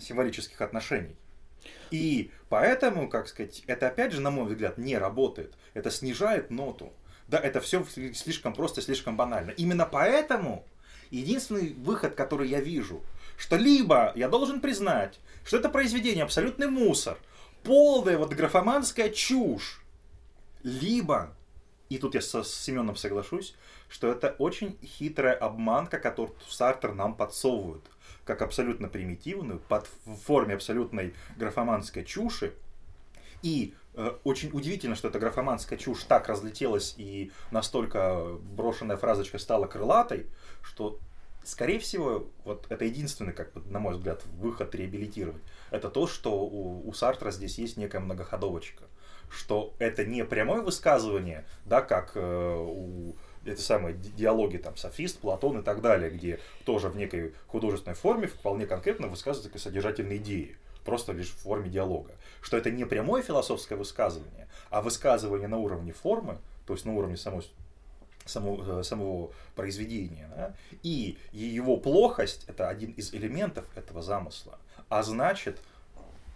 символических 0.00 0.60
отношений. 0.60 1.16
И 1.90 2.30
поэтому, 2.48 3.08
как 3.08 3.28
сказать, 3.28 3.62
это 3.66 3.88
опять 3.88 4.12
же, 4.12 4.20
на 4.20 4.30
мой 4.30 4.46
взгляд, 4.46 4.78
не 4.78 4.96
работает. 4.98 5.54
Это 5.74 5.90
снижает 5.90 6.50
ноту. 6.50 6.92
Да, 7.28 7.38
это 7.38 7.60
все 7.60 7.84
слишком 8.14 8.54
просто, 8.54 8.80
слишком 8.80 9.16
банально. 9.16 9.50
Именно 9.52 9.86
поэтому 9.86 10.64
единственный 11.10 11.74
выход, 11.74 12.14
который 12.14 12.48
я 12.48 12.60
вижу, 12.60 13.02
что 13.36 13.56
либо 13.56 14.12
я 14.16 14.28
должен 14.28 14.60
признать, 14.60 15.20
что 15.44 15.58
это 15.58 15.68
произведение 15.68 16.24
абсолютный 16.24 16.68
мусор, 16.68 17.18
полная 17.62 18.18
вот 18.18 18.32
графоманская 18.32 19.10
чушь, 19.10 19.82
либо, 20.62 21.34
и 21.88 21.98
тут 21.98 22.14
я 22.14 22.20
со, 22.20 22.42
Семеном 22.44 22.96
соглашусь, 22.96 23.54
что 23.88 24.10
это 24.10 24.34
очень 24.38 24.78
хитрая 24.82 25.34
обманка, 25.34 25.98
которую 25.98 26.36
Сартер 26.48 26.94
нам 26.94 27.14
подсовывает 27.14 27.82
как 28.28 28.42
абсолютно 28.42 28.88
примитивную, 28.88 29.58
под, 29.58 29.88
в 30.04 30.16
форме 30.16 30.54
абсолютной 30.54 31.14
графоманской 31.38 32.04
чуши. 32.04 32.52
И 33.40 33.74
э, 33.94 34.12
очень 34.22 34.50
удивительно, 34.52 34.96
что 34.96 35.08
эта 35.08 35.18
графоманская 35.18 35.78
чушь 35.78 36.04
так 36.04 36.28
разлетелась 36.28 36.94
и 36.98 37.32
настолько 37.50 38.36
брошенная 38.54 38.98
фразочка 38.98 39.38
стала 39.38 39.66
крылатой, 39.66 40.26
что, 40.62 40.98
скорее 41.42 41.78
всего, 41.78 42.28
вот 42.44 42.66
это 42.68 42.84
единственный, 42.84 43.32
как 43.32 43.54
бы, 43.54 43.62
на 43.72 43.78
мой 43.78 43.94
взгляд, 43.94 44.22
выход 44.36 44.74
реабилитировать. 44.74 45.42
Это 45.70 45.88
то, 45.88 46.06
что 46.06 46.38
у, 46.38 46.86
у 46.86 46.92
Сартра 46.92 47.30
здесь 47.30 47.56
есть 47.56 47.78
некая 47.78 48.00
многоходовочка. 48.00 48.84
Что 49.30 49.74
это 49.78 50.04
не 50.04 50.22
прямое 50.24 50.60
высказывание, 50.60 51.46
да, 51.64 51.80
как 51.80 52.12
э, 52.14 52.56
у 52.58 53.16
это 53.44 53.60
самые 53.60 53.94
диалоги 53.94 54.56
там 54.56 54.76
софист, 54.76 55.18
Платон 55.18 55.60
и 55.60 55.62
так 55.62 55.80
далее, 55.80 56.10
где 56.10 56.40
тоже 56.64 56.88
в 56.88 56.96
некой 56.96 57.34
художественной 57.46 57.96
форме 57.96 58.26
вполне 58.26 58.66
конкретно 58.66 59.08
высказываются 59.08 59.58
содержательные 59.58 60.18
идеи, 60.18 60.56
просто 60.84 61.12
лишь 61.12 61.30
в 61.30 61.38
форме 61.38 61.70
диалога. 61.70 62.12
Что 62.40 62.56
это 62.56 62.70
не 62.70 62.84
прямое 62.84 63.22
философское 63.22 63.76
высказывание, 63.76 64.48
а 64.70 64.82
высказывание 64.82 65.48
на 65.48 65.58
уровне 65.58 65.92
формы, 65.92 66.38
то 66.66 66.74
есть 66.74 66.84
на 66.84 66.94
уровне 66.94 67.16
самой 67.16 67.42
самого, 68.28 68.80
э, 68.80 68.82
самого 68.82 69.32
произведения. 69.54 70.28
Да? 70.36 70.54
И 70.82 71.18
его 71.32 71.76
плохость– 71.76 72.44
это 72.46 72.68
один 72.68 72.92
из 72.92 73.14
элементов 73.14 73.64
этого 73.76 74.02
замысла. 74.02 74.58
А 74.88 75.02
значит, 75.02 75.60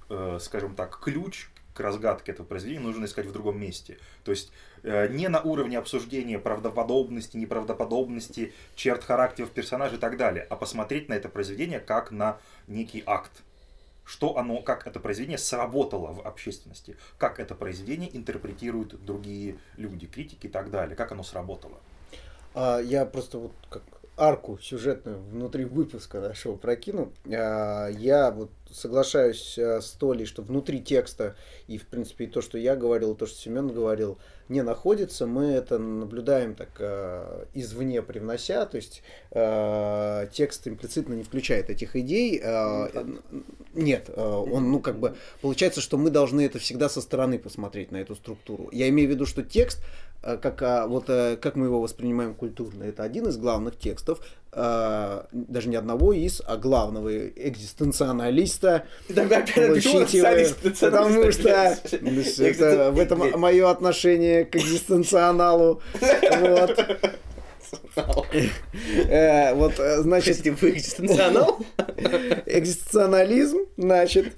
э, 0.08 0.38
скажем 0.40 0.74
так, 0.74 0.98
ключ 1.00 1.48
к 1.74 1.80
разгадке 1.80 2.32
этого 2.32 2.46
произведения 2.46 2.82
нужно 2.82 3.06
искать 3.06 3.26
в 3.26 3.32
другом 3.32 3.60
месте. 3.60 3.98
То 4.24 4.30
есть 4.30 4.52
э, 4.82 5.08
не 5.08 5.28
на 5.28 5.40
уровне 5.40 5.78
обсуждения 5.78 6.38
правдоподобности, 6.38 7.36
неправдоподобности, 7.36 8.52
черт 8.74 9.02
характеров 9.04 9.50
персонажей 9.50 9.98
и 9.98 10.00
так 10.00 10.16
далее, 10.16 10.46
а 10.48 10.56
посмотреть 10.56 11.08
на 11.08 11.14
это 11.14 11.28
произведение 11.28 11.80
как 11.80 12.10
на 12.10 12.38
некий 12.66 13.02
акт. 13.06 13.32
Что 14.04 14.36
оно, 14.36 14.60
как 14.62 14.86
это 14.88 14.98
произведение 14.98 15.38
сработало 15.38 16.12
в 16.12 16.26
общественности, 16.26 16.96
как 17.18 17.38
это 17.38 17.54
произведение 17.54 18.14
интерпретируют 18.16 19.04
другие 19.04 19.58
люди, 19.76 20.06
критики 20.06 20.46
и 20.46 20.50
так 20.50 20.70
далее, 20.70 20.96
как 20.96 21.12
оно 21.12 21.22
сработало. 21.22 21.78
А, 22.54 22.80
я 22.80 23.06
просто 23.06 23.38
вот 23.38 23.52
как 23.70 23.82
арку 24.16 24.58
сюжетную 24.60 25.20
внутри 25.20 25.64
выпуска 25.64 26.20
нашего 26.20 26.56
прокину. 26.56 27.12
А, 27.26 27.88
я 27.88 28.30
вот 28.30 28.50
соглашаюсь 28.70 29.58
э, 29.58 29.80
с 29.80 29.90
Толей, 29.92 30.26
что 30.26 30.42
внутри 30.42 30.80
текста 30.80 31.36
и, 31.66 31.78
в 31.78 31.86
принципе, 31.86 32.24
и 32.24 32.26
то, 32.26 32.40
что 32.40 32.56
я 32.58 32.76
говорил, 32.76 33.12
и 33.12 33.16
то, 33.16 33.26
что 33.26 33.38
Семен 33.38 33.68
говорил, 33.68 34.18
не 34.48 34.62
находится. 34.62 35.26
Мы 35.26 35.46
это 35.46 35.78
наблюдаем 35.78 36.54
так 36.54 36.70
э, 36.78 37.46
извне 37.54 38.02
привнося, 38.02 38.64
то 38.66 38.76
есть 38.76 39.02
текст 39.30 40.68
имплицитно 40.68 41.14
не 41.14 41.22
включает 41.22 41.70
этих 41.70 41.96
идей. 41.96 42.42
Нет, 43.74 44.10
он, 44.16 44.70
ну, 44.70 44.80
как 44.80 44.98
бы, 44.98 45.16
получается, 45.40 45.80
что 45.80 45.96
мы 45.96 46.10
должны 46.10 46.42
это 46.42 46.58
всегда 46.58 46.88
со 46.88 47.00
стороны 47.00 47.38
посмотреть 47.38 47.90
на 47.90 47.96
эту 47.96 48.14
структуру. 48.14 48.68
Я 48.72 48.88
имею 48.90 49.08
в 49.08 49.12
виду, 49.12 49.26
что 49.26 49.42
текст 49.42 49.82
как, 50.22 50.62
а, 50.62 50.86
вот, 50.86 51.04
э, 51.08 51.36
как 51.36 51.56
мы 51.56 51.66
его 51.66 51.80
воспринимаем 51.80 52.34
культурно. 52.34 52.84
Это 52.84 53.02
один 53.02 53.26
из 53.26 53.36
главных 53.36 53.76
текстов, 53.76 54.20
э, 54.52 55.22
даже 55.32 55.68
не 55.68 55.76
одного 55.76 56.12
из, 56.12 56.40
а 56.46 56.56
главного 56.56 57.28
экзистенционалиста. 57.28 58.84
Потому 60.80 61.32
что 61.32 62.44
это, 62.44 62.92
в 62.92 62.98
этом 63.00 63.40
мое 63.40 63.68
отношение 63.70 64.44
к 64.44 64.54
экзистенционалу. 64.56 65.82
Вот. 66.40 66.78
Вот, 69.54 69.74
значит... 69.98 70.44
Вы 70.60 70.70
экзистенционал? 70.70 71.58
Экзистенциализм, 72.46 73.60
значит, 73.76 74.34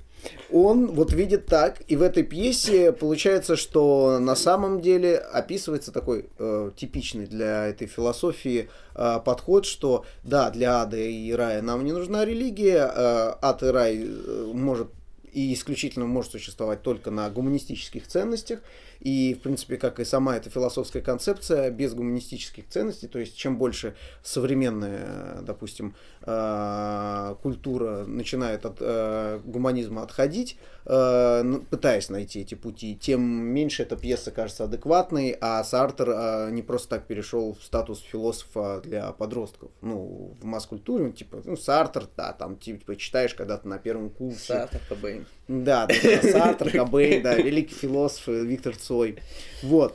он 0.51 0.93
вот 0.93 1.13
видит 1.13 1.47
так, 1.47 1.83
и 1.89 1.97
в 1.97 2.03
этой 2.03 2.23
пьесе 2.23 2.93
получается, 2.93 3.57
что 3.57 4.19
на 4.21 4.37
самом 4.37 4.81
деле 4.81 5.17
описывается 5.17 5.93
такой 5.93 6.27
э, 6.39 6.71
типичный 6.77 7.27
для 7.27 7.67
этой 7.67 7.87
философии 7.87 8.69
э, 8.95 9.21
подход, 9.25 9.67
что 9.67 10.05
да, 10.23 10.51
для 10.51 10.83
ада 10.83 10.97
и 10.97 11.33
рая 11.33 11.63
нам 11.63 11.85
не 11.85 11.93
нужна 11.93 12.25
религия, 12.25 12.91
э, 12.95 13.35
ад 13.41 13.63
и 13.63 13.67
рай 13.67 14.05
э, 14.05 14.51
может 14.53 14.89
и 15.33 15.53
исключительно 15.53 16.07
может 16.07 16.33
существовать 16.33 16.83
только 16.83 17.11
на 17.11 17.29
гуманистических 17.29 18.07
ценностях, 18.07 18.61
и, 19.05 19.35
в 19.35 19.43
принципе, 19.43 19.77
как 19.77 20.01
и 20.01 20.05
сама 20.05 20.37
эта 20.37 20.49
философская 20.49 21.03
концепция, 21.03 21.71
без 21.71 21.93
гуманистических 21.93 22.67
ценностей, 22.69 23.07
то 23.07 23.19
есть 23.19 23.37
чем 23.37 23.59
больше 23.59 23.95
современная, 24.23 25.43
допустим, 25.43 25.95
э, 26.23 27.35
культура 27.43 28.07
начинает 28.07 28.65
от 28.65 28.79
э, 28.81 29.41
гуманизма 29.45 30.03
отходить, 30.03 30.57
э, 30.87 31.61
пытаясь 31.69 32.09
найти 32.09 32.41
эти 32.41 32.55
пути, 32.55 32.97
тем 32.97 33.21
меньше 33.21 33.83
эта 33.83 33.95
пьеса 33.97 34.31
кажется 34.31 34.65
адекватной, 34.65 35.37
а 35.39 35.63
Сартер 35.65 36.51
не 36.51 36.63
просто 36.63 36.89
так 36.89 37.07
перешел 37.07 37.55
в 37.61 37.63
статус 37.63 38.01
философа 38.01 38.81
для 38.83 39.13
подростков. 39.13 39.71
Ну, 39.83 40.35
в 40.41 40.45
масс-культуре, 40.47 41.13
типа, 41.13 41.43
ну, 41.45 41.59
Сартер, 41.59 42.09
да, 42.17 42.33
там, 42.33 42.57
типа, 42.57 42.97
читаешь 42.97 43.35
когда-то 43.35 43.69
на 43.69 43.77
первом 43.77 44.09
курсе. 44.09 44.39
Сартер, 44.39 44.81
Кобейн. 44.89 45.27
Да, 45.49 45.87
Сартер, 46.23 46.71
Кобейн, 46.71 47.23
да, 47.23 47.35
великий 47.35 47.75
философ 47.75 48.29
Виктор 48.29 48.75
Цой. 48.77 49.19
Вот. 49.63 49.95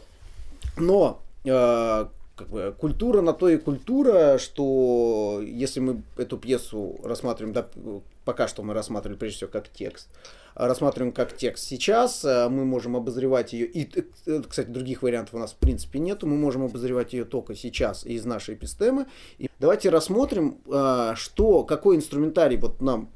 Но 0.78 1.22
э, 1.43 2.06
как 2.36 2.50
бы, 2.50 2.76
культура 2.78 3.22
на 3.22 3.34
то 3.34 3.50
и 3.50 3.58
культура, 3.58 4.38
что 4.38 5.41
если 5.43 5.80
мы 5.80 6.04
эту 6.18 6.38
пьесу 6.38 7.00
рассматриваем, 7.04 7.54
да, 7.54 7.68
пока 8.26 8.47
что 8.47 8.62
мы 8.62 8.76
рассматривали 8.76 9.18
прежде 9.18 9.38
всего 9.38 9.50
как 9.50 9.70
текст, 9.70 10.08
рассматриваем 10.54 11.12
как 11.12 11.36
текст 11.36 11.66
сейчас, 11.66 12.24
э, 12.24 12.47
мы 12.47 12.64
можем 12.64 12.95
обозревать 12.95 13.54
ее, 13.54 13.66
и, 13.66 13.89
э, 14.28 14.41
кстати, 14.47 14.68
других 14.68 15.02
вариантов 15.02 15.34
у 15.34 15.39
нас 15.39 15.54
в 15.54 15.58
принципе 15.58 15.97
нету, 15.97 16.28
мы 16.28 16.38
можем 16.38 16.64
обозревать 16.64 17.14
ее 17.14 17.26
только 17.26 17.56
сейчас 17.56 18.06
из 18.06 18.24
нашей 18.24 18.54
эпистемы. 18.54 19.08
И 19.39 19.50
давайте 19.60 19.89
рассмотрим, 19.89 20.60
что, 21.16 21.64
какой 21.64 21.95
инструментарий 21.95 22.58
вот 22.58 22.82
нам 22.82 23.10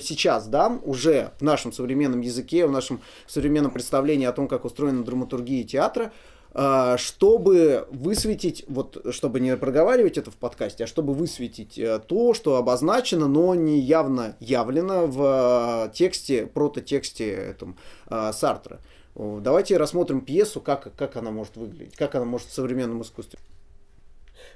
сейчас, 0.00 0.46
да, 0.46 0.78
уже 0.84 1.32
в 1.38 1.42
нашем 1.42 1.72
современном 1.72 2.20
языке, 2.20 2.66
в 2.66 2.70
нашем 2.70 3.00
современном 3.26 3.70
представлении 3.70 4.26
о 4.26 4.32
том, 4.32 4.48
как 4.48 4.64
устроена 4.64 5.04
драматургия 5.04 5.64
театра, 5.64 6.12
а, 6.58 6.96
чтобы 6.96 7.86
высветить, 7.90 8.64
вот, 8.66 9.04
чтобы 9.10 9.40
не 9.40 9.54
проговаривать 9.58 10.16
это 10.16 10.30
в 10.30 10.36
подкасте, 10.36 10.84
а 10.84 10.86
чтобы 10.86 11.12
высветить 11.12 11.78
э, 11.78 11.98
то, 11.98 12.32
что 12.32 12.56
обозначено, 12.56 13.28
но 13.28 13.54
не 13.54 13.78
явно 13.78 14.36
явлено 14.40 15.06
в 15.06 15.88
э, 15.90 15.92
тексте, 15.94 16.46
прототексте 16.46 17.30
этом 17.30 17.76
э, 18.08 18.30
Сартра. 18.32 18.80
Давайте 19.14 19.76
рассмотрим 19.76 20.22
пьесу, 20.22 20.60
как, 20.62 20.94
как 20.94 21.16
она 21.16 21.30
может 21.30 21.56
выглядеть, 21.56 21.94
как 21.96 22.14
она 22.14 22.24
может 22.24 22.48
в 22.48 22.52
современном 22.54 23.02
искусстве. 23.02 23.38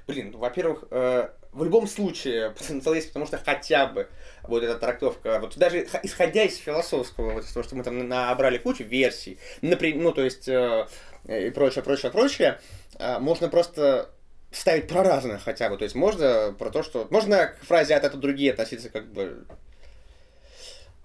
Блин, 0.07 0.35
во-первых, 0.35 0.85
э, 0.89 1.29
в 1.53 1.63
любом 1.63 1.87
случае 1.87 2.51
потенциал 2.51 2.95
есть, 2.95 3.07
потому 3.07 3.25
что 3.25 3.37
хотя 3.37 3.87
бы 3.87 4.07
вот 4.43 4.63
эта 4.63 4.75
трактовка, 4.75 5.39
вот 5.39 5.57
даже 5.57 5.87
исходя 6.03 6.43
из 6.43 6.57
философского, 6.57 7.31
вот 7.31 7.43
из 7.43 7.51
того, 7.51 7.63
что 7.63 7.75
мы 7.75 7.83
там 7.83 8.07
набрали 8.07 8.57
кучу 8.57 8.83
версий, 8.83 9.37
например, 9.61 10.01
ну, 10.01 10.11
то 10.13 10.23
есть, 10.23 10.47
э, 10.47 10.87
и 11.27 11.49
прочее, 11.49 11.83
прочее, 11.83 12.11
прочее, 12.11 12.59
э, 12.99 13.19
можно 13.19 13.49
просто 13.49 14.09
ставить 14.51 14.87
про 14.87 15.03
разное 15.03 15.39
хотя 15.39 15.69
бы, 15.69 15.77
то 15.77 15.83
есть 15.83 15.95
можно 15.95 16.55
про 16.57 16.69
то, 16.69 16.83
что... 16.83 17.07
Можно 17.09 17.47
к 17.47 17.65
фразе 17.65 17.95
«от 17.95 18.03
это 18.03 18.17
другие» 18.17 18.51
относиться 18.51 18.89
как 18.89 19.11
бы... 19.11 19.45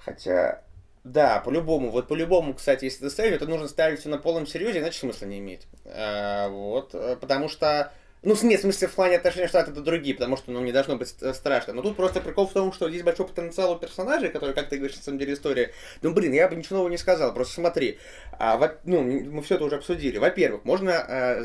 Хотя, 0.05 0.63
да, 1.03 1.41
по-любому. 1.41 1.91
Вот 1.91 2.07
по-любому, 2.07 2.55
кстати, 2.55 2.85
если 2.85 3.01
ты 3.01 3.11
ставишь, 3.11 3.35
это 3.35 3.47
нужно 3.47 3.67
ставить 3.67 4.01
все 4.01 4.09
на 4.09 4.19
полном 4.19 4.47
серьезе, 4.47 4.79
иначе 4.79 5.01
смысла 5.01 5.27
не 5.27 5.39
имеет. 5.39 5.67
А, 5.85 6.49
вот, 6.49 6.95
э, 6.95 7.17
потому 7.21 7.49
что 7.49 7.93
ну, 8.27 8.35
нет, 8.43 8.59
в 8.59 8.63
смысле, 8.63 8.89
в 8.89 8.95
плане 8.95 9.19
отношения 9.19 9.47
штата 9.47 9.71
это 9.71 9.81
другие, 9.81 10.17
потому 10.17 10.37
что, 10.37 10.51
ну, 10.51 10.61
не 10.61 10.73
должно 10.73 10.97
быть 10.97 11.15
страшно. 11.33 11.73
Но 11.75 11.83
тут 11.83 11.95
просто 11.95 12.21
прикол 12.21 12.49
в 12.49 12.53
том, 12.53 12.73
что 12.73 12.91
здесь 12.91 13.05
большой 13.05 13.29
потенциал 13.29 13.71
у 13.71 13.79
персонажей, 13.79 14.31
которые, 14.31 14.53
как 14.53 14.69
ты 14.69 14.79
говоришь, 14.79 14.97
на 14.97 15.03
самом 15.05 15.21
деле 15.21 15.35
история. 15.35 15.71
Ну, 16.03 16.13
блин, 16.13 16.33
я 16.33 16.49
бы 16.49 16.57
ничего 16.57 16.79
нового 16.79 16.91
не 16.91 16.99
сказал, 16.99 17.33
просто 17.33 17.55
смотри. 17.55 18.01
А, 18.33 18.57
во, 18.57 18.75
ну, 18.83 19.01
мы 19.03 19.43
все 19.43 19.55
это 19.55 19.65
уже 19.65 19.77
обсудили. 19.77 20.19
Во-первых, 20.19 20.65
можно, 20.65 20.95
а, 20.97 21.41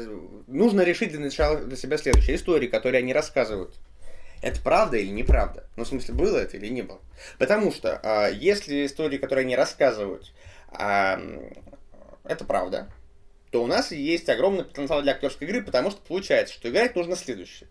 нужно 0.47 0.81
решить 0.81 1.11
для 1.11 1.19
начала 1.19 1.57
для 1.57 1.77
себя 1.77 1.99
следующее. 1.99 2.35
Истории, 2.35 2.65
которые 2.65 3.03
они 3.03 3.13
рассказывают. 3.13 3.75
Это 4.41 4.59
правда 4.59 4.97
или 4.97 5.11
неправда? 5.11 5.67
Ну, 5.75 5.83
в 5.83 5.87
смысле, 5.87 6.15
было 6.15 6.39
это 6.39 6.57
или 6.57 6.67
не 6.67 6.81
было? 6.81 6.99
Потому 7.37 7.71
что, 7.71 7.99
а, 8.01 8.27
если 8.27 8.87
истории, 8.87 9.19
которые 9.19 9.43
они 9.43 9.55
рассказывают, 9.55 10.33
а, 10.71 11.21
это 12.23 12.43
правда, 12.43 12.87
то 13.51 13.61
у 13.61 13.67
нас 13.67 13.91
есть 13.91 14.29
огромный 14.29 14.63
потенциал 14.63 15.01
для 15.01 15.11
актерской 15.11 15.47
игры, 15.47 15.61
потому 15.61 15.91
что 15.91 16.01
получается, 16.01 16.53
что 16.55 16.69
играть 16.69 16.95
нужно 16.95 17.15
следующее. 17.15 17.69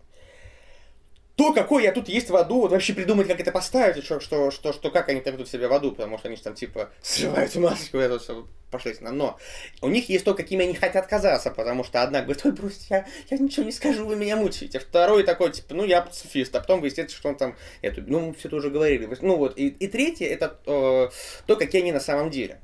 То, 1.35 1.53
какой 1.53 1.83
я 1.83 1.91
тут 1.91 2.07
есть 2.07 2.29
в 2.29 2.35
аду, 2.35 2.61
вот 2.61 2.71
вообще 2.71 2.93
придумать, 2.93 3.27
как 3.27 3.39
это 3.39 3.51
поставить, 3.51 4.03
что, 4.03 4.19
что, 4.19 4.51
что, 4.51 4.73
что 4.73 4.91
как 4.91 5.09
они 5.09 5.21
там 5.21 5.33
ведут 5.33 5.49
себя 5.49 5.67
в 5.67 5.73
аду, 5.73 5.91
потому 5.91 6.19
что 6.19 6.27
они 6.27 6.37
же 6.37 6.43
там 6.43 6.53
типа 6.53 6.91
срывают 7.01 7.55
масочку, 7.55 7.97
это 7.97 8.19
все 8.19 8.45
пошли 8.69 8.95
Но 9.01 9.37
у 9.81 9.89
них 9.89 10.07
есть 10.09 10.23
то, 10.23 10.33
какими 10.33 10.63
они 10.63 10.75
хотят 10.75 11.07
казаться, 11.07 11.49
потому 11.51 11.83
что 11.83 12.03
одна 12.03 12.21
говорит, 12.21 12.45
ой, 12.45 12.51
брось, 12.51 12.87
я, 12.89 13.07
я 13.29 13.37
ничего 13.37 13.65
не 13.65 13.71
скажу, 13.71 14.05
вы 14.05 14.15
меня 14.15 14.35
мучаете. 14.37 14.79
Второй 14.79 15.23
такой, 15.23 15.51
типа, 15.51 15.73
ну, 15.73 15.83
я 15.83 16.01
пацифист, 16.01 16.55
а 16.55 16.59
потом 16.59 16.79
выясняется, 16.79 17.17
что 17.17 17.29
он 17.29 17.35
там, 17.35 17.55
эту, 17.81 18.01
ну, 18.05 18.19
мы 18.27 18.33
все 18.33 18.47
это 18.47 18.57
уже 18.57 18.69
говорили. 18.69 19.09
Ну, 19.21 19.35
вот, 19.35 19.57
и, 19.57 19.67
и 19.67 19.87
третье, 19.87 20.27
это 20.27 20.57
э, 20.65 21.09
то, 21.47 21.55
какие 21.55 21.81
они 21.81 21.91
на 21.91 21.99
самом 21.99 22.29
деле. 22.29 22.61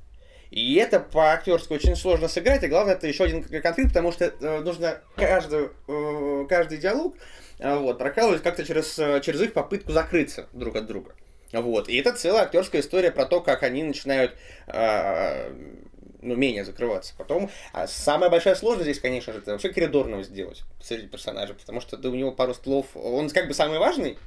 И 0.52 0.76
это 0.76 1.00
по-актерски 1.00 1.74
очень 1.74 1.96
сложно 1.96 2.28
сыграть, 2.28 2.64
и 2.64 2.68
главное, 2.68 2.96
это 2.96 3.08
еще 3.08 3.26
один 3.26 3.44
конфликт, 3.44 3.90
потому 3.90 4.12
что 4.12 4.26
э, 4.26 4.60
нужно 4.62 5.02
каждую, 5.16 5.74
э, 5.88 6.46
каждый 6.48 6.78
диалог 6.78 7.16
э, 7.60 7.76
вот, 7.76 7.98
прокалывать 7.98 8.42
как-то 8.42 8.64
через, 8.64 8.96
через 9.24 9.42
их 9.42 9.54
попытку 9.54 9.92
закрыться 9.92 10.48
друг 10.54 10.76
от 10.76 10.86
друга. 10.86 11.14
Вот. 11.52 11.90
И 11.90 11.98
это 11.98 12.14
целая 12.14 12.44
актерская 12.44 12.82
история 12.82 13.12
про 13.12 13.26
то, 13.26 13.40
как 13.40 13.64
они 13.64 13.84
начинают 13.84 14.36
ну, 14.68 16.36
менее 16.36 16.66
закрываться. 16.66 17.14
Потом, 17.18 17.50
а 17.72 17.88
самая 17.88 18.30
большая 18.30 18.56
сложность 18.56 18.84
здесь, 18.84 19.00
конечно 19.00 19.32
же, 19.32 19.40
это 19.40 19.52
вообще 19.52 19.70
коридорного 19.70 20.24
сделать 20.24 20.64
среди 20.82 21.08
персонажей, 21.08 21.56
потому 21.56 21.80
что 21.80 21.96
да, 21.96 22.10
у 22.10 22.16
него 22.16 22.32
пару 22.32 22.54
слов, 22.54 22.88
он 22.96 23.30
как 23.30 23.48
бы 23.48 23.54
самый 23.54 23.80
важный, 23.80 24.18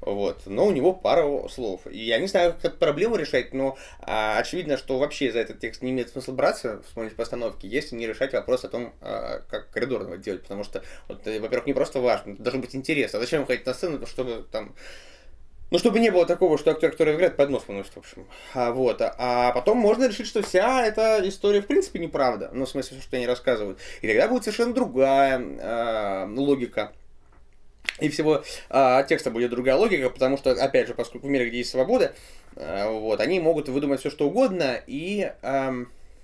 вот. 0.00 0.42
Но 0.46 0.66
у 0.66 0.70
него 0.70 0.92
пара 0.92 1.26
слов. 1.48 1.86
И 1.90 1.98
я 1.98 2.18
не 2.18 2.28
знаю, 2.28 2.52
как 2.52 2.64
эту 2.64 2.78
проблему 2.78 3.16
решать, 3.16 3.52
но 3.52 3.76
а, 4.00 4.38
очевидно, 4.38 4.76
что 4.76 4.98
вообще 4.98 5.32
за 5.32 5.40
этот 5.40 5.58
текст 5.58 5.82
не 5.82 5.90
имеет 5.90 6.10
смысла 6.10 6.32
браться 6.32 6.82
в 6.82 6.92
смысле 6.92 7.16
постановки, 7.16 7.66
если 7.66 7.96
не 7.96 8.06
решать 8.06 8.32
вопрос 8.32 8.64
о 8.64 8.68
том, 8.68 8.92
а, 9.00 9.42
как 9.48 9.70
коридорного 9.70 10.16
делать. 10.16 10.42
Потому 10.42 10.64
что, 10.64 10.82
вот, 11.08 11.26
э, 11.26 11.40
во-первых, 11.40 11.66
не 11.66 11.72
просто 11.72 12.00
важно, 12.00 12.36
должен 12.36 12.60
быть 12.60 12.76
интерес. 12.76 13.14
А 13.14 13.20
зачем 13.20 13.44
ходить 13.44 13.66
на 13.66 13.74
сцену, 13.74 14.06
чтобы 14.06 14.46
там 14.50 14.74
ну, 15.70 15.78
чтобы 15.78 15.98
не 15.98 16.10
было 16.10 16.24
такого, 16.24 16.56
что 16.56 16.70
актер, 16.70 16.92
который 16.92 17.14
играет, 17.14 17.36
под 17.36 17.50
нос 17.50 17.64
выносит, 17.68 17.92
в 17.92 17.98
общем. 17.98 18.26
А, 18.54 18.72
вот. 18.72 19.02
А 19.02 19.52
потом 19.52 19.76
можно 19.76 20.08
решить, 20.08 20.26
что 20.26 20.42
вся 20.42 20.86
эта 20.86 21.20
история 21.28 21.60
в 21.60 21.66
принципе 21.66 21.98
неправда. 21.98 22.50
Ну, 22.54 22.64
в 22.64 22.70
смысле, 22.70 22.98
что 23.02 23.16
они 23.16 23.26
рассказывают. 23.26 23.78
И 24.00 24.08
тогда 24.08 24.28
будет 24.28 24.44
совершенно 24.44 24.72
другая 24.72 25.38
э, 25.38 26.26
логика 26.36 26.92
и 28.00 28.08
всего 28.08 28.44
а, 28.70 29.02
текста 29.02 29.30
будет 29.30 29.50
другая 29.50 29.76
логика, 29.76 30.10
потому 30.10 30.36
что, 30.36 30.52
опять 30.52 30.88
же, 30.88 30.94
поскольку 30.94 31.26
в 31.26 31.30
мире, 31.30 31.48
где 31.48 31.58
есть 31.58 31.70
свобода, 31.70 32.14
а, 32.56 32.90
вот, 32.90 33.20
они 33.20 33.40
могут 33.40 33.68
выдумать 33.68 34.00
все, 34.00 34.10
что 34.10 34.28
угодно, 34.28 34.80
и, 34.86 35.32
а, 35.42 35.74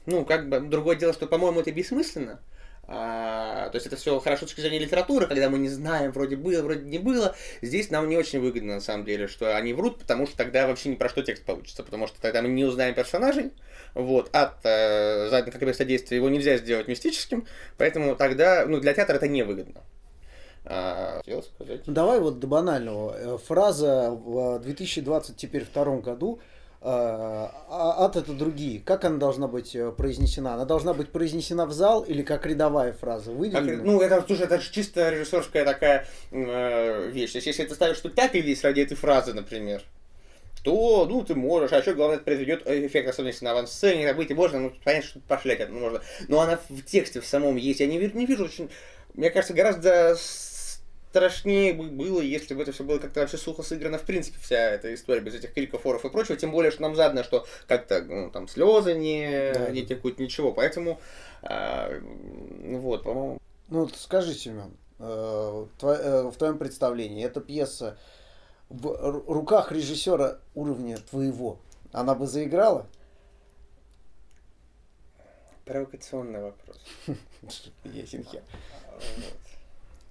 ну, 0.06 0.24
как 0.24 0.48
бы, 0.48 0.60
другое 0.60 0.96
дело, 0.96 1.12
что, 1.12 1.26
по-моему, 1.26 1.60
это 1.60 1.72
бессмысленно, 1.72 2.40
А, 2.86 3.70
то 3.70 3.76
есть 3.76 3.86
это 3.86 3.96
все 3.96 4.20
хорошо 4.20 4.44
с 4.44 4.50
точки 4.50 4.60
зрения 4.60 4.80
литературы, 4.80 5.26
когда 5.26 5.48
мы 5.48 5.56
не 5.56 5.70
знаем, 5.70 6.12
вроде 6.12 6.36
было, 6.36 6.60
вроде 6.60 6.82
не 6.82 6.98
было. 6.98 7.34
Здесь 7.62 7.90
нам 7.90 8.10
не 8.10 8.18
очень 8.18 8.40
выгодно, 8.40 8.74
на 8.74 8.80
самом 8.80 9.06
деле, 9.06 9.26
что 9.26 9.56
они 9.56 9.72
врут, 9.72 10.00
потому 10.00 10.26
что 10.26 10.36
тогда 10.36 10.66
вообще 10.66 10.90
ни 10.90 10.96
про 10.96 11.08
что 11.08 11.22
текст 11.22 11.44
получится, 11.44 11.82
потому 11.82 12.06
что 12.06 12.20
тогда 12.20 12.42
мы 12.42 12.48
не 12.48 12.64
узнаем 12.64 12.94
персонажей, 12.94 13.52
вот, 13.94 14.28
от 14.36 14.58
э, 14.64 15.28
задних 15.30 15.58
как 15.58 15.86
действия 15.86 16.16
его 16.18 16.28
нельзя 16.28 16.58
сделать 16.58 16.86
мистическим, 16.86 17.46
поэтому 17.78 18.16
тогда, 18.16 18.66
ну, 18.66 18.80
для 18.80 18.92
театра 18.92 19.16
это 19.16 19.28
невыгодно. 19.28 19.80
А, 20.64 21.18
хотел 21.18 21.42
сказать. 21.42 21.82
Давай 21.86 22.20
вот 22.20 22.38
до 22.40 22.46
банального. 22.46 23.14
Э, 23.16 23.38
Фраза 23.38 24.10
в 24.10 24.58
2020 24.60 25.36
теперь 25.36 25.64
втором 25.64 26.00
году 26.00 26.40
а 26.86 28.04
ад 28.04 28.16
это 28.16 28.34
другие. 28.34 28.78
Как 28.78 29.06
она 29.06 29.16
должна 29.16 29.48
быть 29.48 29.74
э, 29.74 29.90
произнесена? 29.90 30.52
Она 30.52 30.66
должна 30.66 30.92
быть 30.92 31.08
произнесена 31.10 31.64
в 31.64 31.72
зал 31.72 32.02
или 32.02 32.22
как 32.22 32.44
рядовая 32.44 32.92
фраза? 32.92 33.30
Как- 33.30 33.38
Выделена? 33.38 33.82
ну, 33.82 34.02
это, 34.02 34.22
слушай, 34.26 34.42
это 34.44 34.60
же 34.60 34.70
чисто 34.70 35.08
режиссерская 35.08 35.64
такая 35.64 36.06
э, 36.30 37.08
вещь. 37.10 37.32
То 37.32 37.38
есть, 37.38 37.46
если 37.46 37.64
ты 37.64 37.74
ставишь 37.74 38.02
пятый 38.02 38.42
лист 38.42 38.64
ради 38.64 38.82
этой 38.82 38.98
фразы, 38.98 39.32
например, 39.32 39.82
то, 40.62 41.06
ну, 41.06 41.24
ты 41.24 41.34
можешь, 41.34 41.72
а 41.72 41.78
еще 41.78 41.94
главное, 41.94 42.16
это 42.16 42.24
произведет 42.24 42.66
эффект, 42.66 43.08
особенно 43.08 43.28
если 43.28 43.46
на 43.46 43.52
авансцене, 43.52 44.06
как 44.06 44.18
быть, 44.18 44.30
и 44.30 44.34
можно, 44.34 44.58
ну, 44.58 44.72
понятно, 44.84 45.08
что 45.08 45.20
пошлять 45.20 45.60
это 45.60 45.72
можно. 45.72 46.02
Но 46.28 46.40
она 46.40 46.58
в 46.68 46.82
тексте 46.82 47.22
в 47.22 47.26
самом 47.26 47.56
есть. 47.56 47.80
Я 47.80 47.86
не, 47.86 47.96
не 47.98 48.26
вижу 48.26 48.44
очень... 48.44 48.68
Мне 49.14 49.30
кажется, 49.30 49.54
гораздо 49.54 50.16
страшнее 51.14 51.72
бы 51.74 51.84
было, 51.84 52.20
если 52.20 52.54
бы 52.54 52.62
это 52.62 52.72
все 52.72 52.82
было 52.82 52.98
как-то 52.98 53.20
вообще 53.20 53.38
сухо 53.38 53.62
сыграно, 53.62 53.98
в 53.98 54.02
принципе, 54.02 54.36
вся 54.40 54.56
эта 54.58 54.92
история, 54.92 55.20
без 55.20 55.34
этих 55.36 55.54
криков, 55.54 55.86
оров 55.86 56.04
и 56.04 56.10
прочего. 56.10 56.36
Тем 56.36 56.50
более, 56.50 56.72
что 56.72 56.82
нам 56.82 56.96
задано, 56.96 57.22
что 57.22 57.46
как-то, 57.68 58.02
ну, 58.02 58.30
там, 58.32 58.48
слезы 58.48 58.94
не, 58.94 59.52
Да. 59.54 59.70
не 59.70 59.86
текут, 59.86 60.18
ничего. 60.18 60.52
Поэтому, 60.52 61.00
а, 61.42 61.88
вот, 62.80 63.04
по-моему, 63.04 63.38
Ну, 63.68 63.82
вот 63.82 63.94
скажи, 63.96 64.34
Семен, 64.34 64.76
э, 64.98 65.66
тво- 65.78 65.96
э, 65.96 66.22
в 66.30 66.36
твоем 66.36 66.58
представлении 66.58 67.24
эта 67.24 67.40
пьеса 67.40 67.96
в 68.68 68.84
ру- 68.88 69.24
руках 69.32 69.70
режиссера 69.70 70.38
уровня 70.56 70.98
твоего, 70.98 71.60
она 71.92 72.14
бы 72.16 72.26
заиграла? 72.26 72.86
провокационный 75.64 76.42
вопрос. 76.42 76.76
Ясен 77.84 78.22
хер. 78.24 78.42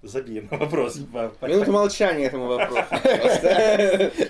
Забей 0.04 0.41
на 0.41 0.58
вопрос. 0.58 0.97
Минуту 1.41 1.72
молчания 1.72 2.26
этому 2.26 2.47
вопросу. 2.47 2.86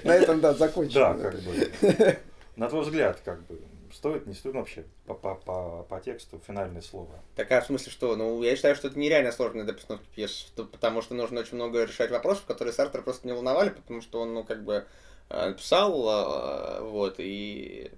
На 0.04 0.16
этом, 0.16 0.40
да, 0.40 0.54
закончим. 0.54 0.94
Да, 0.94 1.14
как 1.16 1.36
бы. 1.42 2.18
На 2.56 2.70
твой 2.70 2.84
взгляд, 2.84 3.20
как 3.26 3.44
бы, 3.48 3.60
стоит, 3.92 4.28
не 4.28 4.36
стоит 4.36 4.54
вообще 4.54 4.86
по, 5.08 5.16
по, 5.16 5.34
по, 5.34 5.84
по 5.90 6.00
тексту 6.00 6.40
финальное 6.46 6.82
слово? 6.82 7.20
Так, 7.36 7.52
а 7.52 7.62
в 7.62 7.66
смысле 7.66 7.92
что? 7.92 8.16
Ну, 8.16 8.44
я 8.44 8.56
считаю, 8.56 8.76
что 8.76 8.88
это 8.88 9.00
нереально 9.00 9.32
сложная 9.32 9.64
для 9.64 9.74
постановки 9.74 10.08
пьес, 10.14 10.52
потому 10.56 11.02
что 11.02 11.16
нужно 11.16 11.40
очень 11.40 11.56
много 11.56 11.84
решать 11.84 12.12
вопросов, 12.12 12.46
которые 12.46 12.74
Сартер 12.74 13.02
просто 13.02 13.26
не 13.26 13.34
волновали, 13.34 13.70
потому 13.70 14.02
что 14.02 14.22
он, 14.22 14.36
ну, 14.36 14.44
как 14.44 14.64
бы, 14.64 14.86
э, 15.30 15.54
писал, 15.54 15.94
э, 16.08 16.82
вот, 16.84 17.16
и 17.18 17.92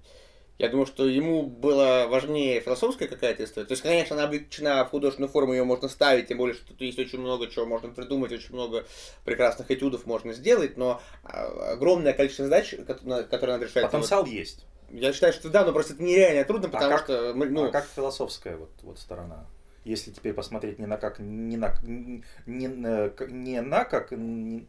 я 0.57 0.69
думаю, 0.69 0.85
что 0.85 1.05
ему 1.07 1.43
было 1.43 2.05
важнее 2.09 2.61
философская 2.61 3.07
какая-то 3.07 3.43
история. 3.43 3.67
То 3.67 3.73
есть, 3.73 3.83
конечно, 3.83 4.15
она 4.15 4.25
облегчена 4.25 4.85
в 4.85 4.89
художественную 4.89 5.29
форму, 5.29 5.53
ее 5.53 5.63
можно 5.65 5.89
ставить, 5.89 6.27
тем 6.27 6.37
более, 6.37 6.55
что 6.55 6.67
тут 6.67 6.79
есть 6.81 6.97
очень 6.97 7.19
много 7.19 7.47
чего 7.47 7.65
можно 7.65 7.89
придумать, 7.89 8.31
очень 8.31 8.53
много 8.53 8.85
прекрасных 9.25 9.69
этюдов 9.69 10.05
можно 10.05 10.33
сделать, 10.33 10.77
но 10.77 11.01
а, 11.23 11.73
огромное 11.73 12.13
количество 12.13 12.45
задач, 12.45 12.73
которые 12.87 13.53
надо 13.53 13.65
решать. 13.65 13.83
Вот 13.83 13.91
Потенциал 13.91 14.25
есть. 14.25 14.65
Я 14.91 15.11
считаю, 15.13 15.33
что 15.33 15.49
да, 15.49 15.65
но 15.65 15.73
просто 15.73 15.93
это 15.93 16.03
нереально 16.03 16.45
трудно, 16.45 16.67
А 16.69 16.71
потому 16.71 16.91
как- 16.95 17.03
что 17.03 17.33
мы, 17.35 17.47
ну, 17.47 17.65
а 17.65 17.69
как 17.71 17.85
философская 17.93 18.55
вот, 18.55 18.69
вот 18.83 18.99
сторона? 18.99 19.45
Если 19.83 20.11
теперь 20.11 20.33
посмотреть 20.33 20.79
не 20.79 20.85
на 20.85 20.97
как, 20.97 21.19
не 21.19 21.57
на, 21.57 21.73
не, 21.83 22.67
на- 22.67 23.11
не 23.27 23.61
на 23.61 23.83
как, 23.85 24.11
не- 24.11 24.67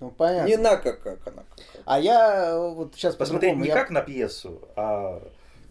Ну, 0.00 0.10
понятно. 0.10 0.48
не 0.48 0.56
на 0.56 0.76
как, 0.76 1.02
как 1.02 1.18
она. 1.26 1.42
как- 1.56 1.64
А 1.84 2.00
я 2.00 2.46
э, 2.52 2.70
вот 2.70 2.94
сейчас 2.94 3.14
посмотреть 3.16 3.56
не 3.56 3.68
я- 3.68 3.74
как 3.74 3.90
на 3.90 4.00
пьесу, 4.00 4.60
а 4.76 5.22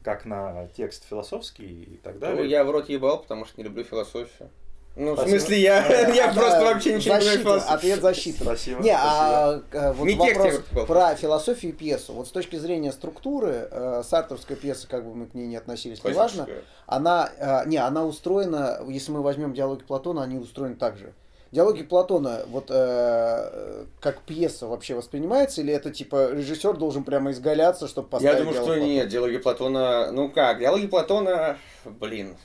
как 0.04 0.26
на 0.26 0.68
текст 0.78 1.04
философский 1.10 1.66
и 1.84 1.98
так 2.04 2.14
Ну, 2.16 2.20
далее. 2.22 2.50
я 2.50 2.64
в 2.64 2.70
рот 2.72 2.90
ебал, 2.90 3.20
потому 3.20 3.46
что 3.46 3.56
не 3.58 3.64
люблю 3.64 3.84
философию. 3.84 4.50
Ну, 4.96 5.14
в 5.14 5.18
Спасибо. 5.20 5.40
смысле, 5.40 5.58
я, 5.62 6.10
я 6.14 6.30
А, 6.30 6.34
просто 6.34 6.62
вообще 6.62 6.96
ничего 6.96 7.16
не 7.16 7.22
защита, 7.22 7.38
понимаю 7.44 7.60
в 7.60 7.64
философии. 7.64 7.74
Ответ 7.76 8.02
защита. 8.02 8.44
Спасибо. 8.44 8.82
Не, 8.84 8.92
спасибо. 8.98 9.64
а 9.74 9.94
вот 9.94 10.06
Не 10.06 10.16
вопрос 10.16 10.88
про 10.88 11.16
философию 11.16 11.72
и 11.72 11.76
пьесу. 11.76 12.14
Вот 12.14 12.28
с 12.28 12.32
точки 12.32 12.56
зрения 12.58 12.92
структуры, 12.92 13.68
э, 13.72 14.04
сартерская 14.06 14.58
пьеса, 14.58 14.88
как 14.88 15.06
бы 15.06 15.16
мы 15.16 15.28
к 15.28 15.34
ней 15.36 15.48
не 15.48 15.56
относились, 15.56 16.04
неважно, 16.04 16.48
она, 16.86 17.30
э, 17.38 17.68
не, 17.68 17.78
она 17.78 18.04
устроена, 18.06 18.82
если 18.88 19.12
мы 19.12 19.22
возьмем 19.22 19.54
диалоги 19.54 19.84
Платона, 19.84 20.24
они 20.24 20.38
устроены 20.38 20.76
так 20.76 20.98
же. 20.98 21.14
Диалоги 21.52 21.82
Платона, 21.82 22.43
вот 22.47 22.68
э, 22.70 23.86
как 24.00 24.22
пьеса 24.22 24.68
вообще 24.68 24.93
воспринимается, 24.93 25.62
или 25.62 25.74
это 25.74 25.89
типа 25.89 26.32
режиссер 26.32 26.78
должен 26.78 27.04
прямо 27.04 27.32
изгаляться, 27.32 27.88
чтобы 27.88 28.08
поставить 28.08 28.36
Я 28.36 28.39
думаю, 28.39 28.56
что 28.56 28.66
Платона? 28.66 28.84
нет, 28.86 29.10
диалоги 29.10 29.38
Платона... 29.38 30.12
Ну 30.12 30.30
как, 30.30 30.60
диалоги 30.60 30.86
Платона... 30.86 31.58
Блин. 31.86 32.38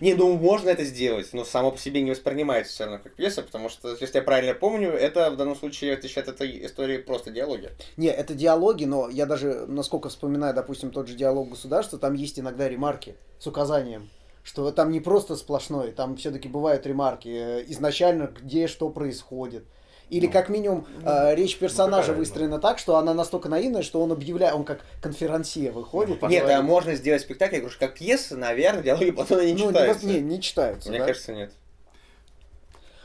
Не, 0.00 0.14
ну 0.14 0.36
можно 0.36 0.68
это 0.68 0.84
сделать, 0.84 1.32
но 1.32 1.44
само 1.44 1.70
по 1.70 1.78
себе 1.78 2.02
не 2.02 2.10
воспринимается 2.10 2.72
все 2.72 2.84
равно 2.84 3.00
как 3.02 3.14
пьеса, 3.14 3.42
потому 3.42 3.68
что, 3.68 3.96
если 3.98 4.18
я 4.18 4.22
правильно 4.22 4.52
помню, 4.52 4.90
это 4.90 5.30
в 5.30 5.36
данном 5.36 5.56
случае 5.56 5.94
отличает 5.94 6.28
от 6.28 6.34
этой 6.34 6.66
истории 6.66 6.98
просто 6.98 7.30
диалоги. 7.30 7.70
Не, 7.96 8.08
это 8.08 8.34
диалоги, 8.34 8.84
но 8.84 9.08
я 9.08 9.24
даже, 9.26 9.64
насколько 9.66 10.08
вспоминаю, 10.08 10.54
допустим, 10.54 10.90
тот 10.90 11.08
же 11.08 11.14
диалог 11.14 11.48
государства, 11.48 11.98
там 11.98 12.14
есть 12.14 12.38
иногда 12.38 12.68
ремарки 12.68 13.14
с 13.38 13.46
указанием, 13.46 14.10
что 14.46 14.70
там 14.70 14.92
не 14.92 15.00
просто 15.00 15.34
сплошной, 15.34 15.90
там 15.90 16.16
все-таки 16.16 16.46
бывают 16.46 16.86
ремарки 16.86 17.28
э, 17.28 17.64
изначально, 17.66 18.30
где 18.40 18.68
что 18.68 18.88
происходит. 18.90 19.64
Или 20.08 20.26
Ну, 20.26 20.32
как 20.32 20.48
минимум 20.48 20.86
э, 21.02 21.34
речь 21.34 21.58
персонажа 21.58 22.02
какая, 22.02 22.14
ну. 22.14 22.18
выстроена 22.20 22.58
так, 22.60 22.78
что 22.78 22.96
она 22.96 23.12
настолько 23.12 23.48
наивная, 23.48 23.82
что 23.82 24.00
он 24.00 24.12
объявляет, 24.12 24.54
он 24.54 24.64
как 24.64 24.82
конферансье 25.02 25.72
выходит. 25.72 26.22
Ну, 26.22 26.28
Нет, 26.28 26.48
а 26.48 26.62
можно 26.62 26.94
сделать 26.94 27.22
спектакль, 27.22 27.56
я 27.56 27.60
говорю, 27.60 27.76
как 27.76 27.94
пьеса, 27.94 28.36
наверное, 28.36 28.84
диалоги 28.84 29.10
Платона 29.10 29.44
не 29.44 29.52
Ну, 29.52 29.70
читаются. 29.70 30.06
не, 30.06 30.20
не 30.20 30.40
читаются. 30.40 30.90
Мне 30.90 31.00
да? 31.00 31.06
кажется, 31.06 31.32
нет. 31.34 31.52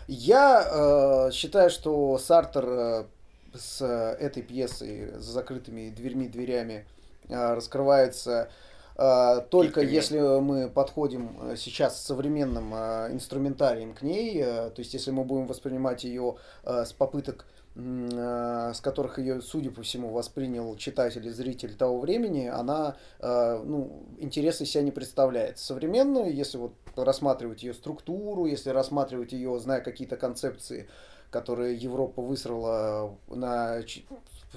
Я 0.08 1.28
э, 1.28 1.32
считаю, 1.32 1.72
что 1.72 2.20
Сартер 2.20 2.66
э, 2.68 3.04
с 3.56 3.82
э, 3.82 4.24
этой 4.24 4.44
пьесой 4.44 5.08
за 5.16 5.32
закрытыми 5.32 5.90
дверьми, 5.90 6.28
дверями 6.28 6.86
э, 7.30 7.54
раскрывается 7.56 8.52
только 9.50 9.82
Кипками. 9.82 9.96
если 9.96 10.20
мы 10.40 10.70
подходим 10.70 11.36
э, 11.42 11.56
сейчас 11.58 12.00
с 12.00 12.06
современным 12.06 12.74
э, 12.74 13.10
инструментарием 13.12 13.94
к 13.96 14.04
ней, 14.04 14.40
э, 14.40 14.70
то 14.70 14.80
есть 14.80 14.94
если 14.94 15.10
мы 15.10 15.24
будем 15.24 15.48
воспринимать 15.48 16.04
ее 16.04 16.36
э, 16.64 16.86
с 16.86 16.94
попыток 16.94 17.48
э, 17.76 18.72
с 18.76 18.80
которых 18.80 19.18
ее, 19.18 19.42
судя 19.42 19.72
по 19.72 19.82
всему, 19.82 20.10
воспринял 20.12 20.76
читатель 20.76 21.26
и 21.26 21.32
зритель 21.32 21.74
того 21.74 22.00
времени, 22.00 22.46
она 22.46 22.96
э, 23.20 23.64
ну, 23.66 24.04
интереса 24.20 24.66
себя 24.66 24.84
не 24.84 24.92
представляет. 24.92 25.58
Современную, 25.58 26.32
если 26.32 26.58
вот 26.58 26.74
рассматривать 26.96 27.64
ее 27.64 27.74
структуру, 27.74 28.46
если 28.46 28.70
рассматривать 28.70 29.32
ее, 29.32 29.60
зная 29.60 29.82
какие-то 29.82 30.16
концепции, 30.16 30.88
которые 31.32 31.76
Европа 31.76 32.22
высрала 32.22 33.18
на 33.28 33.82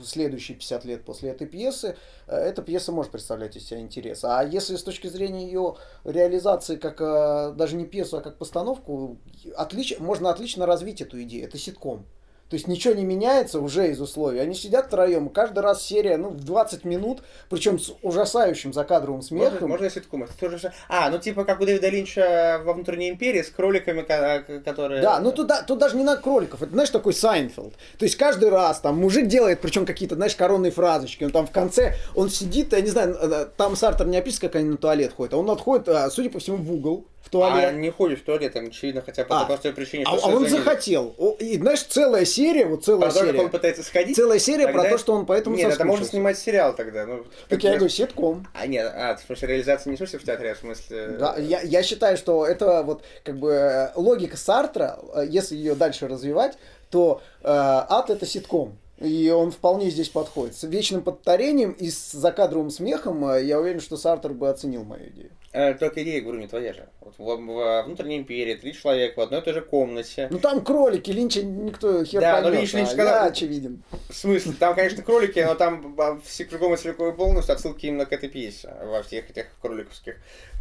следующие 0.03 0.57
50 0.57 0.85
лет 0.85 1.05
после 1.05 1.31
этой 1.31 1.47
пьесы, 1.47 1.97
э, 2.27 2.37
эта 2.37 2.63
пьеса 2.63 2.93
может 2.93 3.13
представлять 3.13 3.57
из 3.57 3.67
себя 3.67 3.81
интерес. 3.81 4.25
А 4.25 4.43
если 4.43 4.77
с 4.77 4.83
точки 4.83 5.07
зрения 5.07 5.47
ее 5.47 5.77
реализации 6.05 6.77
как 6.77 7.01
э, 7.01 7.53
даже 7.57 7.77
не 7.77 7.85
пьесу, 7.85 8.17
а 8.19 8.21
как 8.21 8.39
постановку, 8.39 9.19
отлич... 9.57 9.99
можно 9.99 10.31
отлично 10.31 10.67
развить 10.67 11.01
эту 11.01 11.23
идею. 11.23 11.45
Это 11.45 11.59
ситком. 11.59 12.07
То 12.51 12.57
есть 12.57 12.69
ничего 12.69 12.95
не 12.95 13.05
меняется 13.05 13.59
уже 13.59 13.91
из 13.91 14.01
условий. 14.01 14.39
Они 14.39 14.55
сидят 14.55 14.87
втроем, 14.87 15.27
и 15.27 15.33
каждый 15.33 15.61
раз 15.61 15.83
серия, 15.83 16.17
ну, 16.17 16.29
в 16.29 16.45
20 16.45 16.85
минут, 16.85 17.23
причем 17.49 17.79
с 17.79 17.93
ужасающим 18.03 18.73
закадровым 18.73 19.23
смехом. 19.23 19.53
Можно, 19.53 19.67
можно 19.69 19.91
ситком? 19.91 20.23
Это 20.25 20.33
тоже 20.39 20.59
же- 20.59 20.73
А, 20.89 21.11
ну 21.11 21.19
типа 21.19 21.45
как 21.45 21.61
у 21.61 21.65
Дэвида 21.67 21.89
Линча 21.89 22.61
во 22.65 22.75
внутренней 22.75 23.09
империи 23.11 23.43
с 23.43 23.49
кроликами, 23.51 24.03
ка- 24.03 24.45
которые... 24.65 25.03
Да, 25.03 25.19
ну 25.21 25.33
туда, 25.33 25.63
тут 25.63 25.79
даже 25.79 25.97
не 25.97 26.05
на 26.05 26.17
кроликов, 26.17 26.63
это, 26.63 26.71
знаешь, 26.73 26.91
такой 26.91 27.15
Сайнфилд. 27.15 27.75
То 27.99 28.05
есть 28.05 28.17
каждый 28.17 28.51
раз 28.51 28.79
там 28.81 28.99
мужик 28.99 29.27
делает, 29.27 29.61
причем 29.61 29.87
какие-то, 29.87 30.15
знаешь, 30.15 30.37
коронные 30.37 30.71
фразочки, 30.71 31.25
он 31.25 31.31
там 31.31 31.47
в 31.47 31.51
конце, 31.51 31.95
он 32.15 32.29
сидит, 32.29 32.73
я 32.73 32.81
не 32.83 32.91
знаю, 32.91 33.17
э, 33.21 33.47
там 33.57 33.75
Сартер 33.75 34.07
не 34.07 34.19
описывает, 34.19 34.53
как 34.53 34.61
они 34.61 34.69
на 34.71 34.77
туалет 34.77 35.13
ходят, 35.13 35.35
а 35.35 35.39
он 35.39 35.51
отходит, 35.51 35.89
а, 35.89 36.09
судя 36.11 36.31
по 36.31 36.39
всему, 36.39 36.59
в 36.59 36.73
угол, 36.73 37.07
в 37.23 37.29
А 37.29 37.31
туалет. 37.31 37.75
не 37.77 37.91
ходит 37.91 38.19
в 38.21 38.25
туалет, 38.25 38.53
там, 38.53 38.67
очевидно, 38.67 39.01
хотя 39.01 39.25
по 39.25 39.37
А. 39.37 39.39
той 39.41 39.47
простой 39.49 39.73
причине, 39.73 40.05
А, 40.07 40.17
что 40.19 40.27
а 40.29 40.31
он 40.31 40.47
захотел. 40.47 41.15
И 41.41 41.57
знаешь, 41.57 41.83
целая 41.83 42.25
серия, 42.35 42.67
вот 42.67 42.85
целая 42.85 43.03
Про 43.03 43.13
то, 43.13 43.19
как 43.21 43.29
серия. 43.29 43.41
он 43.41 43.51
пытается 43.51 43.83
сходить. 43.83 44.17
Целая 44.17 44.39
серия 44.39 44.67
про 44.67 44.83
тогда- 44.83 44.91
то, 44.91 44.99
что 44.99 45.13
он 45.15 45.27
поэтому 45.27 45.57
Нет, 45.57 45.73
это 45.73 45.85
можно 45.85 46.05
снимать 46.05 46.39
сериал 46.39 46.75
тогда. 46.75 47.07
Ну, 47.07 47.25
Так 47.49 47.63
я 47.63 47.75
говорю, 47.75 47.89
ситком. 47.89 48.47
А, 48.53 48.67
нет, 48.67 48.91
а, 48.95 49.17
в 49.17 49.21
смысле, 49.21 49.49
реализация 49.49 49.91
не 49.91 49.97
в 49.97 49.99
смысле 49.99 50.19
в 50.19 50.25
театре, 50.25 50.53
а 50.53 50.55
в 50.55 50.59
смысле... 50.59 51.09
Да, 51.19 51.37
я, 51.39 51.61
я 51.61 51.83
считаю, 51.83 52.17
что 52.17 52.47
это 52.47 52.83
вот 52.83 53.03
как 53.25 53.39
бы 53.39 53.51
э, 53.51 53.93
логика 53.95 54.37
Сартра, 54.37 54.99
э, 55.15 55.27
если 55.29 55.57
ее 55.57 55.75
дальше 55.75 56.09
развивать, 56.09 56.59
то 56.91 57.21
э, 57.43 57.47
ад 57.49 58.11
это 58.11 58.27
ситком. 58.27 58.79
И 59.01 59.29
он 59.31 59.51
вполне 59.51 59.91
здесь 59.91 60.09
подходит. 60.09 60.57
С 60.57 60.63
вечным 60.63 61.03
повторением 61.03 61.73
и 61.73 61.91
с 61.91 62.13
закадровым 62.13 62.71
смехом 62.71 63.29
э, 63.29 63.43
я 63.45 63.59
уверен, 63.59 63.81
что 63.81 63.97
Сартер 63.97 64.33
бы 64.33 64.49
оценил 64.49 64.85
мою 64.85 65.09
идею. 65.09 65.31
Э, 65.55 65.73
только 65.75 66.03
идея, 66.03 66.21
говорю, 66.21 66.41
не 66.41 66.49
твоя 66.49 66.73
же. 66.73 66.89
Вот 67.01 67.15
в, 67.17 67.23
в 67.23 67.83
внутренней 67.85 68.17
империи 68.17 68.57
три 68.57 68.73
человека 68.75 69.21
в 69.21 69.23
одной 69.23 69.41
и 69.41 69.45
той 69.45 69.55
же 69.55 69.61
комнате. 69.61 70.27
Ну 70.29 70.41
там 70.41 70.65
кролики, 70.65 71.13
Линча 71.13 71.45
никто 71.45 72.05
хер 72.05 72.21
Да, 72.21 72.41
но 72.41 72.49
поймёт, 72.49 72.63
Линч- 72.63 72.75
Линч 72.75 72.89
а 72.89 72.97
когда- 72.97 73.21
я 73.21 73.25
очевиден. 73.27 73.85
В 74.09 74.15
смысле? 74.15 74.55
Там, 74.59 74.75
конечно, 74.75 75.05
кролики, 75.05 75.39
но 75.39 75.55
там 75.55 75.95
а, 75.97 76.19
все 76.25 76.45
кругом 76.45 76.75
и 76.75 76.77
целиком 76.77 77.15
и 77.15 77.17
полностью 77.17 77.53
отсылки 77.53 77.87
именно 77.87 78.05
к 78.05 78.13
этой 78.13 78.29
пьесе 78.29 78.75
во 78.83 79.05
всех 79.05 79.31
этих 79.31 79.47
кроликовских 79.63 80.17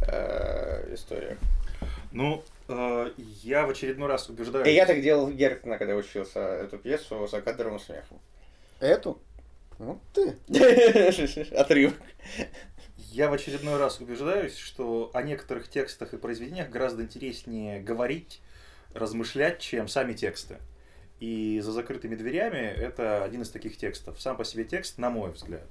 э, 0.06 0.94
историях. 0.94 1.38
Ну, 2.12 2.44
э, 2.68 3.10
я 3.42 3.66
в 3.66 3.70
очередной 3.70 4.06
раз 4.06 4.28
убеждаюсь... 4.28 4.68
И 4.68 4.72
я 4.74 4.86
так 4.86 5.02
делал 5.02 5.26
в 5.26 5.34
Геркна, 5.34 5.76
когда 5.76 5.96
учился 5.96 6.38
эту 6.38 6.78
пьесу 6.78 7.26
с 7.26 7.40
кадровым 7.40 7.80
смехом. 7.80 8.20
Эту? 8.78 9.18
Вот 9.80 9.98
ты. 10.12 10.36
Отрывок. 11.56 11.96
Я 13.14 13.30
в 13.30 13.32
очередной 13.32 13.76
раз 13.76 14.00
убеждаюсь, 14.00 14.56
что 14.56 15.12
о 15.14 15.22
некоторых 15.22 15.68
текстах 15.68 16.14
и 16.14 16.16
произведениях 16.16 16.68
гораздо 16.68 17.04
интереснее 17.04 17.80
говорить, 17.80 18.40
размышлять, 18.92 19.60
чем 19.60 19.86
сами 19.86 20.14
тексты. 20.14 20.56
И 21.20 21.60
за 21.60 21.70
закрытыми 21.70 22.16
дверями 22.16 22.56
это 22.56 23.22
один 23.22 23.42
из 23.42 23.50
таких 23.50 23.76
текстов. 23.76 24.20
Сам 24.20 24.36
по 24.36 24.44
себе 24.44 24.64
текст, 24.64 24.98
на 24.98 25.10
мой 25.10 25.30
взгляд, 25.30 25.68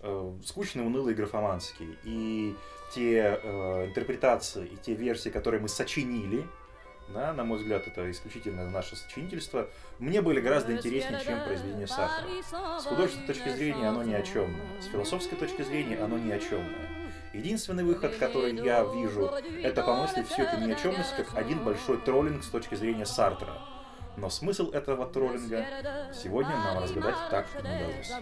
э, 0.00 0.32
скучный, 0.46 0.86
унылый, 0.86 1.12
графоманский. 1.12 1.98
И 2.04 2.56
те 2.94 3.38
э, 3.42 3.88
интерпретации, 3.88 4.64
и 4.64 4.76
те 4.76 4.94
версии, 4.94 5.28
которые 5.28 5.60
мы 5.60 5.68
сочинили, 5.68 6.46
да, 7.08 7.32
на 7.32 7.44
мой 7.44 7.58
взгляд, 7.58 7.86
это 7.86 8.10
исключительно 8.10 8.68
наше 8.70 8.96
сочинительство, 8.96 9.68
мне 9.98 10.22
были 10.22 10.40
гораздо 10.40 10.72
интереснее, 10.72 11.20
чем 11.24 11.44
произведение 11.44 11.86
Сартра. 11.86 12.26
С 12.80 12.84
художественной 12.84 13.26
точки 13.26 13.48
зрения 13.50 13.88
оно 13.88 14.02
ни 14.02 14.14
о 14.14 14.22
чем. 14.22 14.56
С 14.80 14.86
философской 14.86 15.36
точки 15.36 15.62
зрения 15.62 15.98
оно 15.98 16.18
ни 16.18 16.30
о 16.30 16.38
чем. 16.38 16.64
Единственный 17.32 17.84
выход, 17.84 18.16
который 18.16 18.54
я 18.54 18.82
вижу, 18.84 19.30
это 19.62 19.82
помыслить 19.82 20.28
всю 20.28 20.42
эту 20.42 20.58
ни 20.60 20.72
как 20.72 21.36
один 21.36 21.64
большой 21.64 21.98
троллинг 21.98 22.44
с 22.44 22.48
точки 22.48 22.74
зрения 22.74 23.06
Сартра. 23.06 23.58
Но 24.16 24.28
смысл 24.28 24.70
этого 24.70 25.06
троллинга 25.06 25.64
сегодня 26.12 26.54
нам 26.54 26.82
разгадать 26.82 27.16
так 27.30 27.46
не 27.54 27.60
удалось. 27.60 28.12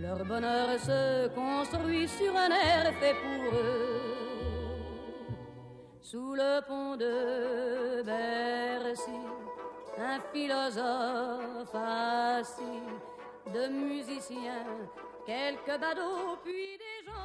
Leur 0.00 0.24
bonheur 0.24 0.78
se 0.80 1.28
construit 1.34 2.08
sur 2.08 2.34
un 2.34 2.50
air 2.50 2.90
fait 2.98 3.14
pour 3.14 3.54
eux. 3.54 4.19
Sous 6.10 6.34
le 6.34 6.60
pont 6.66 6.96
de 6.96 8.02
Bercy, 8.02 9.12
un 9.96 10.18
philosophe 10.32 11.72
assis, 11.72 12.82
de 13.54 13.68
musiciens, 13.68 14.66
quelques 15.24 15.80
badauds, 15.80 16.36
puis 16.42 16.76
des 16.78 17.06
gens. 17.06 17.20